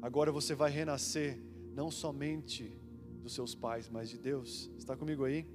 Agora 0.03 0.33
você 0.33 0.53
vai 0.53 0.69
renascer 0.69 1.41
não 1.73 1.93
somente 1.93 2.77
dos 3.23 3.35
seus 3.35 3.55
pais, 3.55 3.89
mas 3.89 4.11
de 4.11 4.19
Deus. 4.19 4.69
Está 4.77 4.97
comigo 4.97 5.25
aí? 5.25 5.47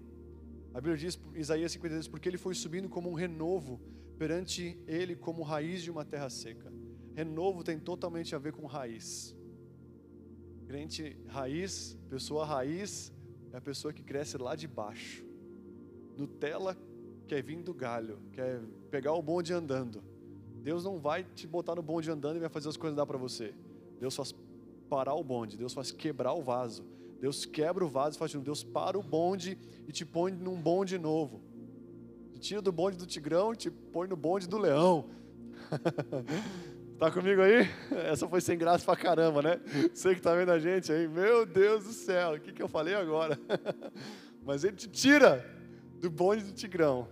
A 0.74 0.80
Bíblia 0.80 0.96
diz, 0.96 1.20
Isaías 1.36 1.74
52, 1.74 2.08
porque 2.08 2.30
ele 2.30 2.38
foi 2.38 2.56
subindo 2.56 2.88
como 2.88 3.10
um 3.10 3.14
renovo 3.14 3.82
perante 4.18 4.82
ele 4.88 5.18
como 5.18 5.44
raiz 5.44 5.84
de 5.84 5.92
uma 5.92 6.06
terra 6.06 6.30
seca. 6.30 6.72
Renovo 7.14 7.62
tem 7.62 7.78
totalmente 7.78 8.34
a 8.34 8.40
ver 8.40 8.54
com 8.54 8.66
raiz. 8.66 9.36
Crente 10.66 11.18
raiz, 11.28 12.00
pessoa 12.10 12.46
raiz, 12.46 13.12
é 13.52 13.58
a 13.58 13.62
pessoa 13.62 13.92
que 13.92 14.02
cresce 14.02 14.38
lá 14.38 14.56
de 14.56 14.66
baixo. 14.66 15.26
Nutella 16.16 16.78
quer 17.28 17.44
vir 17.44 17.62
do 17.62 17.74
galho, 17.74 18.18
quer 18.32 18.62
pegar 18.90 19.12
o 19.12 19.22
bonde 19.22 19.52
andando. 19.52 20.11
Deus 20.62 20.84
não 20.84 21.00
vai 21.00 21.24
te 21.24 21.48
botar 21.48 21.76
no 21.76 21.82
bonde 21.82 22.10
andando 22.12 22.38
e 22.38 22.40
vai 22.40 22.50
fazer 22.50 22.70
as 22.70 22.78
coisas 22.78 22.96
dar 22.96 23.06
para 23.06 23.18
você. 23.18 23.54
Deus 24.00 24.16
faz 24.16 24.34
parar 24.90 25.16
o 25.16 25.24
bonde, 25.24 25.58
Deus 25.58 25.74
faz 25.74 25.92
quebrar 25.92 26.34
o 26.34 26.42
vaso. 26.42 26.86
Deus 27.20 27.46
quebra 27.46 27.84
o 27.84 27.88
vaso 27.88 28.16
e 28.16 28.20
faz 28.20 28.34
Deus 28.34 28.64
para 28.64 28.98
o 28.98 29.04
bonde 29.04 29.58
e 29.88 29.92
te 29.92 30.06
põe 30.06 30.32
num 30.32 30.60
bonde 30.60 30.98
novo. 30.98 31.42
Te 32.34 32.40
tira 32.40 32.62
do 32.62 32.72
bonde 32.72 32.98
do 32.98 33.06
tigrão 33.06 33.54
e 33.54 33.56
te 33.56 33.72
põe 33.72 34.08
no 34.08 34.16
bonde 34.16 34.48
do 34.48 34.58
leão. 34.58 35.10
tá 36.98 37.12
comigo 37.12 37.42
aí? 37.42 37.68
Essa 38.06 38.28
foi 38.28 38.42
sem 38.42 38.58
graça 38.58 38.86
pra 38.86 38.96
caramba, 38.96 39.42
né? 39.42 39.62
Você 39.94 40.14
que 40.14 40.22
tá 40.22 40.36
vendo 40.36 40.52
a 40.52 40.60
gente 40.60 40.92
aí, 40.92 41.08
meu 41.08 41.46
Deus 41.46 41.86
do 41.86 41.94
céu, 41.94 42.34
o 42.34 42.40
que, 42.40 42.52
que 42.52 42.62
eu 42.62 42.68
falei 42.68 42.96
agora? 42.96 43.40
Mas 44.44 44.64
ele 44.64 44.76
te 44.76 44.88
tira 44.88 45.46
do 46.00 46.10
bonde 46.10 46.44
do 46.44 46.52
tigrão 46.52 47.08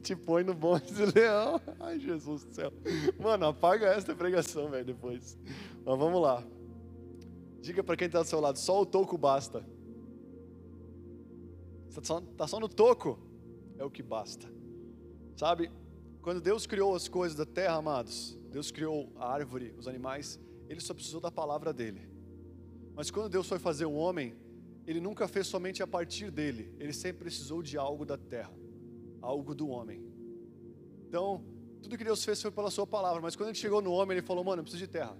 te 0.00 0.16
põe 0.16 0.42
no 0.42 0.54
bonde 0.54 0.92
do 0.92 1.14
leão. 1.14 1.60
Ai, 1.80 1.98
Jesus 1.98 2.44
do 2.44 2.54
céu. 2.54 2.72
Mano, 3.18 3.46
apaga 3.46 3.86
essa 3.86 4.14
pregação, 4.14 4.70
velho, 4.70 4.84
depois. 4.84 5.38
Mas 5.84 5.98
vamos 5.98 6.20
lá. 6.20 6.44
Diga 7.60 7.82
para 7.84 7.96
quem 7.96 8.06
está 8.06 8.20
do 8.20 8.26
seu 8.26 8.40
lado, 8.40 8.58
só 8.58 8.80
o 8.80 8.86
toco 8.86 9.16
basta. 9.16 9.64
Está 11.88 12.02
só, 12.02 12.20
tá 12.20 12.46
só 12.48 12.58
no 12.58 12.68
toco, 12.68 13.18
é 13.78 13.84
o 13.84 13.90
que 13.90 14.02
basta. 14.02 14.50
Sabe, 15.36 15.70
quando 16.22 16.40
Deus 16.40 16.66
criou 16.66 16.94
as 16.94 17.06
coisas 17.06 17.36
da 17.36 17.44
terra, 17.44 17.76
amados, 17.76 18.38
Deus 18.50 18.70
criou 18.70 19.12
a 19.16 19.32
árvore, 19.32 19.74
os 19.78 19.86
animais, 19.86 20.40
ele 20.68 20.80
só 20.80 20.94
precisou 20.94 21.20
da 21.20 21.30
palavra 21.30 21.72
dele. 21.72 22.08
Mas 22.94 23.10
quando 23.10 23.28
Deus 23.28 23.46
foi 23.46 23.58
fazer 23.58 23.84
o 23.84 23.92
homem, 23.92 24.34
ele 24.86 25.00
nunca 25.00 25.28
fez 25.28 25.46
somente 25.46 25.82
a 25.82 25.86
partir 25.86 26.30
dele, 26.30 26.74
ele 26.78 26.92
sempre 26.92 27.24
precisou 27.24 27.62
de 27.62 27.76
algo 27.78 28.04
da 28.04 28.16
terra, 28.16 28.52
algo 29.22 29.54
do 29.54 29.68
homem. 29.68 30.04
Então, 31.08 31.42
tudo 31.80 31.96
que 31.96 32.04
Deus 32.04 32.24
fez 32.24 32.42
foi 32.42 32.50
pela 32.50 32.70
sua 32.70 32.86
palavra, 32.86 33.22
mas 33.22 33.34
quando 33.34 33.48
ele 33.48 33.58
chegou 33.58 33.80
no 33.80 33.92
homem, 33.92 34.18
ele 34.18 34.26
falou: 34.26 34.44
"Mano, 34.44 34.60
eu 34.60 34.64
preciso 34.64 34.84
de 34.84 34.90
terra". 34.90 35.16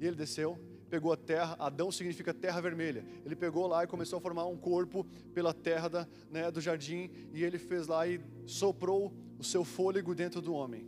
E 0.00 0.06
ele 0.06 0.16
desceu, 0.16 0.58
pegou 0.90 1.12
a 1.12 1.16
terra, 1.16 1.56
Adão 1.58 1.92
significa 1.92 2.34
terra 2.34 2.60
vermelha. 2.60 3.06
Ele 3.24 3.36
pegou 3.36 3.66
lá 3.66 3.84
e 3.84 3.86
começou 3.86 4.18
a 4.18 4.20
formar 4.20 4.46
um 4.46 4.56
corpo 4.56 5.04
pela 5.32 5.54
terra 5.54 5.88
da, 5.88 6.08
né, 6.30 6.50
do 6.50 6.60
jardim, 6.60 7.10
e 7.32 7.44
ele 7.44 7.58
fez 7.58 7.86
lá 7.86 8.08
e 8.08 8.20
soprou 8.44 9.14
o 9.38 9.44
seu 9.44 9.64
fôlego 9.64 10.14
dentro 10.14 10.42
do 10.42 10.52
homem. 10.52 10.86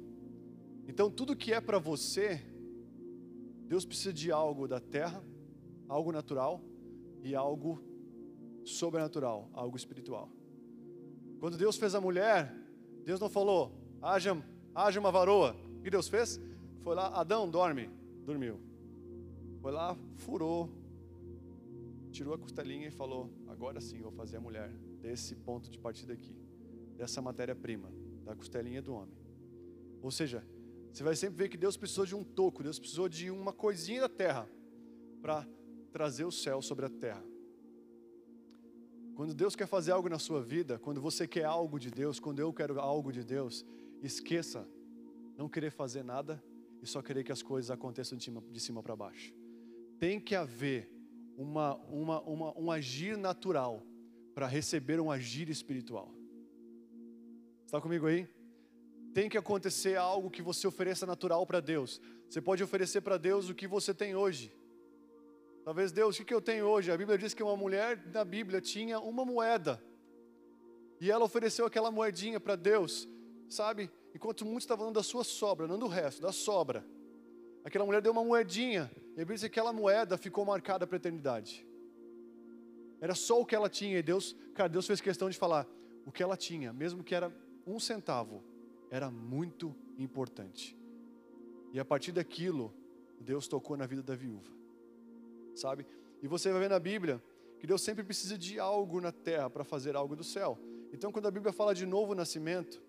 Então, 0.88 1.10
tudo 1.10 1.36
que 1.36 1.52
é 1.52 1.60
para 1.60 1.78
você, 1.78 2.42
Deus 3.68 3.84
precisa 3.84 4.12
de 4.12 4.32
algo 4.32 4.66
da 4.66 4.80
terra, 4.80 5.22
algo 5.88 6.10
natural 6.10 6.60
e 7.22 7.34
algo 7.34 7.80
sobrenatural, 8.64 9.48
algo 9.52 9.76
espiritual. 9.76 10.28
Quando 11.42 11.58
Deus 11.58 11.76
fez 11.76 11.92
a 11.92 12.00
mulher, 12.00 12.54
Deus 13.04 13.18
não 13.18 13.28
falou, 13.28 13.72
haja, 14.00 14.40
haja 14.72 15.00
uma 15.00 15.10
varoa. 15.10 15.56
O 15.76 15.82
que 15.82 15.90
Deus 15.90 16.06
fez? 16.06 16.40
Foi 16.82 16.94
lá, 16.94 17.08
Adão, 17.08 17.50
dorme. 17.50 17.90
Dormiu. 18.24 18.60
Foi 19.60 19.72
lá, 19.72 19.98
furou, 20.18 20.70
tirou 22.12 22.32
a 22.32 22.38
costelinha 22.38 22.86
e 22.86 22.92
falou: 22.92 23.28
Agora 23.48 23.80
sim 23.80 24.00
vou 24.00 24.12
fazer 24.12 24.36
a 24.36 24.40
mulher 24.40 24.68
desse 25.00 25.34
ponto 25.34 25.68
de 25.68 25.80
partida 25.80 26.12
aqui, 26.12 26.32
dessa 26.96 27.20
matéria-prima, 27.20 27.92
da 28.24 28.36
costelinha 28.36 28.80
do 28.80 28.94
homem. 28.94 29.18
Ou 30.00 30.12
seja, 30.12 30.46
você 30.92 31.02
vai 31.02 31.16
sempre 31.16 31.38
ver 31.38 31.48
que 31.48 31.56
Deus 31.56 31.76
precisou 31.76 32.06
de 32.06 32.14
um 32.14 32.22
toco, 32.22 32.62
Deus 32.62 32.78
precisou 32.78 33.08
de 33.08 33.32
uma 33.32 33.52
coisinha 33.52 34.02
da 34.02 34.08
terra 34.08 34.48
para 35.20 35.44
trazer 35.90 36.24
o 36.24 36.30
céu 36.30 36.62
sobre 36.62 36.86
a 36.86 36.88
terra. 36.88 37.31
Quando 39.14 39.34
Deus 39.34 39.54
quer 39.54 39.66
fazer 39.66 39.92
algo 39.92 40.08
na 40.08 40.18
sua 40.18 40.42
vida, 40.42 40.78
quando 40.78 41.00
você 41.00 41.26
quer 41.26 41.44
algo 41.44 41.78
de 41.78 41.90
Deus, 41.90 42.18
quando 42.18 42.38
eu 42.38 42.52
quero 42.52 42.80
algo 42.80 43.12
de 43.12 43.22
Deus, 43.22 43.64
esqueça 44.02 44.66
não 45.36 45.48
querer 45.48 45.70
fazer 45.70 46.02
nada 46.02 46.42
e 46.82 46.86
só 46.86 47.02
querer 47.02 47.24
que 47.24 47.32
as 47.32 47.42
coisas 47.42 47.70
aconteçam 47.70 48.16
de 48.16 48.24
cima, 48.24 48.42
cima 48.54 48.82
para 48.82 48.96
baixo 48.96 49.32
tem 50.02 50.18
que 50.18 50.34
haver 50.34 50.90
uma, 51.38 51.76
uma, 51.88 52.20
uma, 52.22 52.58
um 52.58 52.72
agir 52.72 53.16
natural 53.16 53.86
para 54.34 54.48
receber 54.48 54.98
um 54.98 55.12
agir 55.12 55.48
espiritual. 55.48 56.12
Está 57.64 57.80
comigo 57.80 58.08
aí? 58.08 58.26
Tem 59.14 59.28
que 59.28 59.38
acontecer 59.38 59.96
algo 59.96 60.28
que 60.28 60.42
você 60.42 60.66
ofereça 60.66 61.06
natural 61.06 61.46
para 61.46 61.60
Deus. 61.60 62.00
Você 62.28 62.40
pode 62.40 62.64
oferecer 62.64 63.00
para 63.00 63.16
Deus 63.16 63.48
o 63.48 63.54
que 63.54 63.68
você 63.68 63.94
tem 63.94 64.16
hoje. 64.16 64.52
Talvez 65.64 65.92
Deus, 65.92 66.18
o 66.18 66.24
que 66.24 66.34
eu 66.34 66.40
tenho 66.40 66.66
hoje? 66.66 66.90
A 66.90 66.96
Bíblia 66.96 67.16
diz 67.16 67.34
que 67.34 67.42
uma 67.42 67.56
mulher 67.56 68.04
na 68.12 68.24
Bíblia 68.24 68.60
tinha 68.60 68.98
uma 68.98 69.24
moeda. 69.24 69.82
E 71.00 71.10
ela 71.10 71.24
ofereceu 71.24 71.66
aquela 71.66 71.90
moedinha 71.90 72.40
para 72.40 72.56
Deus, 72.56 73.08
sabe? 73.48 73.90
Enquanto 74.14 74.44
muitos 74.44 74.64
estavam 74.64 74.86
dando 74.86 74.96
da 74.96 75.02
sua 75.02 75.24
sobra, 75.24 75.66
não 75.66 75.78
do 75.78 75.86
resto, 75.86 76.20
da 76.20 76.32
sobra. 76.32 76.84
Aquela 77.64 77.86
mulher 77.86 78.02
deu 78.02 78.12
uma 78.12 78.24
moedinha, 78.24 78.90
e 78.94 79.14
a 79.14 79.18
Bíblia 79.18 79.34
diz 79.34 79.40
que 79.42 79.46
aquela 79.46 79.72
moeda 79.72 80.18
ficou 80.18 80.44
marcada 80.44 80.86
para 80.86 80.96
a 80.96 80.98
eternidade. 80.98 81.66
Era 83.00 83.14
só 83.14 83.40
o 83.40 83.46
que 83.46 83.54
ela 83.54 83.68
tinha, 83.68 83.98
e 83.98 84.02
Deus, 84.02 84.36
cara, 84.54 84.68
Deus 84.68 84.86
fez 84.86 85.00
questão 85.00 85.30
de 85.30 85.38
falar: 85.38 85.66
o 86.04 86.12
que 86.12 86.22
ela 86.22 86.36
tinha, 86.36 86.72
mesmo 86.72 87.04
que 87.04 87.14
era 87.14 87.32
um 87.66 87.78
centavo, 87.78 88.42
era 88.90 89.10
muito 89.10 89.74
importante. 89.96 90.76
E 91.72 91.80
a 91.80 91.84
partir 91.84 92.12
daquilo, 92.12 92.72
Deus 93.20 93.48
tocou 93.48 93.76
na 93.76 93.86
vida 93.86 94.02
da 94.02 94.14
viúva, 94.14 94.50
sabe? 95.54 95.86
E 96.22 96.28
você 96.28 96.50
vai 96.50 96.60
ver 96.60 96.70
na 96.70 96.78
Bíblia 96.78 97.22
que 97.58 97.66
Deus 97.66 97.82
sempre 97.82 98.02
precisa 98.02 98.36
de 98.36 98.58
algo 98.58 99.00
na 99.00 99.12
terra 99.12 99.48
para 99.48 99.64
fazer 99.64 99.94
algo 99.96 100.16
do 100.16 100.24
céu. 100.24 100.58
Então, 100.92 101.12
quando 101.12 101.26
a 101.26 101.30
Bíblia 101.30 101.52
fala 101.52 101.74
de 101.74 101.86
novo 101.86 102.14
nascimento, 102.14 102.82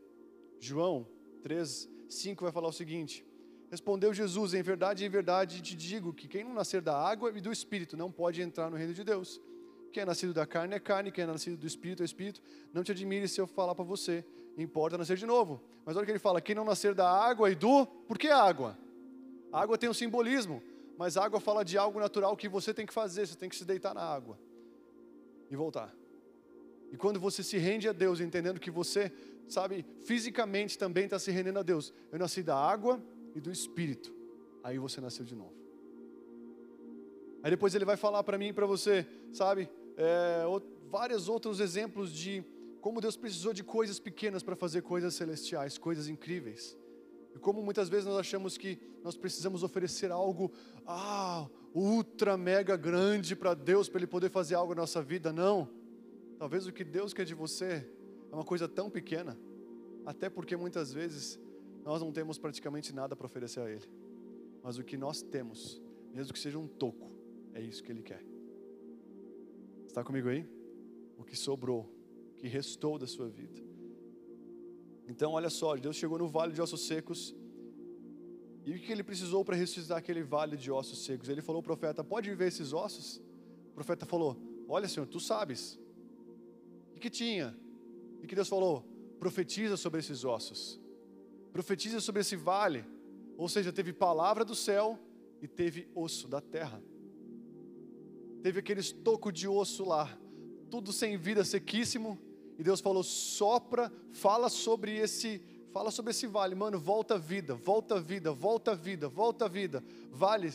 João 0.59 1.07
3, 1.41 1.89
5 2.09 2.43
vai 2.43 2.51
falar 2.51 2.69
o 2.69 2.73
seguinte: 2.73 3.25
Respondeu 3.69 4.13
Jesus: 4.13 4.53
Em 4.53 4.61
verdade, 4.61 5.05
em 5.05 5.09
verdade 5.09 5.61
te 5.61 5.75
digo 5.75 6.13
que 6.13 6.27
quem 6.27 6.43
não 6.43 6.53
nascer 6.53 6.81
da 6.81 6.95
água 6.95 7.31
e 7.35 7.41
do 7.41 7.51
espírito 7.51 7.97
não 7.97 8.11
pode 8.11 8.41
entrar 8.41 8.69
no 8.69 8.77
reino 8.77 8.93
de 8.93 9.03
Deus. 9.03 9.41
Quem 9.91 10.03
é 10.03 10.05
nascido 10.05 10.33
da 10.33 10.45
carne 10.45 10.75
é 10.75 10.79
carne, 10.79 11.11
quem 11.11 11.23
é 11.23 11.27
nascido 11.27 11.57
do 11.57 11.67
espírito 11.67 12.01
é 12.01 12.05
espírito. 12.05 12.41
Não 12.73 12.83
te 12.83 12.91
admire 12.91 13.27
se 13.27 13.39
eu 13.39 13.45
falar 13.45 13.75
para 13.75 13.85
você, 13.85 14.25
importa 14.57 14.97
nascer 14.97 15.17
de 15.17 15.25
novo. 15.25 15.61
Mas 15.85 15.95
olha 15.95 16.03
o 16.03 16.05
que 16.05 16.11
ele 16.11 16.19
fala: 16.19 16.41
quem 16.41 16.55
não 16.55 16.65
nascer 16.65 16.93
da 16.93 17.09
água 17.09 17.49
e 17.49 17.55
do. 17.55 17.85
Por 17.85 18.17
que 18.17 18.27
água? 18.27 18.77
A 19.51 19.61
água 19.61 19.77
tem 19.77 19.89
um 19.89 19.93
simbolismo, 19.93 20.63
mas 20.97 21.17
água 21.17 21.39
fala 21.39 21.63
de 21.63 21.77
algo 21.77 21.99
natural 21.99 22.35
que 22.37 22.47
você 22.47 22.73
tem 22.73 22.85
que 22.85 22.93
fazer, 22.93 23.27
você 23.27 23.35
tem 23.35 23.49
que 23.49 23.55
se 23.55 23.65
deitar 23.65 23.93
na 23.93 24.01
água 24.01 24.37
e 25.49 25.55
voltar. 25.55 25.93
E 26.91 26.97
quando 26.97 27.19
você 27.19 27.41
se 27.41 27.57
rende 27.57 27.89
a 27.89 27.91
Deus, 27.91 28.19
entendendo 28.19 28.59
que 28.59 28.69
você, 28.69 29.11
sabe, 29.47 29.85
fisicamente 30.03 30.77
também 30.77 31.05
está 31.05 31.17
se 31.17 31.31
rendendo 31.31 31.59
a 31.59 31.63
Deus. 31.63 31.93
Eu 32.11 32.19
nasci 32.19 32.43
da 32.43 32.55
água 32.55 33.01
e 33.33 33.41
do 33.41 33.51
Espírito, 33.51 34.13
aí 34.63 34.77
você 34.77 35.01
nasceu 35.01 35.25
de 35.25 35.35
novo. 35.35 35.53
Aí 37.41 37.49
depois 37.49 37.73
ele 37.75 37.83
vai 37.83 37.97
falar 37.97 38.23
para 38.23 38.37
mim 38.37 38.49
e 38.49 38.53
para 38.53 38.65
você, 38.65 39.05
sabe, 39.31 39.69
é, 39.97 40.43
vários 40.89 41.27
outros 41.27 41.59
exemplos 41.59 42.13
de 42.13 42.43
como 42.79 43.01
Deus 43.01 43.17
precisou 43.17 43.53
de 43.53 43.63
coisas 43.63 43.99
pequenas 43.99 44.43
para 44.43 44.55
fazer 44.55 44.81
coisas 44.81 45.15
celestiais, 45.15 45.77
coisas 45.77 46.07
incríveis. 46.07 46.77
E 47.33 47.39
como 47.39 47.63
muitas 47.63 47.89
vezes 47.89 48.05
nós 48.05 48.17
achamos 48.17 48.57
que 48.57 48.77
nós 49.03 49.17
precisamos 49.17 49.63
oferecer 49.63 50.11
algo 50.11 50.51
ah, 50.87 51.47
ultra 51.73 52.37
mega 52.37 52.77
grande 52.77 53.35
para 53.35 53.53
Deus 53.53 53.89
para 53.89 53.99
Ele 53.99 54.07
poder 54.07 54.29
fazer 54.29 54.55
algo 54.55 54.73
na 54.73 54.81
nossa 54.81 55.01
vida. 55.01 55.33
Não. 55.33 55.69
Talvez 56.37 56.65
o 56.65 56.71
que 56.71 56.83
Deus 56.83 57.13
quer 57.13 57.25
de 57.25 57.33
você 57.33 57.87
é 58.31 58.35
uma 58.35 58.43
coisa 58.43 58.67
tão 58.67 58.89
pequena, 58.89 59.37
até 60.05 60.29
porque 60.29 60.55
muitas 60.55 60.91
vezes 60.93 61.39
nós 61.83 62.01
não 62.01 62.11
temos 62.11 62.37
praticamente 62.37 62.93
nada 62.93 63.15
para 63.15 63.25
oferecer 63.25 63.59
a 63.59 63.69
Ele. 63.69 63.87
Mas 64.63 64.77
o 64.77 64.83
que 64.83 64.97
nós 64.97 65.21
temos, 65.21 65.81
mesmo 66.13 66.33
que 66.33 66.39
seja 66.39 66.57
um 66.57 66.67
toco, 66.67 67.11
é 67.53 67.61
isso 67.61 67.83
que 67.83 67.91
Ele 67.91 68.01
quer. 68.01 68.23
Está 69.85 70.03
comigo 70.03 70.29
aí? 70.29 70.47
O 71.17 71.23
que 71.23 71.35
sobrou, 71.35 71.89
o 72.31 72.35
que 72.35 72.47
restou 72.47 72.97
da 72.97 73.05
sua 73.05 73.27
vida. 73.27 73.61
Então, 75.07 75.33
olha 75.33 75.49
só, 75.49 75.75
Deus 75.75 75.97
chegou 75.97 76.17
no 76.17 76.27
vale 76.27 76.53
de 76.53 76.61
ossos 76.61 76.87
secos. 76.87 77.35
E 78.65 78.71
o 78.71 78.79
que 78.79 78.91
ele 78.91 79.03
precisou 79.03 79.43
para 79.43 79.55
ressuscitar 79.55 79.97
aquele 79.97 80.23
vale 80.23 80.55
de 80.55 80.71
ossos 80.71 81.03
secos? 81.03 81.29
Ele 81.29 81.41
falou 81.41 81.59
ao 81.59 81.63
profeta: 81.63 82.03
Pode 82.03 82.33
ver 82.33 82.47
esses 82.47 82.73
ossos? 82.73 83.21
O 83.71 83.73
profeta 83.73 84.05
falou: 84.05 84.37
Olha, 84.67 84.87
Senhor, 84.87 85.05
tu 85.05 85.19
sabes. 85.19 85.79
E 86.95 86.99
que 86.99 87.09
tinha? 87.09 87.57
E 88.21 88.27
que 88.27 88.35
Deus 88.35 88.47
falou: 88.47 88.85
Profetiza 89.19 89.75
sobre 89.75 89.99
esses 89.99 90.23
ossos 90.23 90.81
profetiza 91.53 92.01
sobre 92.01 92.21
esse 92.21 92.35
vale. 92.35 92.83
Ou 93.37 93.47
seja, 93.47 93.71
teve 93.71 93.93
palavra 93.93 94.43
do 94.43 94.55
céu 94.55 94.99
e 95.39 95.47
teve 95.47 95.87
osso 95.93 96.27
da 96.27 96.41
terra. 96.41 96.83
Teve 98.41 98.59
aquele 98.59 98.81
estoco 98.81 99.31
de 99.31 99.47
osso 99.47 99.85
lá, 99.85 100.19
tudo 100.69 100.91
sem 100.91 101.15
vida, 101.15 101.45
sequíssimo. 101.45 102.19
E 102.57 102.63
Deus 102.63 102.81
falou: 102.81 103.03
sopra, 103.03 103.93
fala 104.11 104.49
sobre 104.49 104.97
esse, 104.97 105.41
fala 105.73 105.89
sobre 105.89 106.11
esse 106.11 106.27
vale, 106.27 106.53
mano, 106.53 106.79
volta 106.79 107.17
vida, 107.17 107.55
volta 107.55 107.99
vida, 107.99 108.31
volta 108.31 108.75
vida, 108.75 109.09
volta 109.09 109.49
vida. 109.49 109.83
Vale, 110.11 110.53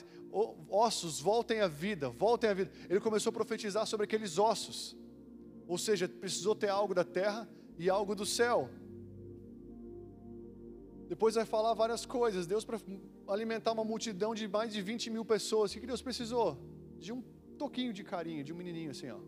ossos, 0.71 1.21
voltem 1.21 1.61
à 1.61 1.67
vida, 1.67 2.09
voltem 2.09 2.49
à 2.49 2.55
vida. 2.55 2.71
Ele 2.89 3.01
começou 3.01 3.31
a 3.31 3.33
profetizar 3.33 3.85
sobre 3.85 4.05
aqueles 4.05 4.39
ossos. 4.39 4.97
Ou 5.67 5.77
seja, 5.77 6.09
precisou 6.09 6.55
ter 6.55 6.69
algo 6.69 6.95
da 6.95 7.05
terra 7.05 7.49
e 7.77 7.91
algo 7.91 8.15
do 8.15 8.25
céu. 8.25 8.71
Depois 11.09 11.35
vai 11.35 11.45
falar 11.45 11.75
várias 11.75 12.07
coisas. 12.07 12.47
Deus, 12.47 12.65
para 12.65 12.79
alimentar 13.27 13.73
uma 13.73 13.85
multidão 13.85 14.35
de 14.35 14.47
mais 14.47 14.73
de 14.73 14.81
20 14.81 15.11
mil 15.11 15.25
pessoas, 15.25 15.75
o 15.75 15.81
que 15.81 15.87
Deus 15.87 16.01
precisou? 16.01 16.57
De 16.97 17.13
um 17.13 17.23
toquinho 17.59 17.93
de 17.93 18.05
carinho, 18.05 18.45
de 18.45 18.53
um 18.53 18.57
menininho 18.57 18.93
assim, 18.93 19.11
ó. 19.11 19.19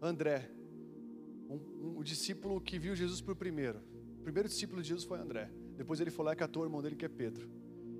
André, 0.00 0.50
um, 1.52 1.86
um, 1.86 1.98
o 1.98 2.04
discípulo 2.04 2.60
que 2.60 2.78
viu 2.78 2.94
Jesus 2.94 3.20
por 3.20 3.36
primeiro. 3.36 3.80
O 4.18 4.22
primeiro 4.22 4.48
discípulo 4.48 4.80
de 4.80 4.88
Jesus 4.88 5.04
foi 5.04 5.18
André. 5.18 5.50
Depois 5.76 6.00
ele 6.00 6.10
foi 6.10 6.24
lá 6.24 6.32
e 6.32 6.36
catou 6.36 6.62
o 6.62 6.66
irmão 6.66 6.80
dele, 6.80 6.96
que 6.96 7.04
é 7.04 7.08
Pedro. 7.08 7.48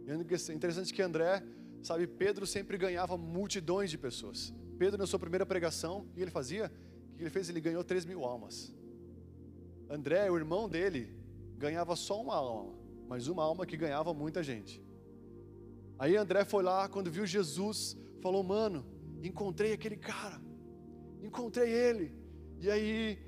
E 0.06 0.10
é 0.10 0.14
interessante 0.54 0.92
que 0.92 1.02
André, 1.02 1.42
sabe, 1.82 2.06
Pedro 2.06 2.46
sempre 2.46 2.76
ganhava 2.78 3.16
multidões 3.16 3.90
de 3.90 3.98
pessoas. 3.98 4.52
Pedro, 4.78 4.98
na 4.98 5.06
sua 5.06 5.18
primeira 5.18 5.44
pregação, 5.44 6.00
o 6.00 6.14
que 6.14 6.20
ele 6.20 6.30
fazia? 6.30 6.72
O 7.12 7.16
que 7.16 7.22
ele 7.22 7.30
fez? 7.30 7.48
Ele 7.48 7.60
ganhou 7.60 7.84
3 7.84 8.04
mil 8.04 8.24
almas. 8.24 8.74
André, 9.88 10.30
o 10.30 10.36
irmão 10.36 10.68
dele, 10.68 11.14
ganhava 11.58 11.94
só 11.94 12.20
uma 12.20 12.34
alma, 12.34 12.74
mas 13.08 13.28
uma 13.28 13.42
alma 13.42 13.66
que 13.66 13.76
ganhava 13.76 14.12
muita 14.14 14.42
gente. 14.42 14.82
Aí 15.98 16.16
André 16.16 16.44
foi 16.44 16.62
lá, 16.62 16.88
quando 16.88 17.10
viu 17.10 17.26
Jesus, 17.26 17.96
falou: 18.20 18.42
Mano, 18.42 18.84
encontrei 19.22 19.72
aquele 19.72 19.96
cara, 19.96 20.40
encontrei 21.22 21.70
ele. 21.70 22.16
E 22.58 22.70
aí 22.70 23.18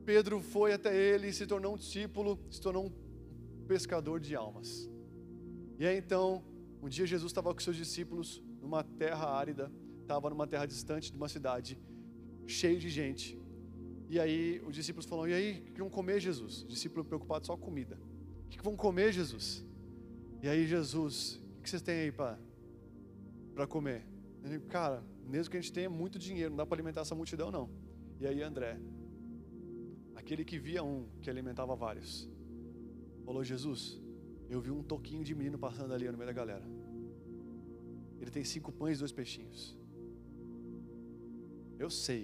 Pedro 0.00 0.40
foi 0.40 0.72
até 0.72 0.96
ele 0.96 1.28
e 1.28 1.32
se 1.32 1.46
tornou 1.46 1.74
um 1.74 1.76
discípulo, 1.76 2.38
se 2.50 2.60
tornou 2.60 2.86
um 2.86 3.66
pescador 3.66 4.18
de 4.20 4.34
almas. 4.34 4.90
E 5.78 5.86
aí 5.86 5.96
então, 5.96 6.44
um 6.82 6.88
dia 6.88 7.06
Jesus 7.06 7.30
estava 7.30 7.54
com 7.54 7.60
seus 7.60 7.76
discípulos 7.76 8.42
numa 8.60 8.82
terra 8.82 9.26
árida, 9.28 9.70
estava 10.02 10.28
numa 10.30 10.46
terra 10.46 10.66
distante 10.66 11.10
de 11.10 11.16
uma 11.16 11.28
cidade, 11.28 11.78
cheio 12.46 12.78
de 12.78 12.88
gente. 12.88 13.38
E 14.08 14.18
aí 14.18 14.60
os 14.66 14.74
discípulos 14.74 15.06
falaram: 15.06 15.28
E 15.28 15.34
aí, 15.34 15.64
o 15.68 15.72
que 15.72 15.80
vão 15.80 15.88
comer, 15.88 16.18
Jesus? 16.18 16.62
O 16.62 16.66
discípulo 16.66 17.04
preocupado 17.04 17.46
só 17.46 17.56
com 17.56 17.66
comida. 17.66 17.96
O 18.46 18.48
que 18.48 18.60
vão 18.60 18.76
comer, 18.76 19.12
Jesus? 19.12 19.64
E 20.42 20.48
aí, 20.48 20.66
Jesus, 20.66 21.40
o 21.58 21.62
que 21.62 21.70
vocês 21.70 21.80
têm 21.80 22.00
aí 22.00 22.12
para 22.12 23.66
comer? 23.68 24.04
Ele, 24.42 24.58
cara, 24.60 25.04
mesmo 25.24 25.50
que 25.50 25.56
a 25.56 25.60
gente 25.60 25.72
tenha 25.72 25.88
muito 25.88 26.18
dinheiro, 26.18 26.50
não 26.50 26.56
dá 26.56 26.66
para 26.66 26.74
alimentar 26.74 27.02
essa 27.02 27.14
multidão, 27.14 27.52
não. 27.52 27.70
E 28.18 28.26
aí, 28.26 28.42
André, 28.42 28.80
aquele 30.20 30.44
que 30.44 30.58
via 30.58 30.82
um 30.82 31.08
que 31.22 31.30
alimentava 31.34 31.74
vários, 31.74 32.28
falou: 33.24 33.42
Jesus, 33.42 33.82
eu 34.54 34.60
vi 34.60 34.70
um 34.70 34.82
toquinho 34.82 35.24
de 35.28 35.34
menino 35.34 35.58
passando 35.66 35.92
ali 35.94 36.06
no 36.10 36.18
meio 36.20 36.30
da 36.32 36.38
galera. 36.40 36.66
Ele 38.20 38.30
tem 38.30 38.44
cinco 38.44 38.70
pães 38.70 38.96
e 38.96 39.00
dois 39.04 39.12
peixinhos. 39.20 39.60
Eu 41.78 41.90
sei, 42.04 42.22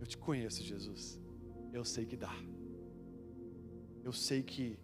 eu 0.00 0.06
te 0.06 0.16
conheço, 0.16 0.62
Jesus. 0.62 1.20
Eu 1.78 1.84
sei 1.84 2.06
que 2.06 2.16
dá. 2.16 2.34
Eu 4.02 4.12
sei 4.12 4.42
que 4.42 4.78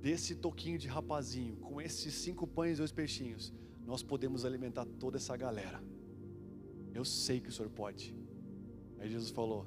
desse 0.00 0.34
toquinho 0.34 0.78
de 0.78 0.88
rapazinho, 0.88 1.56
com 1.56 1.80
esses 1.80 2.14
cinco 2.14 2.46
pães 2.46 2.74
e 2.74 2.78
dois 2.78 2.92
peixinhos, 3.00 3.52
nós 3.84 4.02
podemos 4.02 4.44
alimentar 4.46 4.86
toda 5.02 5.18
essa 5.18 5.36
galera. 5.36 5.82
Eu 6.94 7.04
sei 7.04 7.38
que 7.40 7.50
o 7.50 7.52
Senhor 7.52 7.70
pode. 7.70 8.16
Aí 8.98 9.10
Jesus 9.10 9.30
falou: 9.30 9.66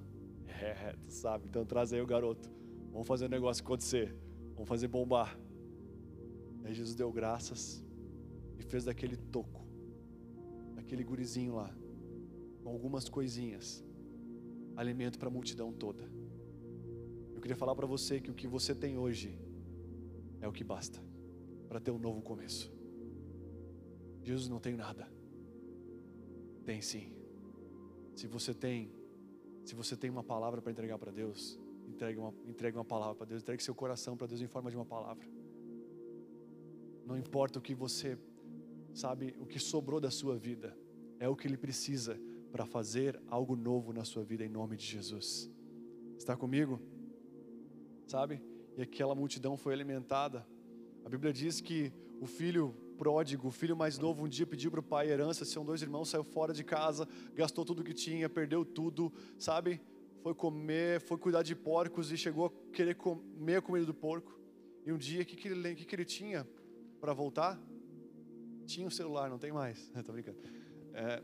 É, 0.62 0.96
tu 1.08 1.14
sabe, 1.14 1.48
então 1.48 1.66
traz 1.66 1.92
aí 1.94 2.02
o 2.02 2.08
garoto. 2.08 2.50
Vamos 2.92 3.08
fazer 3.08 3.26
o 3.26 3.30
negócio 3.30 3.64
acontecer. 3.64 4.16
Vamos 4.54 4.70
fazer 4.70 4.88
bombar. 4.88 5.38
Aí 6.64 6.74
Jesus 6.74 6.96
deu 6.96 7.12
graças 7.12 7.84
e 8.58 8.64
fez 8.64 8.86
daquele 8.86 9.18
toco, 9.18 9.66
daquele 10.74 11.04
gurizinho 11.04 11.56
lá, 11.56 11.76
com 12.64 12.70
algumas 12.70 13.08
coisinhas, 13.08 13.86
alimento 14.76 15.20
para 15.20 15.28
a 15.28 15.32
multidão 15.32 15.72
toda. 15.72 16.10
Eu 17.34 17.42
queria 17.42 17.56
falar 17.56 17.76
para 17.76 17.86
você 17.86 18.20
que 18.20 18.32
o 18.32 18.34
que 18.34 18.48
você 18.48 18.74
tem 18.74 18.98
hoje 18.98 19.38
é 20.42 20.48
o 20.48 20.52
que 20.52 20.64
basta 20.64 21.00
para 21.68 21.80
ter 21.80 21.92
um 21.92 22.00
novo 22.00 22.22
começo. 22.22 22.74
Jesus 24.24 24.50
não 24.50 24.60
tem 24.60 24.76
nada. 24.76 25.08
Tem 26.64 26.82
sim. 26.82 27.14
Se 28.16 28.26
você 28.26 28.54
tem, 28.54 28.92
se 29.66 29.74
você 29.74 29.98
tem 29.98 30.10
uma 30.10 30.24
palavra 30.24 30.62
para 30.62 30.72
entregar 30.72 30.98
para 30.98 31.12
Deus, 31.12 31.60
entregue 31.88 32.20
uma, 32.20 32.34
entregue 32.46 32.78
uma 32.78 32.86
palavra 32.86 33.16
para 33.16 33.26
Deus, 33.26 33.42
entregue 33.42 33.64
seu 33.64 33.74
coração 33.74 34.16
para 34.16 34.28
Deus 34.28 34.42
em 34.42 34.48
forma 34.48 34.70
de 34.70 34.78
uma 34.78 34.86
palavra. 34.86 35.28
Não 37.06 37.18
importa 37.18 37.60
o 37.60 37.62
que 37.62 37.74
você 37.74 38.18
sabe, 38.94 39.36
o 39.40 39.46
que 39.46 39.60
sobrou 39.60 40.00
da 40.00 40.12
sua 40.12 40.38
vida, 40.38 40.78
é 41.20 41.28
o 41.28 41.36
que 41.36 41.48
ele 41.48 41.58
precisa 41.58 42.20
para 42.52 42.66
fazer 42.66 43.20
algo 43.28 43.56
novo 43.56 43.92
na 43.92 44.06
sua 44.06 44.24
vida 44.24 44.46
em 44.46 44.50
nome 44.50 44.78
de 44.78 44.86
Jesus. 44.86 45.52
Está 46.18 46.38
comigo? 46.38 46.80
Sabe? 48.08 48.42
E 48.78 48.82
aquela 48.82 49.16
multidão 49.16 49.58
foi 49.58 49.74
alimentada. 49.74 50.46
A 51.04 51.10
Bíblia 51.10 51.34
diz 51.34 51.60
que 51.60 51.92
o 52.22 52.26
filho 52.26 52.74
pródigo, 52.96 53.48
o 53.48 53.52
filho 53.52 53.76
mais 53.76 53.98
novo, 53.98 54.24
um 54.24 54.28
dia 54.28 54.46
pediu 54.46 54.72
para 54.72 54.80
o 54.80 54.84
pai 54.84 55.10
herança, 55.10 55.46
são 55.46 55.66
dois 55.66 55.82
irmãos, 55.82 56.10
saiu 56.10 56.24
fora 56.24 56.54
de 56.54 56.64
casa, 56.64 57.08
gastou 57.34 57.66
tudo 57.66 57.84
que 57.84 57.94
tinha, 57.94 58.30
perdeu 58.30 58.64
tudo, 58.64 59.14
sabe? 59.38 59.82
Foi 60.22 60.34
comer, 60.34 61.02
foi 61.02 61.18
cuidar 61.18 61.44
de 61.44 61.56
porcos 61.56 62.12
e 62.12 62.18
chegou 62.18 62.48
a 62.48 62.74
querer 62.74 62.96
comer 62.96 63.58
a 63.58 63.62
comida 63.62 63.86
do 63.86 63.94
porco. 63.94 64.40
E 64.86 64.92
um 64.92 64.98
dia, 64.98 65.22
o 65.22 65.26
que, 65.26 65.36
que, 65.36 65.48
ele, 65.48 65.76
que, 65.76 65.86
que 65.86 65.96
ele 65.96 66.06
tinha 66.06 66.48
para 67.00 67.14
voltar? 67.14 67.60
Tinha 68.66 68.88
um 68.88 68.90
celular, 68.90 69.30
não 69.30 69.38
tem 69.38 69.52
mais. 69.52 69.92
Estou 69.96 70.14
brincando. 70.14 70.40
É, 70.94 71.22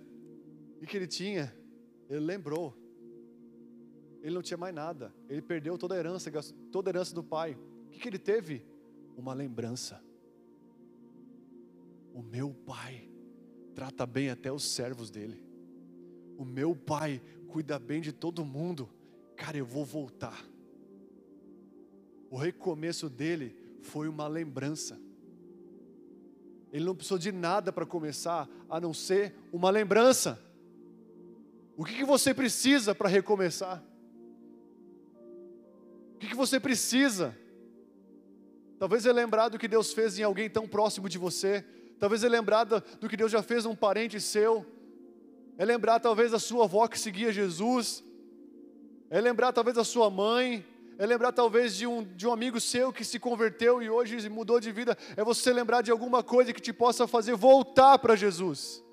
e 0.81 0.85
que 0.85 0.97
ele 0.97 1.07
tinha, 1.07 1.55
ele 2.09 2.19
lembrou. 2.19 2.77
Ele 4.21 4.35
não 4.35 4.41
tinha 4.41 4.57
mais 4.57 4.73
nada. 4.73 5.13
Ele 5.27 5.41
perdeu 5.41 5.77
toda 5.77 5.95
a 5.95 5.97
herança, 5.97 6.31
toda 6.71 6.89
a 6.89 6.91
herança 6.91 7.15
do 7.15 7.23
pai. 7.23 7.57
O 7.87 7.89
que, 7.89 7.99
que 7.99 8.07
ele 8.07 8.19
teve? 8.19 8.65
Uma 9.17 9.33
lembrança. 9.33 10.03
O 12.13 12.21
meu 12.21 12.53
pai 12.53 13.09
trata 13.73 14.05
bem 14.05 14.29
até 14.29 14.51
os 14.51 14.63
servos 14.63 15.09
dele. 15.09 15.43
O 16.37 16.45
meu 16.45 16.75
pai 16.75 17.21
cuida 17.47 17.77
bem 17.77 18.01
de 18.01 18.11
todo 18.11 18.45
mundo. 18.45 18.89
Cara, 19.35 19.57
eu 19.57 19.65
vou 19.65 19.85
voltar. 19.85 20.45
O 22.29 22.37
recomeço 22.37 23.09
dele 23.09 23.55
foi 23.81 24.07
uma 24.07 24.27
lembrança. 24.27 24.99
Ele 26.71 26.85
não 26.85 26.95
precisou 26.95 27.17
de 27.17 27.31
nada 27.31 27.71
para 27.73 27.85
começar, 27.85 28.47
a 28.69 28.79
não 28.79 28.93
ser 28.93 29.35
uma 29.51 29.69
lembrança. 29.69 30.41
O 31.75 31.83
que, 31.83 31.95
que 31.95 32.05
você 32.05 32.33
precisa 32.33 32.95
para 32.95 33.09
recomeçar? 33.09 33.83
O 36.15 36.17
que, 36.19 36.27
que 36.27 36.35
você 36.35 36.59
precisa? 36.59 37.37
Talvez 38.79 39.05
é 39.05 39.11
lembrar 39.11 39.49
do 39.49 39.59
que 39.59 39.67
Deus 39.67 39.91
fez 39.91 40.17
em 40.17 40.23
alguém 40.23 40.49
tão 40.49 40.67
próximo 40.67 41.09
de 41.09 41.17
você. 41.17 41.65
Talvez 42.01 42.23
é 42.23 42.27
lembrar 42.27 42.63
do 42.63 43.07
que 43.07 43.15
Deus 43.15 43.31
já 43.31 43.43
fez 43.43 43.63
um 43.63 43.75
parente 43.75 44.19
seu. 44.19 44.65
É 45.55 45.63
lembrar 45.63 45.99
talvez 45.99 46.31
da 46.31 46.39
sua 46.39 46.63
avó 46.63 46.87
que 46.87 46.97
seguia 46.97 47.31
Jesus. 47.31 48.03
É 49.07 49.21
lembrar 49.21 49.53
talvez 49.53 49.75
da 49.75 49.83
sua 49.83 50.09
mãe. 50.09 50.65
É 50.97 51.05
lembrar 51.05 51.31
talvez 51.31 51.75
de 51.75 51.85
um, 51.85 52.03
de 52.03 52.25
um 52.25 52.33
amigo 52.33 52.59
seu 52.59 52.91
que 52.91 53.05
se 53.05 53.19
converteu 53.19 53.83
e 53.83 53.87
hoje 53.87 54.27
mudou 54.29 54.59
de 54.59 54.71
vida. 54.71 54.97
É 55.15 55.23
você 55.23 55.53
lembrar 55.53 55.83
de 55.83 55.91
alguma 55.91 56.23
coisa 56.23 56.51
que 56.51 56.59
te 56.59 56.73
possa 56.73 57.05
fazer 57.07 57.35
voltar 57.35 57.99
para 57.99 58.15
Jesus. 58.15 58.83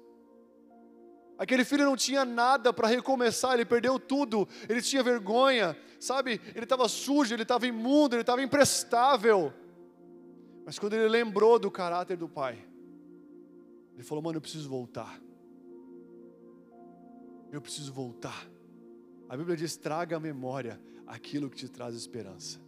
Aquele 1.39 1.65
filho 1.65 1.87
não 1.87 1.97
tinha 1.97 2.27
nada 2.27 2.75
para 2.75 2.89
recomeçar, 2.89 3.55
ele 3.55 3.65
perdeu 3.65 3.99
tudo, 3.99 4.47
ele 4.69 4.83
tinha 4.83 5.03
vergonha, 5.03 5.75
sabe? 5.99 6.43
Ele 6.55 6.65
estava 6.65 6.87
sujo, 6.89 7.35
ele 7.35 7.43
estava 7.43 7.67
imundo, 7.67 8.17
ele 8.17 8.21
estava 8.21 8.43
imprestável. 8.43 9.51
Mas 10.67 10.79
quando 10.79 10.93
ele 10.93 11.09
lembrou 11.09 11.59
do 11.59 11.71
caráter 11.71 12.19
do 12.19 12.29
pai, 12.29 12.68
ele 13.99 14.05
falou: 14.05 14.23
Mano, 14.23 14.37
eu 14.37 14.41
preciso 14.41 14.69
voltar. 14.69 15.21
Eu 17.51 17.61
preciso 17.61 17.93
voltar. 17.93 18.49
A 19.29 19.37
Bíblia 19.37 19.57
diz: 19.57 19.77
traga 19.77 20.17
à 20.17 20.21
memória 20.21 20.81
aquilo 21.05 21.51
que 21.51 21.57
te 21.57 21.69
traz 21.69 21.97
esperança. 21.97 22.61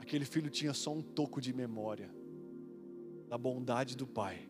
Aquele 0.00 0.24
filho 0.24 0.50
tinha 0.50 0.74
só 0.74 0.92
um 0.92 1.00
toco 1.00 1.40
de 1.40 1.52
memória 1.52 2.10
da 3.28 3.38
bondade 3.38 3.96
do 3.96 4.04
pai, 4.04 4.48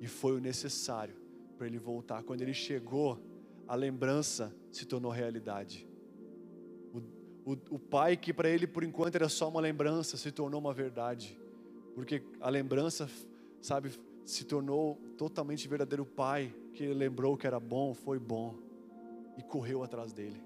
e 0.00 0.06
foi 0.06 0.34
o 0.34 0.40
necessário 0.40 1.14
para 1.58 1.66
ele 1.66 1.78
voltar. 1.78 2.22
Quando 2.22 2.40
ele 2.40 2.54
chegou, 2.54 3.20
a 3.68 3.74
lembrança 3.74 4.50
se 4.72 4.86
tornou 4.86 5.12
realidade. 5.12 5.86
O, 6.94 7.52
o, 7.52 7.58
o 7.72 7.78
pai, 7.78 8.16
que 8.16 8.32
para 8.32 8.48
ele 8.48 8.66
por 8.66 8.82
enquanto 8.82 9.16
era 9.16 9.28
só 9.28 9.50
uma 9.50 9.60
lembrança, 9.60 10.16
se 10.16 10.32
tornou 10.32 10.58
uma 10.58 10.72
verdade. 10.72 11.38
Porque 11.94 12.22
a 12.40 12.48
lembrança, 12.48 13.06
sabe, 13.60 13.90
se 14.26 14.44
tornou 14.44 14.96
totalmente 15.16 15.68
verdadeiro 15.68 16.04
pai, 16.04 16.52
que 16.74 16.82
ele 16.82 16.94
lembrou 16.94 17.36
que 17.36 17.46
era 17.46 17.60
bom, 17.60 17.94
foi 17.94 18.18
bom, 18.18 18.56
e 19.38 19.42
correu 19.42 19.84
atrás 19.84 20.12
dele. 20.12 20.42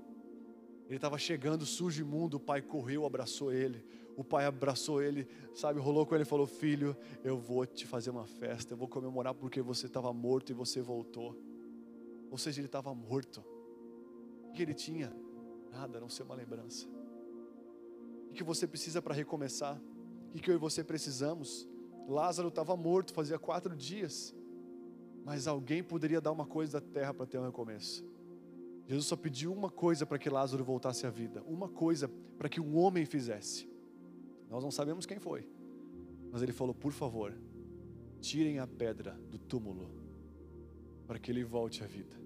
Ele 0.86 0.96
estava 0.96 1.16
chegando 1.16 1.64
sujo 1.64 2.02
e 2.02 2.06
imundo, 2.06 2.36
o 2.36 2.40
pai 2.40 2.60
correu, 2.60 3.06
abraçou 3.06 3.52
ele. 3.52 3.82
O 4.16 4.24
pai 4.24 4.44
abraçou 4.44 5.00
ele, 5.00 5.26
sabe, 5.54 5.80
rolou 5.80 6.04
com 6.04 6.14
ele 6.14 6.24
e 6.24 6.26
falou: 6.26 6.46
Filho, 6.46 6.94
eu 7.24 7.38
vou 7.38 7.64
te 7.64 7.86
fazer 7.86 8.10
uma 8.10 8.26
festa, 8.26 8.74
eu 8.74 8.76
vou 8.76 8.88
comemorar 8.88 9.32
porque 9.32 9.62
você 9.62 9.86
estava 9.86 10.12
morto 10.12 10.50
e 10.50 10.52
você 10.52 10.82
voltou. 10.82 11.40
Ou 12.30 12.36
seja, 12.36 12.60
ele 12.60 12.66
estava 12.66 12.92
morto. 12.94 13.42
O 14.48 14.52
que 14.52 14.62
ele 14.62 14.74
tinha? 14.74 15.10
Nada, 15.70 15.98
a 15.98 16.00
não 16.00 16.10
ser 16.10 16.24
uma 16.24 16.34
lembrança. 16.34 16.86
O 18.28 18.32
que 18.34 18.44
você 18.44 18.66
precisa 18.66 19.00
para 19.00 19.14
recomeçar? 19.14 19.80
O 20.34 20.38
que 20.38 20.50
eu 20.50 20.54
e 20.54 20.58
você 20.58 20.84
precisamos? 20.84 21.66
Lázaro 22.10 22.48
estava 22.48 22.76
morto 22.76 23.14
fazia 23.14 23.38
quatro 23.38 23.74
dias, 23.76 24.34
mas 25.24 25.46
alguém 25.46 25.82
poderia 25.82 26.20
dar 26.20 26.32
uma 26.32 26.44
coisa 26.46 26.80
da 26.80 26.86
terra 26.86 27.14
para 27.14 27.26
ter 27.26 27.38
um 27.38 27.44
recomeço. 27.44 28.04
Jesus 28.86 29.06
só 29.06 29.14
pediu 29.14 29.52
uma 29.52 29.70
coisa 29.70 30.04
para 30.04 30.18
que 30.18 30.28
Lázaro 30.28 30.64
voltasse 30.64 31.06
à 31.06 31.10
vida, 31.10 31.42
uma 31.46 31.68
coisa 31.68 32.10
para 32.36 32.48
que 32.48 32.60
um 32.60 32.76
homem 32.76 33.06
fizesse. 33.06 33.70
Nós 34.48 34.64
não 34.64 34.70
sabemos 34.70 35.06
quem 35.06 35.20
foi, 35.20 35.48
mas 36.32 36.42
ele 36.42 36.52
falou: 36.52 36.74
por 36.74 36.92
favor, 36.92 37.32
tirem 38.20 38.58
a 38.58 38.66
pedra 38.66 39.12
do 39.30 39.38
túmulo, 39.38 39.90
para 41.06 41.18
que 41.18 41.30
ele 41.30 41.44
volte 41.44 41.84
à 41.84 41.86
vida, 41.86 42.16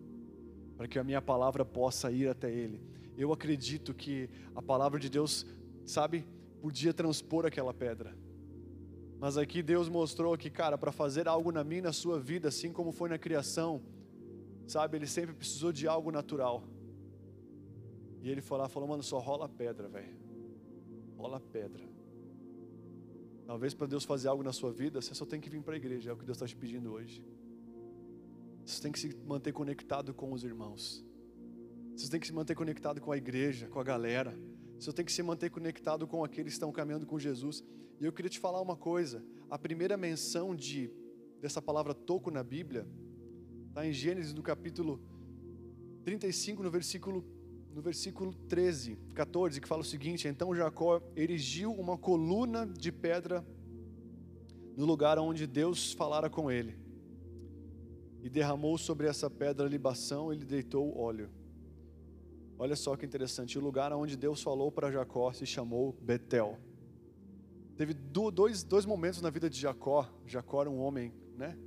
para 0.76 0.88
que 0.88 0.98
a 0.98 1.04
minha 1.04 1.20
palavra 1.20 1.64
possa 1.64 2.10
ir 2.10 2.28
até 2.28 2.50
ele. 2.50 2.82
Eu 3.16 3.32
acredito 3.32 3.92
que 3.92 4.30
a 4.54 4.62
palavra 4.62 4.98
de 4.98 5.10
Deus, 5.10 5.46
sabe, 5.84 6.26
podia 6.60 6.94
transpor 6.94 7.44
aquela 7.44 7.74
pedra. 7.74 8.16
Mas 9.18 9.36
aqui 9.38 9.62
Deus 9.62 9.88
mostrou 9.88 10.36
que, 10.36 10.50
cara, 10.50 10.76
para 10.76 10.92
fazer 10.92 11.28
algo 11.28 11.50
na 11.50 11.64
minha, 11.64 11.82
na 11.82 11.92
sua 11.92 12.18
vida, 12.18 12.48
assim 12.48 12.72
como 12.72 12.92
foi 12.92 13.08
na 13.08 13.18
criação, 13.18 13.82
sabe, 14.66 14.96
ele 14.98 15.06
sempre 15.06 15.34
precisou 15.34 15.72
de 15.72 15.86
algo 15.86 16.10
natural. 16.10 16.64
E 18.22 18.30
ele 18.30 18.40
foi 18.40 18.58
lá 18.58 18.68
falou, 18.68 18.88
mano, 18.88 19.02
só 19.02 19.18
rola 19.18 19.48
pedra, 19.48 19.88
velho. 19.88 20.16
Rola 21.16 21.40
pedra. 21.40 21.84
Talvez 23.46 23.74
para 23.74 23.86
Deus 23.86 24.04
fazer 24.04 24.28
algo 24.28 24.42
na 24.42 24.52
sua 24.52 24.72
vida, 24.72 25.00
você 25.00 25.14
só 25.14 25.26
tem 25.26 25.40
que 25.40 25.50
vir 25.50 25.62
para 25.62 25.74
a 25.74 25.76
igreja, 25.76 26.10
é 26.10 26.12
o 26.12 26.16
que 26.16 26.24
Deus 26.24 26.36
está 26.36 26.46
te 26.46 26.56
pedindo 26.56 26.92
hoje. 26.92 27.22
Você 28.64 28.80
tem 28.80 28.90
que 28.90 28.98
se 28.98 29.14
manter 29.26 29.52
conectado 29.52 30.14
com 30.14 30.32
os 30.32 30.42
irmãos. 30.42 31.04
Você 31.94 32.10
tem 32.10 32.18
que 32.18 32.26
se 32.26 32.32
manter 32.32 32.54
conectado 32.54 33.00
com 33.00 33.12
a 33.12 33.16
igreja, 33.16 33.68
com 33.68 33.78
a 33.78 33.84
galera. 33.84 34.34
Você 34.78 34.92
tem 34.92 35.04
que 35.04 35.12
se 35.12 35.22
manter 35.22 35.50
conectado 35.50 36.06
com 36.06 36.24
aqueles 36.24 36.52
que 36.52 36.56
estão 36.56 36.72
caminhando 36.72 37.06
com 37.06 37.18
Jesus. 37.18 37.62
E 38.00 38.04
eu 38.04 38.12
queria 38.12 38.30
te 38.30 38.38
falar 38.38 38.60
uma 38.60 38.76
coisa. 38.76 39.24
A 39.50 39.58
primeira 39.58 39.96
menção 39.96 40.54
de 40.54 40.90
dessa 41.40 41.60
palavra 41.60 41.94
toco 41.94 42.30
na 42.30 42.42
Bíblia 42.42 42.86
está 43.68 43.86
em 43.86 43.92
Gênesis 43.92 44.32
no 44.32 44.42
capítulo 44.42 45.00
35, 46.04 46.62
no 46.62 46.70
versículo 46.70 47.24
no 47.74 47.82
versículo 47.82 48.32
13, 48.48 48.96
14, 49.14 49.60
que 49.60 49.66
fala 49.66 49.82
o 49.82 49.84
seguinte: 49.84 50.28
Então 50.28 50.54
Jacó 50.54 51.02
erigiu 51.16 51.72
uma 51.72 51.98
coluna 51.98 52.66
de 52.66 52.92
pedra 52.92 53.44
no 54.76 54.84
lugar 54.84 55.18
onde 55.18 55.46
Deus 55.46 55.92
falara 55.92 56.30
com 56.30 56.50
ele, 56.50 56.76
e 58.22 58.30
derramou 58.30 58.78
sobre 58.78 59.06
essa 59.08 59.28
pedra 59.28 59.68
libação 59.68 60.32
e 60.32 60.36
lhe 60.36 60.44
deitou 60.44 60.96
óleo. 60.96 61.30
Olha 62.56 62.76
só 62.76 62.96
que 62.96 63.04
interessante, 63.04 63.58
o 63.58 63.60
lugar 63.60 63.92
onde 63.92 64.16
Deus 64.16 64.40
falou 64.40 64.70
para 64.70 64.90
Jacó 64.90 65.32
se 65.32 65.44
chamou 65.44 65.92
Betel. 66.00 66.58
Teve 67.76 67.92
dois, 67.92 68.62
dois 68.62 68.86
momentos 68.86 69.20
na 69.20 69.30
vida 69.30 69.50
de 69.50 69.58
Jacó. 69.58 70.08
Jacó 70.26 70.60
era 70.60 70.70
um 70.70 70.78
homem, 70.78 71.12
né? 71.36 71.58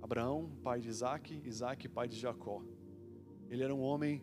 Abraão, 0.00 0.50
pai 0.62 0.80
de 0.80 0.88
Isaac, 0.88 1.42
Isaac, 1.44 1.88
pai 1.88 2.08
de 2.08 2.16
Jacó. 2.16 2.62
Ele 3.48 3.64
era 3.64 3.74
um 3.74 3.80
homem 3.80 4.22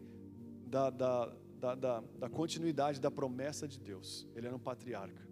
da, 0.65 0.89
da, 0.89 1.35
da, 1.59 1.75
da, 1.75 2.03
da 2.17 2.29
continuidade 2.29 2.99
da 3.01 3.11
promessa 3.11 3.67
de 3.67 3.79
Deus. 3.79 4.27
Ele 4.35 4.47
era 4.47 4.55
um 4.55 4.59
patriarca. 4.59 5.27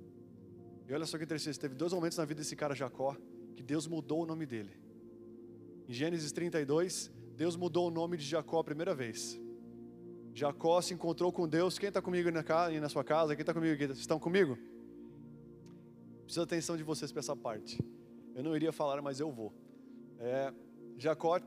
E 0.87 0.93
olha 0.93 1.05
só 1.05 1.17
que 1.17 1.23
interessante, 1.23 1.59
teve 1.59 1.75
dois 1.75 1.93
momentos 1.93 2.17
na 2.17 2.25
vida 2.25 2.41
desse 2.41 2.55
cara 2.55 2.75
Jacó 2.75 3.15
que 3.55 3.63
Deus 3.63 3.87
mudou 3.87 4.23
o 4.23 4.25
nome 4.25 4.45
dele. 4.45 4.77
Em 5.87 5.93
Gênesis 5.93 6.31
32, 6.31 7.11
Deus 7.35 7.55
mudou 7.55 7.87
o 7.87 7.91
nome 7.91 8.17
de 8.17 8.25
Jacó 8.25 8.59
a 8.59 8.63
primeira 8.63 8.93
vez. 8.93 9.39
Jacó 10.33 10.81
se 10.81 10.93
encontrou 10.93 11.31
com 11.31 11.47
Deus. 11.47 11.79
Quem 11.79 11.87
está 11.87 12.01
comigo 12.01 12.29
na, 12.29 12.43
casa, 12.43 12.77
na 12.79 12.89
sua 12.89 13.03
casa? 13.03 13.33
Quem 13.33 13.43
está 13.43 13.53
comigo? 13.53 13.77
Vocês 13.77 13.99
estão 13.99 14.19
comigo? 14.19 14.57
Preciso 16.25 16.45
da 16.45 16.55
atenção 16.55 16.75
de 16.75 16.83
vocês 16.83 17.11
para 17.11 17.19
essa 17.19 17.35
parte. 17.35 17.79
Eu 18.33 18.43
não 18.43 18.55
iria 18.55 18.71
falar, 18.71 19.01
mas 19.01 19.19
eu 19.19 19.31
vou. 19.31 19.53
É, 20.19 20.51
Jacó 20.97 21.39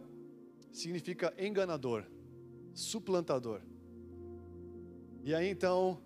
significa 0.73 1.35
enganador, 1.39 2.05
suplantador. 2.73 3.61
E 5.25 5.35
aí 5.35 5.49
então, 5.49 6.01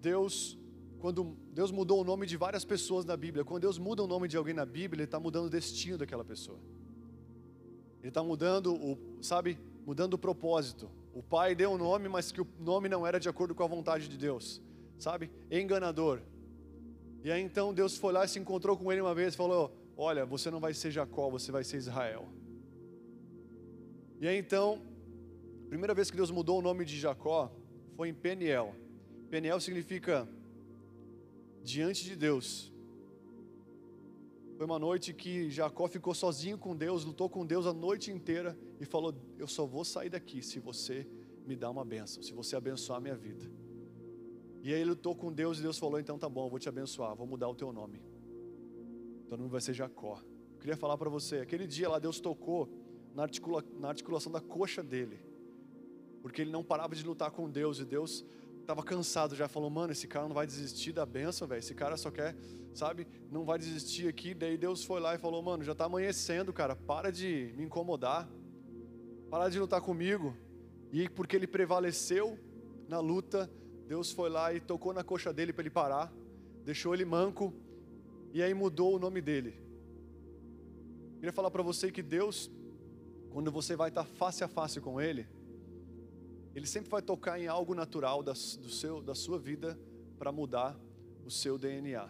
Deus, 0.00 0.58
quando 0.98 1.36
Deus 1.52 1.70
mudou 1.70 2.00
o 2.00 2.04
nome 2.04 2.26
de 2.26 2.36
várias 2.36 2.64
pessoas 2.64 3.04
na 3.04 3.16
Bíblia, 3.16 3.44
quando 3.44 3.62
Deus 3.62 3.78
muda 3.78 4.02
o 4.02 4.06
nome 4.06 4.28
de 4.28 4.36
alguém 4.36 4.52
na 4.52 4.66
Bíblia, 4.66 5.02
Ele 5.02 5.04
está 5.04 5.20
mudando 5.20 5.46
o 5.46 5.50
destino 5.50 5.96
daquela 5.96 6.24
pessoa. 6.24 6.58
Ele 8.00 8.08
está 8.08 8.22
mudando 8.22 8.74
o, 8.74 8.98
sabe, 9.22 9.58
mudando 9.86 10.14
o 10.14 10.18
propósito. 10.18 10.90
O 11.14 11.22
pai 11.22 11.54
deu 11.54 11.70
um 11.70 11.78
nome, 11.78 12.08
mas 12.08 12.30
que 12.30 12.40
o 12.40 12.46
nome 12.58 12.88
não 12.88 13.06
era 13.06 13.18
de 13.18 13.28
acordo 13.28 13.54
com 13.54 13.62
a 13.62 13.66
vontade 13.66 14.08
de 14.08 14.18
Deus, 14.18 14.60
sabe? 14.98 15.30
Enganador. 15.50 16.20
E 17.24 17.30
aí 17.30 17.42
então 17.42 17.74
Deus 17.74 17.96
foi 17.96 18.12
lá 18.12 18.24
e 18.24 18.28
se 18.28 18.38
encontrou 18.38 18.76
com 18.76 18.90
ele 18.92 19.00
uma 19.00 19.14
vez 19.14 19.34
e 19.34 19.36
falou: 19.36 19.72
Olha, 19.96 20.24
você 20.24 20.50
não 20.50 20.60
vai 20.60 20.74
ser 20.74 20.90
Jacó, 20.90 21.30
você 21.30 21.50
vai 21.50 21.64
ser 21.64 21.78
Israel. 21.78 22.28
E 24.20 24.26
aí 24.26 24.38
então, 24.38 24.80
primeira 25.68 25.94
vez 25.94 26.10
que 26.10 26.16
Deus 26.16 26.30
mudou 26.30 26.58
o 26.58 26.62
nome 26.62 26.84
de 26.84 26.98
Jacó, 26.98 27.52
foi 27.96 28.08
em 28.08 28.14
Peniel. 28.14 28.74
Peniel 29.30 29.60
significa 29.60 30.28
diante 31.62 32.04
de 32.04 32.14
Deus. 32.14 32.72
Foi 34.56 34.64
uma 34.64 34.78
noite 34.78 35.12
que 35.12 35.50
Jacó 35.50 35.86
ficou 35.86 36.14
sozinho 36.14 36.56
com 36.56 36.74
Deus, 36.74 37.04
lutou 37.04 37.28
com 37.28 37.44
Deus 37.44 37.66
a 37.66 37.74
noite 37.74 38.10
inteira 38.10 38.56
e 38.80 38.84
falou: 38.84 39.14
Eu 39.38 39.46
só 39.46 39.66
vou 39.66 39.84
sair 39.84 40.08
daqui 40.08 40.42
se 40.42 40.58
você 40.58 41.06
me 41.46 41.54
dá 41.54 41.70
uma 41.70 41.84
bênção, 41.84 42.22
se 42.22 42.32
você 42.32 42.56
abençoar 42.56 42.98
a 42.98 43.00
minha 43.00 43.16
vida. 43.16 43.50
E 44.66 44.74
aí 44.74 44.80
ele 44.80 44.90
lutou 44.90 45.14
com 45.14 45.32
Deus 45.32 45.58
e 45.58 45.62
Deus 45.62 45.78
falou: 45.78 45.98
Então 45.98 46.18
tá 46.18 46.28
bom, 46.28 46.48
vou 46.48 46.58
te 46.58 46.68
abençoar, 46.68 47.14
vou 47.14 47.26
mudar 47.26 47.48
o 47.48 47.54
teu 47.54 47.72
nome. 47.72 48.02
Teu 49.28 49.36
nome 49.38 49.50
vai 49.50 49.60
ser 49.60 49.74
Jacó. 49.74 50.20
Eu 50.54 50.58
queria 50.58 50.76
falar 50.76 50.96
para 50.98 51.10
você: 51.16 51.38
aquele 51.38 51.66
dia 51.66 51.88
lá 51.88 51.98
Deus 51.98 52.18
tocou 52.20 52.68
na, 53.14 53.22
articula, 53.22 53.64
na 53.78 53.88
articulação 53.88 54.30
da 54.32 54.40
coxa 54.40 54.82
dele 54.82 55.18
porque 56.26 56.42
ele 56.42 56.50
não 56.50 56.64
parava 56.64 56.92
de 56.92 57.06
lutar 57.06 57.30
com 57.30 57.48
Deus 57.48 57.78
e 57.78 57.84
Deus 57.84 58.24
estava 58.60 58.82
cansado 58.82 59.36
já, 59.36 59.46
falou: 59.46 59.70
Mano, 59.70 59.92
esse 59.92 60.08
cara 60.08 60.26
não 60.26 60.34
vai 60.34 60.44
desistir 60.44 60.90
da 60.90 61.06
benção, 61.06 61.46
velho. 61.46 61.60
Esse 61.60 61.72
cara 61.72 61.96
só 61.96 62.10
quer, 62.10 62.34
sabe, 62.74 63.06
não 63.30 63.44
vai 63.44 63.60
desistir 63.60 64.08
aqui. 64.08 64.34
Daí 64.34 64.58
Deus 64.58 64.82
foi 64.82 64.98
lá 64.98 65.14
e 65.14 65.18
falou: 65.18 65.40
Mano, 65.40 65.62
já 65.62 65.70
está 65.70 65.84
amanhecendo, 65.84 66.52
cara, 66.52 66.74
para 66.74 67.12
de 67.12 67.54
me 67.56 67.62
incomodar, 67.62 68.28
para 69.30 69.48
de 69.48 69.60
lutar 69.60 69.80
comigo. 69.80 70.36
E 70.92 71.08
porque 71.08 71.36
ele 71.36 71.46
prevaleceu 71.46 72.36
na 72.88 72.98
luta, 72.98 73.48
Deus 73.86 74.10
foi 74.10 74.28
lá 74.28 74.52
e 74.52 74.60
tocou 74.60 74.92
na 74.92 75.04
coxa 75.04 75.32
dele 75.32 75.52
para 75.52 75.62
ele 75.62 75.70
parar, 75.70 76.12
deixou 76.64 76.92
ele 76.92 77.04
manco 77.04 77.54
e 78.32 78.42
aí 78.42 78.52
mudou 78.52 78.96
o 78.96 78.98
nome 78.98 79.20
dele. 79.20 79.66
Queria 81.16 81.32
falar 81.32 81.50
para 81.50 81.62
você 81.62 81.90
que 81.90 82.02
Deus, 82.02 82.50
quando 83.30 83.50
você 83.50 83.74
vai 83.74 83.88
estar 83.88 84.04
face 84.04 84.44
a 84.44 84.48
face 84.48 84.80
com 84.80 85.00
Ele, 85.00 85.26
ele 86.54 86.66
sempre 86.66 86.90
vai 86.90 87.02
tocar 87.02 87.38
em 87.38 87.46
algo 87.46 87.74
natural 87.74 88.22
da, 88.22 88.32
do 88.32 88.70
seu, 88.70 89.02
da 89.02 89.14
sua 89.14 89.38
vida 89.38 89.78
para 90.18 90.30
mudar 90.30 90.78
o 91.24 91.30
seu 91.30 91.58
DNA. 91.58 92.08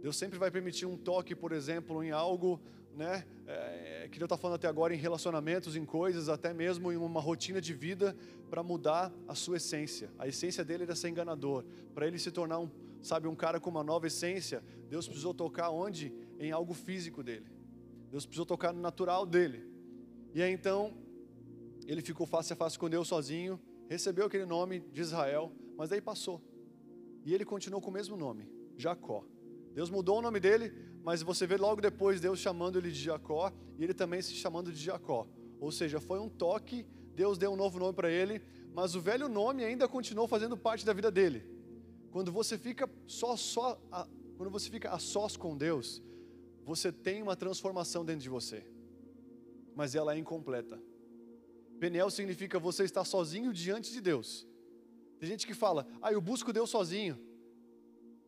Deus 0.00 0.16
sempre 0.16 0.38
vai 0.38 0.50
permitir 0.50 0.86
um 0.86 0.96
toque, 0.96 1.34
por 1.34 1.52
exemplo, 1.52 2.02
em 2.02 2.10
algo, 2.10 2.60
né, 2.96 3.24
é, 3.46 4.08
que 4.10 4.20
eu 4.20 4.24
estou 4.24 4.38
falando 4.38 4.56
até 4.56 4.68
agora, 4.68 4.94
em 4.94 4.98
relacionamentos, 4.98 5.76
em 5.76 5.84
coisas, 5.84 6.28
até 6.28 6.52
mesmo 6.52 6.92
em 6.92 6.96
uma 6.96 7.20
rotina 7.20 7.60
de 7.60 7.72
vida, 7.72 8.16
para 8.50 8.62
mudar 8.62 9.12
a 9.26 9.34
sua 9.34 9.56
essência. 9.56 10.10
A 10.18 10.28
essência 10.28 10.64
dele 10.64 10.84
era 10.84 10.94
ser 10.94 11.08
enganador. 11.08 11.64
Para 11.94 12.06
ele 12.06 12.18
se 12.18 12.30
tornar 12.30 12.58
um, 12.58 12.70
sabe, 13.00 13.26
um 13.26 13.34
cara 13.34 13.58
com 13.58 13.70
uma 13.70 13.82
nova 13.82 14.06
essência, 14.06 14.62
Deus 14.88 15.06
precisou 15.06 15.32
tocar 15.32 15.70
onde? 15.70 16.12
Em 16.38 16.52
algo 16.52 16.74
físico 16.74 17.22
dele. 17.22 17.46
Deus 18.10 18.26
precisou 18.26 18.44
tocar 18.44 18.72
no 18.72 18.80
natural 18.80 19.24
dele. 19.24 19.66
E 20.34 20.42
aí 20.42 20.52
então 20.52 20.94
ele 21.86 22.02
ficou 22.02 22.26
face 22.26 22.52
a 22.52 22.56
face 22.56 22.78
com 22.78 22.88
Deus 22.88 23.08
sozinho, 23.08 23.60
recebeu 23.88 24.26
aquele 24.26 24.46
nome 24.46 24.80
de 24.92 25.00
Israel, 25.00 25.52
mas 25.76 25.90
daí 25.90 26.00
passou. 26.00 26.40
E 27.24 27.34
ele 27.34 27.44
continuou 27.44 27.80
com 27.80 27.90
o 27.90 27.92
mesmo 27.92 28.16
nome, 28.16 28.48
Jacó. 28.76 29.24
Deus 29.74 29.90
mudou 29.90 30.18
o 30.18 30.22
nome 30.22 30.38
dele, 30.38 30.72
mas 31.02 31.22
você 31.22 31.46
vê 31.46 31.56
logo 31.56 31.80
depois 31.80 32.20
Deus 32.20 32.38
chamando 32.38 32.78
ele 32.78 32.90
de 32.90 33.00
Jacó 33.00 33.52
e 33.78 33.82
ele 33.84 33.94
também 33.94 34.22
se 34.22 34.34
chamando 34.34 34.72
de 34.72 34.82
Jacó. 34.82 35.26
Ou 35.60 35.72
seja, 35.72 36.00
foi 36.00 36.18
um 36.18 36.28
toque, 36.28 36.86
Deus 37.14 37.38
deu 37.38 37.52
um 37.52 37.56
novo 37.56 37.78
nome 37.78 37.92
para 37.92 38.10
ele, 38.10 38.40
mas 38.72 38.94
o 38.94 39.00
velho 39.00 39.28
nome 39.28 39.64
ainda 39.64 39.88
continuou 39.88 40.28
fazendo 40.28 40.56
parte 40.56 40.86
da 40.86 40.92
vida 40.92 41.10
dele. 41.10 41.44
Quando 42.10 42.30
você 42.30 42.56
fica 42.56 42.88
só 43.06 43.36
só 43.36 43.80
a, 43.90 44.06
quando 44.36 44.50
você 44.50 44.70
fica 44.70 44.90
a 44.90 44.98
sós 44.98 45.36
com 45.36 45.56
Deus, 45.56 46.02
você 46.64 46.92
tem 46.92 47.22
uma 47.22 47.36
transformação 47.36 48.04
dentro 48.04 48.22
de 48.22 48.28
você. 48.28 48.64
Mas 49.74 49.94
ela 49.94 50.14
é 50.14 50.18
incompleta. 50.18 50.80
Peniel 51.80 52.10
significa 52.10 52.58
você 52.58 52.84
estar 52.84 53.04
sozinho 53.04 53.52
diante 53.52 53.92
de 53.92 54.00
Deus. 54.00 54.46
Tem 55.18 55.28
gente 55.28 55.46
que 55.46 55.54
fala, 55.54 55.86
ah, 56.00 56.12
eu 56.12 56.20
busco 56.20 56.52
Deus 56.52 56.70
sozinho. 56.70 57.18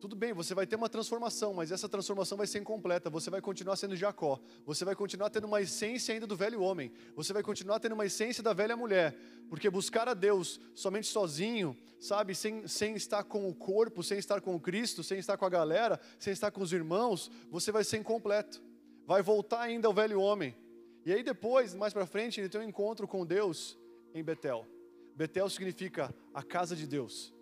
Tudo 0.05 0.15
bem, 0.15 0.33
você 0.33 0.53
vai 0.53 0.67
ter 0.67 0.75
uma 0.75 0.87
transformação, 0.87 1.51
mas 1.51 1.71
essa 1.71 1.89
transformação 1.89 2.37
vai 2.37 2.45
ser 2.45 2.59
incompleta. 2.59 3.09
Você 3.09 3.31
vai 3.31 3.41
continuar 3.41 3.75
sendo 3.75 3.95
Jacó. 3.95 4.39
Você 4.63 4.85
vai 4.85 4.93
continuar 4.93 5.31
tendo 5.31 5.47
uma 5.47 5.59
essência 5.59 6.13
ainda 6.13 6.27
do 6.27 6.35
velho 6.35 6.61
homem. 6.61 6.91
Você 7.15 7.33
vai 7.33 7.41
continuar 7.41 7.79
tendo 7.79 7.93
uma 7.93 8.05
essência 8.05 8.43
da 8.43 8.53
velha 8.53 8.77
mulher. 8.77 9.17
Porque 9.49 9.67
buscar 9.67 10.07
a 10.07 10.13
Deus 10.13 10.61
somente 10.75 11.07
sozinho, 11.07 11.75
sabe, 11.99 12.35
sem, 12.35 12.67
sem 12.67 12.93
estar 12.93 13.23
com 13.23 13.49
o 13.49 13.55
corpo, 13.55 14.03
sem 14.03 14.19
estar 14.19 14.41
com 14.41 14.53
o 14.53 14.59
Cristo, 14.59 15.03
sem 15.03 15.17
estar 15.17 15.37
com 15.37 15.45
a 15.45 15.49
galera, 15.49 15.99
sem 16.19 16.31
estar 16.31 16.51
com 16.51 16.61
os 16.61 16.71
irmãos, 16.71 17.31
você 17.49 17.71
vai 17.71 17.83
ser 17.83 17.97
incompleto. 17.97 18.61
Vai 19.07 19.23
voltar 19.23 19.61
ainda 19.61 19.87
ao 19.87 19.93
velho 19.93 20.21
homem. 20.21 20.55
E 21.03 21.11
aí 21.11 21.23
depois, 21.23 21.73
mais 21.73 21.93
para 21.93 22.05
frente, 22.05 22.39
ele 22.39 22.47
tem 22.47 22.61
um 22.61 22.69
encontro 22.69 23.07
com 23.07 23.25
Deus 23.25 23.75
em 24.13 24.23
Betel. 24.23 24.67
Betel 25.15 25.49
significa 25.49 26.13
a 26.31 26.43
casa 26.43 26.75
de 26.75 26.85
Deus. 26.85 27.33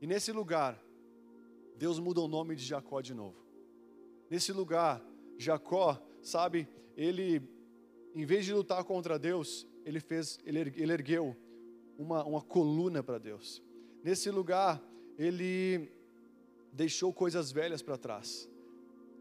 E 0.00 0.06
nesse 0.06 0.32
lugar, 0.32 0.87
Deus 1.78 2.00
muda 2.00 2.20
o 2.20 2.26
nome 2.26 2.56
de 2.56 2.64
Jacó 2.64 3.00
de 3.00 3.14
novo. 3.14 3.36
Nesse 4.28 4.52
lugar, 4.52 5.00
Jacó, 5.38 6.02
sabe, 6.20 6.68
ele, 6.96 7.40
em 8.14 8.26
vez 8.26 8.44
de 8.44 8.52
lutar 8.52 8.82
contra 8.82 9.16
Deus, 9.16 9.64
ele 9.84 10.00
fez, 10.00 10.40
ele, 10.44 10.92
ergueu 10.92 11.36
uma, 11.96 12.24
uma 12.24 12.42
coluna 12.42 13.00
para 13.00 13.18
Deus. 13.18 13.62
Nesse 14.02 14.28
lugar, 14.28 14.82
ele 15.16 15.88
deixou 16.72 17.12
coisas 17.12 17.52
velhas 17.52 17.80
para 17.80 17.96
trás. 17.96 18.50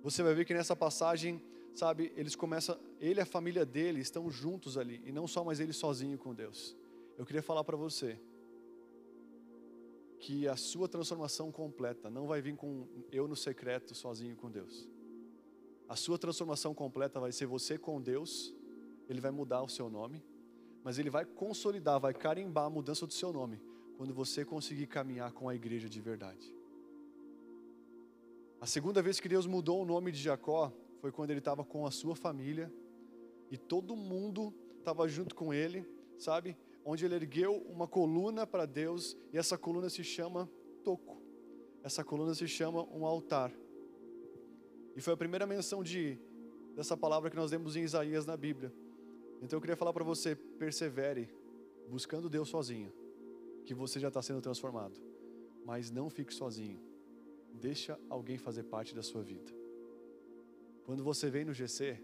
Você 0.04 0.24
vai 0.24 0.34
ver 0.34 0.44
que 0.44 0.54
nessa 0.54 0.76
passagem, 0.76 1.40
sabe, 1.76 2.12
eles 2.16 2.36
começam, 2.36 2.76
ele 3.00 3.20
e 3.20 3.22
a 3.22 3.26
família 3.26 3.66
dele 3.66 4.02
estão 4.02 4.32
juntos 4.32 4.80
ali, 4.80 5.00
e 5.06 5.12
não 5.12 5.28
só 5.28 5.44
mais 5.44 5.60
ele 5.60 5.74
sozinho 5.74 6.18
com 6.18 6.34
Deus. 6.34 6.76
Eu 7.20 7.26
queria 7.26 7.44
falar 7.44 7.64
para 7.64 7.78
você 7.78 8.20
que 10.20 10.48
a 10.48 10.56
sua 10.56 10.88
transformação 10.88 11.52
completa 11.52 12.10
não 12.10 12.28
vai 12.28 12.42
vir 12.42 12.56
com 12.56 12.88
eu 13.12 13.28
no 13.28 13.36
secreto 13.36 13.94
sozinho 13.94 14.36
com 14.36 14.50
Deus. 14.50 14.88
A 15.88 15.96
sua 15.96 16.18
transformação 16.18 16.74
completa 16.74 17.20
vai 17.20 17.32
ser 17.32 17.46
você 17.46 17.78
com 17.78 18.02
Deus, 18.02 18.54
ele 19.08 19.22
vai 19.22 19.32
mudar 19.32 19.62
o 19.62 19.70
seu 19.70 19.90
nome, 19.90 20.24
mas 20.84 21.00
ele 21.00 21.10
vai 21.10 21.26
consolidar, 21.26 22.00
vai 22.00 22.14
carimbar 22.14 22.66
a 22.66 22.70
mudança 22.70 23.06
do 23.06 23.14
seu 23.14 23.32
nome 23.32 23.62
quando 23.96 24.14
você 24.14 24.44
conseguir 24.44 24.88
caminhar 24.88 25.32
com 25.32 25.48
a 25.48 25.56
igreja 25.56 25.90
de 25.90 26.02
verdade. 26.02 26.54
A 28.60 28.66
segunda 28.66 29.02
vez 29.02 29.20
que 29.20 29.30
Deus 29.30 29.46
mudou 29.46 29.82
o 29.82 29.86
nome 29.86 30.12
de 30.12 30.20
Jacó 30.20 30.74
foi 31.00 31.12
quando 31.12 31.30
ele 31.30 31.40
estava 31.40 31.64
com 31.64 31.86
a 31.86 31.92
sua 31.92 32.16
família 32.16 32.72
e 33.52 33.58
todo 33.58 33.96
mundo 33.96 34.54
estava 34.80 35.08
junto 35.08 35.36
com 35.36 35.54
ele, 35.54 35.88
sabe? 36.18 36.58
Onde 36.90 37.04
ele 37.04 37.16
ergueu 37.16 37.54
uma 37.68 37.88
coluna 37.88 38.48
para 38.48 38.66
Deus 38.66 39.18
e 39.34 39.38
essa 39.38 39.58
coluna 39.58 39.90
se 39.90 40.04
chama 40.04 40.50
toco. 40.86 41.22
Essa 41.84 42.02
coluna 42.04 42.34
se 42.34 42.48
chama 42.48 42.82
um 42.86 43.06
altar. 43.06 43.52
E 44.96 45.02
foi 45.02 45.14
a 45.14 45.18
primeira 45.18 45.46
menção 45.46 45.84
de 45.84 46.18
dessa 46.74 46.96
palavra 46.96 47.30
que 47.30 47.36
nós 47.36 47.52
lemos 47.52 47.76
em 47.76 47.84
Isaías 47.84 48.26
na 48.26 48.38
Bíblia. 48.38 48.74
Então 49.42 49.58
eu 49.58 49.62
queria 49.62 49.76
falar 49.76 49.92
para 49.92 50.04
você, 50.04 50.36
persevere 50.36 51.30
buscando 51.90 52.30
Deus 52.30 52.48
sozinho, 52.48 52.94
que 53.66 53.74
você 53.74 54.00
já 54.00 54.08
está 54.08 54.22
sendo 54.22 54.42
transformado. 54.42 54.98
Mas 55.66 55.92
não 55.92 56.10
fique 56.10 56.34
sozinho 56.34 56.80
deixa 57.58 58.00
alguém 58.10 58.38
fazer 58.38 58.64
parte 58.64 58.96
da 58.96 59.04
sua 59.04 59.22
vida. 59.22 59.52
Quando 60.86 61.04
você 61.04 61.30
vem 61.30 61.44
no 61.44 61.54
GC, 61.54 62.02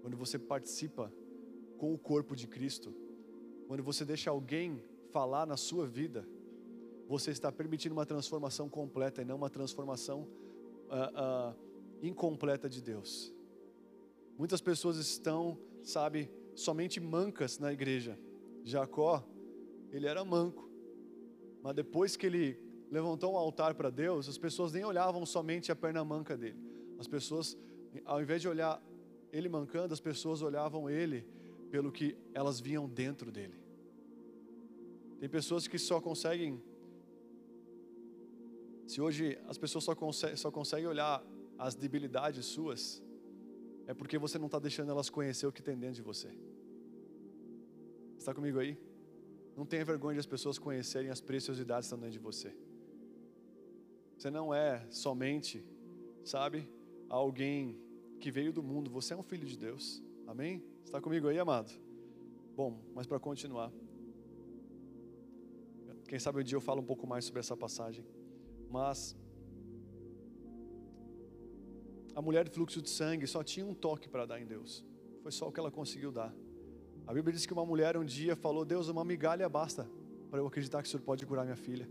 quando 0.00 0.16
você 0.16 0.38
participa 0.38 1.12
com 1.78 1.92
o 1.92 1.98
corpo 1.98 2.36
de 2.36 2.46
Cristo, 2.46 2.94
quando 3.70 3.84
você 3.84 4.04
deixa 4.04 4.30
alguém 4.30 4.82
falar 5.12 5.46
na 5.46 5.56
sua 5.56 5.86
vida, 5.86 6.28
você 7.06 7.30
está 7.30 7.52
permitindo 7.52 7.94
uma 7.94 8.04
transformação 8.04 8.68
completa 8.68 9.22
e 9.22 9.24
não 9.24 9.36
uma 9.36 9.48
transformação 9.48 10.22
uh, 10.88 11.52
uh, 11.52 11.56
incompleta 12.02 12.68
de 12.68 12.82
Deus. 12.82 13.32
Muitas 14.36 14.60
pessoas 14.60 14.96
estão, 14.96 15.56
sabe, 15.84 16.28
somente 16.52 16.98
mancas 16.98 17.60
na 17.60 17.72
igreja. 17.72 18.18
Jacó, 18.64 19.24
ele 19.92 20.08
era 20.08 20.24
manco, 20.24 20.68
mas 21.62 21.72
depois 21.72 22.16
que 22.16 22.26
ele 22.26 22.58
levantou 22.90 23.34
um 23.34 23.36
altar 23.36 23.76
para 23.76 23.88
Deus, 23.88 24.28
as 24.28 24.36
pessoas 24.36 24.72
nem 24.72 24.84
olhavam 24.84 25.24
somente 25.24 25.70
a 25.70 25.76
perna 25.76 26.04
manca 26.04 26.36
dele. 26.36 26.58
As 26.98 27.06
pessoas, 27.06 27.56
ao 28.04 28.20
invés 28.20 28.42
de 28.42 28.48
olhar 28.48 28.82
ele 29.32 29.48
mancando, 29.48 29.94
as 29.94 30.00
pessoas 30.00 30.42
olhavam 30.42 30.90
ele 30.90 31.24
pelo 31.70 31.92
que 31.92 32.16
elas 32.34 32.58
viam 32.58 32.88
dentro 32.88 33.30
dele. 33.30 33.59
Tem 35.20 35.28
pessoas 35.28 35.68
que 35.68 35.78
só 35.78 36.00
conseguem. 36.00 36.62
Se 38.86 39.02
hoje 39.02 39.38
as 39.46 39.58
pessoas 39.58 39.84
só, 39.84 39.94
conseguem, 39.94 40.36
só 40.36 40.50
conseguem 40.50 40.86
olhar 40.86 41.22
as 41.58 41.74
debilidades 41.74 42.46
suas, 42.46 43.02
é 43.86 43.92
porque 43.92 44.16
você 44.16 44.38
não 44.38 44.46
está 44.46 44.58
deixando 44.58 44.90
elas 44.90 45.10
conhecer 45.10 45.46
o 45.46 45.52
que 45.52 45.62
tem 45.62 45.76
dentro 45.78 45.96
de 45.96 46.02
você. 46.02 46.34
Está 48.18 48.32
comigo 48.32 48.58
aí? 48.58 48.78
Não 49.54 49.66
tenha 49.66 49.84
vergonha 49.84 50.14
de 50.14 50.20
as 50.20 50.26
pessoas 50.26 50.58
conhecerem 50.58 51.10
as 51.10 51.20
preciosidades 51.20 51.86
que 51.86 51.94
estão 51.94 51.98
dentro 51.98 52.12
de 52.12 52.18
você. 52.18 52.56
Você 54.16 54.30
não 54.30 54.54
é 54.54 54.86
somente, 54.88 55.62
sabe, 56.24 56.66
alguém 57.10 57.78
que 58.18 58.30
veio 58.30 58.54
do 58.54 58.62
mundo, 58.62 58.90
você 58.90 59.12
é 59.12 59.16
um 59.16 59.22
filho 59.22 59.46
de 59.46 59.58
Deus. 59.58 60.02
Amém? 60.26 60.64
Está 60.82 60.98
comigo 60.98 61.28
aí, 61.28 61.38
amado? 61.38 61.70
Bom, 62.56 62.80
mas 62.94 63.06
para 63.06 63.20
continuar. 63.20 63.70
Quem 66.10 66.18
sabe 66.18 66.40
um 66.40 66.42
dia 66.42 66.56
eu 66.56 66.60
falo 66.60 66.80
um 66.80 66.84
pouco 66.84 67.06
mais 67.06 67.24
sobre 67.24 67.38
essa 67.38 67.56
passagem. 67.56 68.04
Mas 68.68 69.16
a 72.16 72.20
mulher 72.20 72.42
de 72.46 72.50
fluxo 72.50 72.82
de 72.82 72.90
sangue 72.90 73.28
só 73.28 73.44
tinha 73.44 73.64
um 73.64 73.72
toque 73.72 74.08
para 74.08 74.26
dar 74.26 74.40
em 74.40 74.44
Deus. 74.44 74.84
Foi 75.22 75.30
só 75.30 75.46
o 75.46 75.52
que 75.52 75.60
ela 75.60 75.70
conseguiu 75.70 76.10
dar. 76.10 76.34
A 77.06 77.14
Bíblia 77.14 77.32
diz 77.32 77.46
que 77.46 77.52
uma 77.52 77.64
mulher 77.64 77.96
um 77.96 78.04
dia 78.04 78.34
falou: 78.34 78.64
Deus, 78.64 78.88
uma 78.88 79.04
migalha 79.04 79.48
basta 79.48 79.88
para 80.28 80.40
eu 80.40 80.48
acreditar 80.48 80.82
que 80.82 80.88
o 80.88 80.90
Senhor 80.90 81.04
pode 81.04 81.24
curar 81.24 81.44
minha 81.44 81.60
filha. 81.68 81.88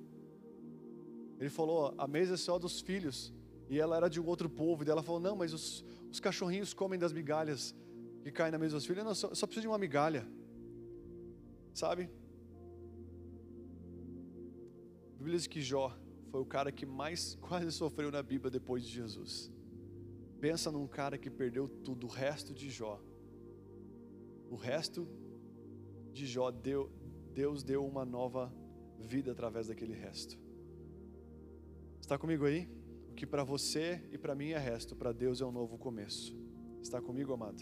Ele 1.40 1.50
falou: 1.50 1.96
a 1.98 2.06
mesa 2.06 2.34
é 2.34 2.38
só 2.38 2.60
dos 2.60 2.82
filhos. 2.82 3.34
E 3.70 3.80
ela 3.80 3.96
era 3.96 4.10
de 4.10 4.20
um 4.20 4.26
outro 4.26 4.50
povo. 4.50 4.84
E 4.84 4.90
ela 4.90 5.02
falou: 5.02 5.22
não, 5.22 5.38
mas 5.38 5.54
os, 5.54 5.86
os 6.12 6.20
cachorrinhos 6.20 6.74
comem 6.74 7.00
das 7.00 7.14
migalhas 7.14 7.74
que 8.22 8.34
caem 8.34 8.52
na 8.52 8.58
mesa 8.58 8.76
dos 8.76 8.86
filhos. 8.86 9.06
Não, 9.06 9.16
só, 9.16 9.34
só 9.34 9.48
preciso 9.48 9.62
de 9.62 9.70
uma 9.70 9.78
migalha. 9.78 10.28
Sabe? 11.74 12.10
Bíblia 15.20 15.36
diz 15.36 15.48
que 15.48 15.62
Jó 15.62 15.94
foi 16.32 16.40
o 16.40 16.46
cara 16.46 16.72
que 16.72 16.86
mais 16.86 17.36
quase 17.44 17.70
sofreu 17.74 18.10
na 18.10 18.24
Bíblia 18.24 18.50
depois 18.50 18.86
de 18.86 18.90
Jesus. 18.90 19.52
Pensa 20.40 20.72
num 20.72 20.88
cara 20.88 21.18
que 21.18 21.30
perdeu 21.30 21.68
tudo, 21.68 22.08
o 22.08 22.10
resto 22.10 22.54
de 22.54 22.70
Jó. 22.70 23.02
O 24.50 24.56
resto 24.56 25.06
de 26.14 26.26
Jó, 26.26 26.50
deu, 26.50 26.90
Deus 27.34 27.64
deu 27.64 27.86
uma 27.86 28.06
nova 28.06 28.52
vida 28.98 29.34
através 29.34 29.68
daquele 29.68 29.94
resto. 29.94 30.40
Está 32.00 32.18
comigo 32.18 32.46
aí? 32.46 32.70
O 33.10 33.14
que 33.14 33.26
para 33.26 33.44
você 33.44 34.02
e 34.14 34.18
para 34.18 34.34
mim 34.34 34.52
é 34.52 34.58
resto, 34.58 34.96
para 34.96 35.12
Deus 35.12 35.42
é 35.42 35.46
um 35.46 35.52
novo 35.52 35.78
começo. 35.78 36.34
Está 36.82 37.02
comigo, 37.02 37.34
amado? 37.34 37.62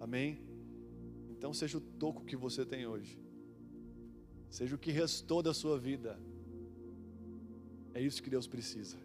Amém? 0.00 0.40
Então 1.28 1.52
seja 1.52 1.76
o 1.76 1.80
toco 1.80 2.24
que 2.24 2.36
você 2.36 2.64
tem 2.64 2.86
hoje. 2.86 3.20
Seja 4.48 4.74
o 4.74 4.78
que 4.78 4.90
restou 4.90 5.42
da 5.42 5.52
sua 5.52 5.78
vida. 5.78 6.18
É 7.94 8.00
isso 8.00 8.22
que 8.22 8.30
Deus 8.30 8.46
precisa. 8.46 8.96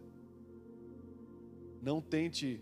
Não 1.81 2.01
tente 2.01 2.61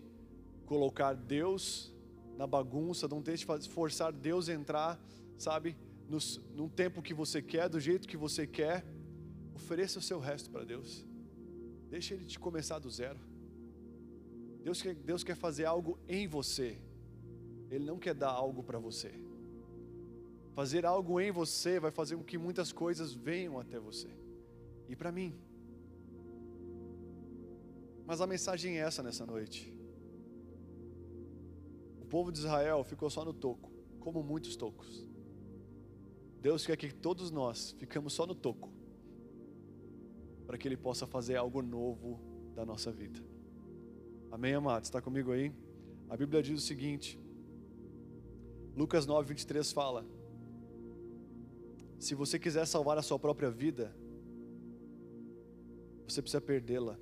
colocar 0.66 1.14
Deus 1.14 1.92
na 2.36 2.46
bagunça, 2.46 3.06
não 3.06 3.22
tente 3.22 3.46
forçar 3.68 4.12
Deus 4.12 4.48
a 4.48 4.54
entrar, 4.54 5.00
sabe, 5.36 5.76
nos, 6.08 6.40
num 6.54 6.68
tempo 6.68 7.02
que 7.02 7.14
você 7.14 7.40
quer, 7.40 7.68
do 7.68 7.78
jeito 7.78 8.08
que 8.08 8.16
você 8.16 8.46
quer. 8.46 8.84
Ofereça 9.54 9.98
o 9.98 10.02
seu 10.02 10.18
resto 10.18 10.50
para 10.50 10.64
Deus. 10.64 11.04
Deixa 11.90 12.14
Ele 12.14 12.24
te 12.24 12.38
começar 12.38 12.78
do 12.78 12.90
zero. 12.90 13.20
Deus 14.62 14.80
quer, 14.80 14.94
Deus 14.94 15.22
quer 15.22 15.36
fazer 15.36 15.64
algo 15.64 15.98
em 16.08 16.26
você. 16.26 16.78
Ele 17.70 17.84
não 17.84 17.98
quer 17.98 18.14
dar 18.14 18.30
algo 18.30 18.62
para 18.62 18.78
você. 18.78 19.12
Fazer 20.54 20.84
algo 20.84 21.20
em 21.20 21.30
você 21.30 21.80
vai 21.80 21.90
fazer 21.90 22.16
com 22.16 22.22
que 22.22 22.36
muitas 22.36 22.72
coisas 22.72 23.12
venham 23.12 23.58
até 23.58 23.78
você. 23.78 24.08
E 24.88 24.96
para 24.96 25.10
mim. 25.10 25.34
Mas 28.12 28.20
a 28.20 28.26
mensagem 28.26 28.78
é 28.78 28.82
essa 28.82 29.02
nessa 29.02 29.24
noite. 29.24 29.74
O 31.98 32.04
povo 32.04 32.30
de 32.30 32.40
Israel 32.40 32.84
ficou 32.84 33.08
só 33.08 33.24
no 33.24 33.32
toco, 33.32 33.72
como 34.00 34.22
muitos 34.22 34.54
tocos. 34.54 35.08
Deus 36.38 36.66
quer 36.66 36.76
que 36.76 36.92
todos 36.92 37.30
nós 37.30 37.74
ficamos 37.78 38.12
só 38.12 38.26
no 38.26 38.34
toco 38.34 38.70
para 40.46 40.58
que 40.58 40.68
Ele 40.68 40.76
possa 40.76 41.06
fazer 41.06 41.36
algo 41.36 41.62
novo 41.62 42.20
da 42.54 42.66
nossa 42.66 42.92
vida. 42.92 43.18
Amém, 44.30 44.52
amados? 44.52 44.88
Está 44.88 45.00
comigo 45.00 45.32
aí? 45.32 45.50
A 46.10 46.14
Bíblia 46.14 46.42
diz 46.42 46.62
o 46.62 46.66
seguinte, 46.66 47.18
Lucas 48.76 49.06
9, 49.06 49.26
23 49.26 49.72
fala: 49.72 50.04
Se 51.98 52.14
você 52.14 52.38
quiser 52.38 52.66
salvar 52.66 52.98
a 52.98 53.02
sua 53.02 53.18
própria 53.18 53.50
vida, 53.50 53.96
você 56.06 56.20
precisa 56.20 56.42
perdê-la, 56.42 56.98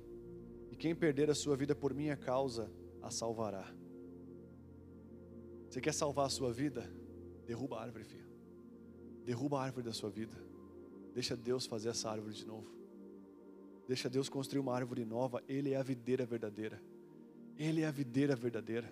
quem 0.81 0.95
perder 0.95 1.29
a 1.29 1.35
sua 1.35 1.55
vida 1.55 1.75
por 1.75 1.93
minha 1.93 2.17
causa, 2.17 2.67
a 3.03 3.11
salvará. 3.11 3.71
Você 5.69 5.79
quer 5.79 5.93
salvar 5.93 6.25
a 6.25 6.29
sua 6.29 6.51
vida? 6.51 6.91
Derruba 7.45 7.77
a 7.77 7.83
árvore, 7.83 8.03
filho. 8.03 8.27
Derruba 9.23 9.59
a 9.59 9.63
árvore 9.63 9.85
da 9.85 9.93
sua 9.93 10.09
vida. 10.09 10.35
Deixa 11.13 11.37
Deus 11.37 11.67
fazer 11.67 11.89
essa 11.89 12.09
árvore 12.09 12.33
de 12.33 12.47
novo. 12.47 12.67
Deixa 13.87 14.09
Deus 14.09 14.27
construir 14.27 14.59
uma 14.59 14.73
árvore 14.73 15.05
nova. 15.05 15.43
Ele 15.47 15.71
é 15.71 15.77
a 15.77 15.83
videira 15.83 16.25
verdadeira. 16.25 16.81
Ele 17.59 17.83
é 17.83 17.85
a 17.85 17.91
videira 17.91 18.35
verdadeira. 18.35 18.91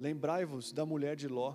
Lembrai-vos 0.00 0.72
da 0.72 0.84
mulher 0.84 1.14
de 1.14 1.28
Ló. 1.28 1.54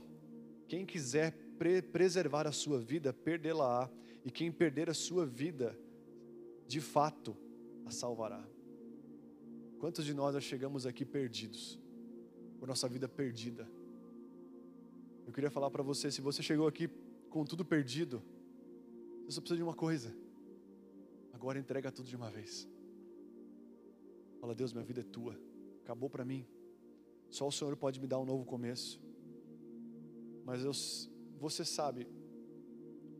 Quem 0.65 0.85
quiser 0.85 1.33
pre 1.57 1.81
preservar 1.81 2.47
a 2.47 2.53
sua 2.53 2.79
vida, 2.79 3.11
perdê-la-á. 3.11 3.89
E 4.23 4.31
quem 4.31 4.49
perder 4.49 4.89
a 4.89 4.93
sua 4.93 5.25
vida, 5.25 5.77
de 6.65 6.79
fato, 6.79 7.35
a 7.85 7.91
salvará. 7.91 8.54
Quantos 9.79 10.05
de 10.05 10.13
nós 10.13 10.33
já 10.33 10.41
chegamos 10.41 10.85
aqui 10.85 11.05
perdidos? 11.05 11.79
Com 12.59 12.65
nossa 12.65 12.87
vida 12.87 13.07
perdida. 13.07 13.69
Eu 15.25 15.33
queria 15.33 15.51
falar 15.51 15.69
para 15.69 15.83
você: 15.83 16.11
se 16.11 16.21
você 16.21 16.41
chegou 16.41 16.67
aqui 16.67 16.89
com 17.29 17.43
tudo 17.43 17.65
perdido, 17.65 18.21
você 19.25 19.35
só 19.35 19.41
precisa 19.41 19.57
de 19.57 19.63
uma 19.63 19.73
coisa 19.73 20.15
Agora 21.45 21.59
entrega 21.59 21.91
tudo 21.91 22.07
de 22.07 22.15
uma 22.15 22.31
vez. 22.31 22.67
Fala, 24.41 24.55
Deus, 24.55 24.73
minha 24.73 24.83
vida 24.83 25.01
é 25.01 25.03
tua. 25.03 25.39
Acabou 25.83 26.09
para 26.09 26.25
mim. 26.25 26.43
Só 27.29 27.47
o 27.47 27.51
Senhor 27.51 27.77
pode 27.77 27.99
me 27.99 28.07
dar 28.07 28.17
um 28.17 28.25
novo 28.25 28.43
começo. 28.45 28.99
Mas 30.43 30.63
eu, 30.63 30.71
você 31.37 31.63
sabe 31.63 32.07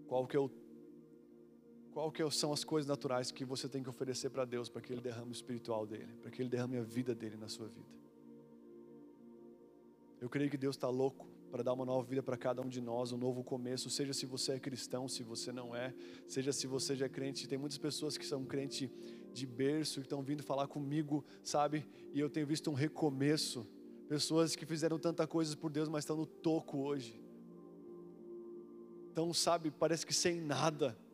qual 0.08 0.26
que 0.26 0.36
é 0.36 0.40
o 0.40 0.50
qual 1.96 2.12
que 2.12 2.30
são 2.30 2.52
as 2.52 2.66
coisas 2.66 2.86
naturais 2.86 3.32
que 3.32 3.46
você 3.46 3.70
tem 3.70 3.82
que 3.82 3.90
oferecer 3.90 4.30
para 4.30 4.44
Deus 4.44 4.68
para 4.68 4.82
que 4.82 4.92
Ele 4.92 5.00
derrame 5.00 5.30
o 5.30 5.32
espiritual 5.32 5.88
dele, 5.88 6.14
para 6.22 6.30
que 6.30 6.42
Ele 6.42 6.50
derrame 6.50 6.76
a 6.78 6.82
vida 6.82 7.16
dele 7.16 7.38
na 7.38 7.48
sua 7.48 7.70
vida. 7.70 7.88
Eu 10.20 10.28
creio 10.28 10.52
que 10.52 10.58
Deus 10.58 10.76
está 10.76 10.90
louco 10.90 11.26
para 11.50 11.64
dar 11.64 11.72
uma 11.72 11.86
nova 11.86 12.06
vida 12.06 12.22
para 12.22 12.36
cada 12.36 12.62
um 12.62 12.68
de 12.68 12.82
nós, 12.82 13.14
um 13.14 13.18
novo 13.18 13.46
começo, 13.46 13.90
seja 13.90 14.12
se 14.12 14.26
você 14.26 14.56
é 14.56 14.60
cristão, 14.60 15.08
se 15.08 15.24
você 15.24 15.54
não 15.54 15.74
é, 15.74 15.96
seja 16.28 16.52
se 16.52 16.68
você 16.68 16.98
já 16.98 17.06
é 17.06 17.10
crente. 17.10 17.48
Tem 17.48 17.58
muitas 17.58 17.78
pessoas 17.78 18.18
que 18.18 18.26
são 18.26 18.44
crente 18.44 18.92
de 19.32 19.46
berço, 19.46 20.02
que 20.02 20.06
estão 20.06 20.22
vindo 20.22 20.44
falar 20.44 20.68
comigo, 20.68 21.24
sabe? 21.46 21.88
E 22.14 22.20
eu 22.20 22.30
tenho 22.30 22.46
visto 22.46 22.70
um 22.70 22.74
recomeço. 22.74 23.66
Pessoas 24.10 24.54
que 24.54 24.66
fizeram 24.66 25.00
tanta 25.00 25.26
coisa 25.26 25.56
por 25.56 25.72
Deus, 25.72 25.88
mas 25.88 26.04
estão 26.04 26.18
no 26.18 26.26
toco 26.26 26.78
hoje. 26.80 27.24
Então, 29.14 29.34
sabe, 29.34 29.72
parece 29.72 30.06
que 30.06 30.14
sem 30.14 30.42
nada 30.42 31.05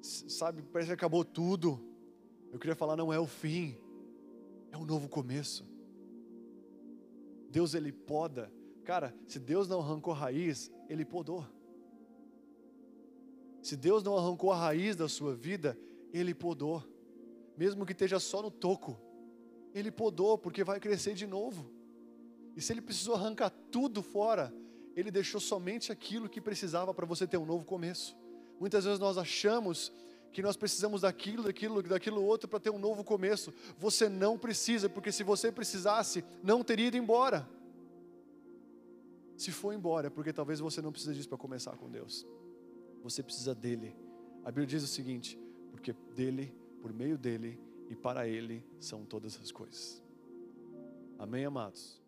sabe, 0.00 0.62
parece 0.62 0.88
que 0.88 0.94
acabou 0.94 1.24
tudo. 1.24 1.80
Eu 2.52 2.58
queria 2.58 2.76
falar, 2.76 2.96
não 2.96 3.12
é 3.12 3.18
o 3.18 3.26
fim, 3.26 3.76
é 4.70 4.76
um 4.76 4.84
novo 4.84 5.08
começo. 5.08 5.64
Deus 7.50 7.74
ele 7.74 7.92
poda. 7.92 8.52
Cara, 8.84 9.14
se 9.26 9.38
Deus 9.38 9.68
não 9.68 9.80
arrancou 9.80 10.12
a 10.12 10.16
raiz, 10.16 10.70
ele 10.88 11.04
podou. 11.04 11.44
Se 13.62 13.76
Deus 13.76 14.02
não 14.02 14.16
arrancou 14.16 14.52
a 14.52 14.56
raiz 14.56 14.94
da 14.94 15.08
sua 15.08 15.34
vida, 15.34 15.78
ele 16.12 16.34
podou. 16.34 16.84
Mesmo 17.56 17.84
que 17.84 17.92
esteja 17.92 18.20
só 18.20 18.42
no 18.42 18.50
toco, 18.50 18.96
ele 19.74 19.90
podou 19.90 20.38
porque 20.38 20.62
vai 20.62 20.78
crescer 20.78 21.14
de 21.14 21.26
novo. 21.26 21.70
E 22.54 22.60
se 22.60 22.72
ele 22.72 22.80
precisou 22.80 23.14
arrancar 23.14 23.50
tudo 23.50 24.02
fora, 24.02 24.54
ele 24.94 25.10
deixou 25.10 25.40
somente 25.40 25.92
aquilo 25.92 26.28
que 26.28 26.40
precisava 26.40 26.94
para 26.94 27.04
você 27.04 27.26
ter 27.26 27.36
um 27.36 27.44
novo 27.44 27.64
começo. 27.64 28.16
Muitas 28.58 28.84
vezes 28.84 28.98
nós 28.98 29.18
achamos 29.18 29.92
que 30.32 30.42
nós 30.42 30.56
precisamos 30.56 31.00
daquilo, 31.00 31.42
daquilo, 31.42 31.82
daquilo 31.82 32.22
outro 32.22 32.48
para 32.48 32.60
ter 32.60 32.70
um 32.70 32.78
novo 32.78 33.02
começo. 33.02 33.52
Você 33.78 34.08
não 34.08 34.36
precisa, 34.38 34.88
porque 34.88 35.10
se 35.10 35.22
você 35.22 35.50
precisasse, 35.50 36.24
não 36.42 36.62
teria 36.62 36.88
ido 36.88 36.96
embora. 36.96 37.48
Se 39.36 39.50
for 39.50 39.72
embora, 39.72 40.08
é 40.08 40.10
porque 40.10 40.32
talvez 40.32 40.60
você 40.60 40.80
não 40.80 40.92
precise 40.92 41.14
disso 41.14 41.28
para 41.28 41.38
começar 41.38 41.76
com 41.76 41.90
Deus. 41.90 42.26
Você 43.02 43.22
precisa 43.22 43.54
dele. 43.54 43.96
A 44.44 44.50
Bíblia 44.50 44.66
diz 44.66 44.82
o 44.82 44.86
seguinte: 44.86 45.38
porque 45.70 45.94
dele, 46.14 46.54
por 46.80 46.92
meio 46.92 47.18
dele 47.18 47.58
e 47.88 47.94
para 47.94 48.26
ele 48.26 48.64
são 48.80 49.04
todas 49.04 49.38
as 49.40 49.50
coisas. 49.50 50.02
Amém, 51.18 51.44
amados? 51.44 52.00